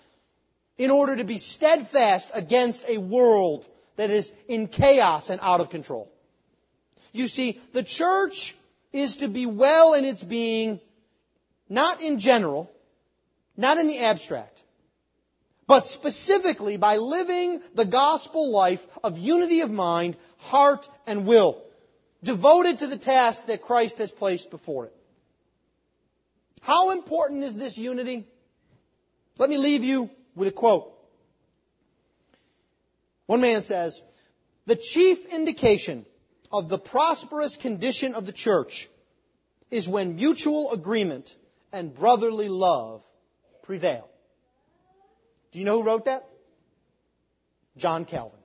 in 0.78 0.90
order 0.90 1.16
to 1.16 1.24
be 1.24 1.38
steadfast 1.38 2.32
against 2.34 2.88
a 2.88 2.98
world 2.98 3.68
that 3.98 4.10
is 4.10 4.32
in 4.48 4.68
chaos 4.68 5.30
and 5.30 5.40
out 5.44 5.60
of 5.60 5.70
control. 5.70 6.12
You 7.14 7.28
see, 7.28 7.60
the 7.74 7.84
church 7.84 8.56
is 8.92 9.18
to 9.18 9.28
be 9.28 9.46
well 9.46 9.94
in 9.94 10.06
its 10.06 10.24
being, 10.24 10.80
not 11.70 12.02
in 12.02 12.20
general, 12.20 12.72
not 13.58 13.78
in 13.78 13.88
the 13.88 14.00
abstract, 14.00 14.64
but 15.72 15.86
specifically 15.86 16.76
by 16.76 16.98
living 16.98 17.62
the 17.76 17.86
gospel 17.86 18.52
life 18.52 18.86
of 19.06 19.18
unity 19.18 19.62
of 19.62 19.72
mind, 19.72 20.18
heart, 20.40 20.90
and 21.08 21.26
will, 21.26 21.64
devoted 22.22 22.80
to 22.80 22.88
the 22.88 22.98
task 22.98 23.46
that 23.46 23.62
Christ 23.62 24.00
has 24.00 24.12
placed 24.12 24.52
before 24.52 24.88
it. 24.88 24.96
How 26.60 26.92
important 26.92 27.46
is 27.46 27.56
this 27.56 27.78
unity? 27.78 28.28
Let 29.38 29.50
me 29.50 29.58
leave 29.58 29.86
you 29.86 30.10
with 30.36 30.50
a 30.50 30.52
quote. 30.52 30.92
One 33.28 33.40
man 33.40 33.62
says, 33.62 34.02
the 34.66 34.76
chief 34.76 35.26
indication 35.28 36.06
of 36.52 36.68
the 36.68 36.80
prosperous 36.80 37.56
condition 37.56 38.14
of 38.14 38.26
the 38.26 38.34
church 38.34 38.90
is 39.70 39.88
when 39.88 40.18
mutual 40.18 40.74
agreement 40.74 41.34
and 41.72 41.96
brotherly 41.96 42.50
love 42.50 43.02
prevail. 43.64 44.11
Do 45.52 45.60
you 45.60 45.66
know 45.66 45.78
who 45.78 45.84
wrote 45.84 46.06
that? 46.06 46.28
John 47.78 48.06
Calvin. 48.06 48.40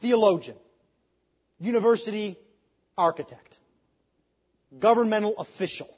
Theologian. 0.00 0.56
University 1.58 2.36
architect. 2.98 3.58
Governmental 4.78 5.34
official. 5.38 5.88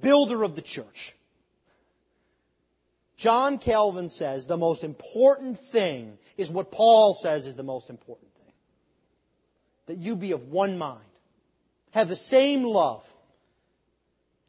Builder 0.00 0.42
of 0.42 0.54
the 0.54 0.62
church. 0.62 1.14
John 3.16 3.58
Calvin 3.58 4.08
says 4.08 4.46
the 4.46 4.56
most 4.56 4.84
important 4.84 5.58
thing 5.58 6.18
is 6.36 6.50
what 6.50 6.70
Paul 6.70 7.14
says 7.14 7.46
is 7.46 7.56
the 7.56 7.64
most 7.64 7.90
important 7.90 8.32
thing. 8.34 8.52
That 9.86 9.98
you 9.98 10.14
be 10.14 10.32
of 10.32 10.48
one 10.48 10.78
mind. 10.78 11.00
Have 11.90 12.08
the 12.08 12.16
same 12.16 12.62
love. 12.62 13.04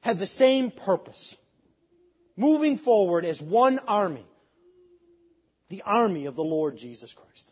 Have 0.01 0.19
the 0.19 0.27
same 0.27 0.69
purpose 0.71 1.35
moving 2.39 2.77
forward 2.77 3.25
as 3.25 3.41
one 3.41 3.79
army, 3.85 4.25
the 5.69 5.81
army 5.83 6.25
of 6.25 6.35
the 6.35 6.43
Lord 6.43 6.77
Jesus 6.77 7.13
Christ. 7.13 7.51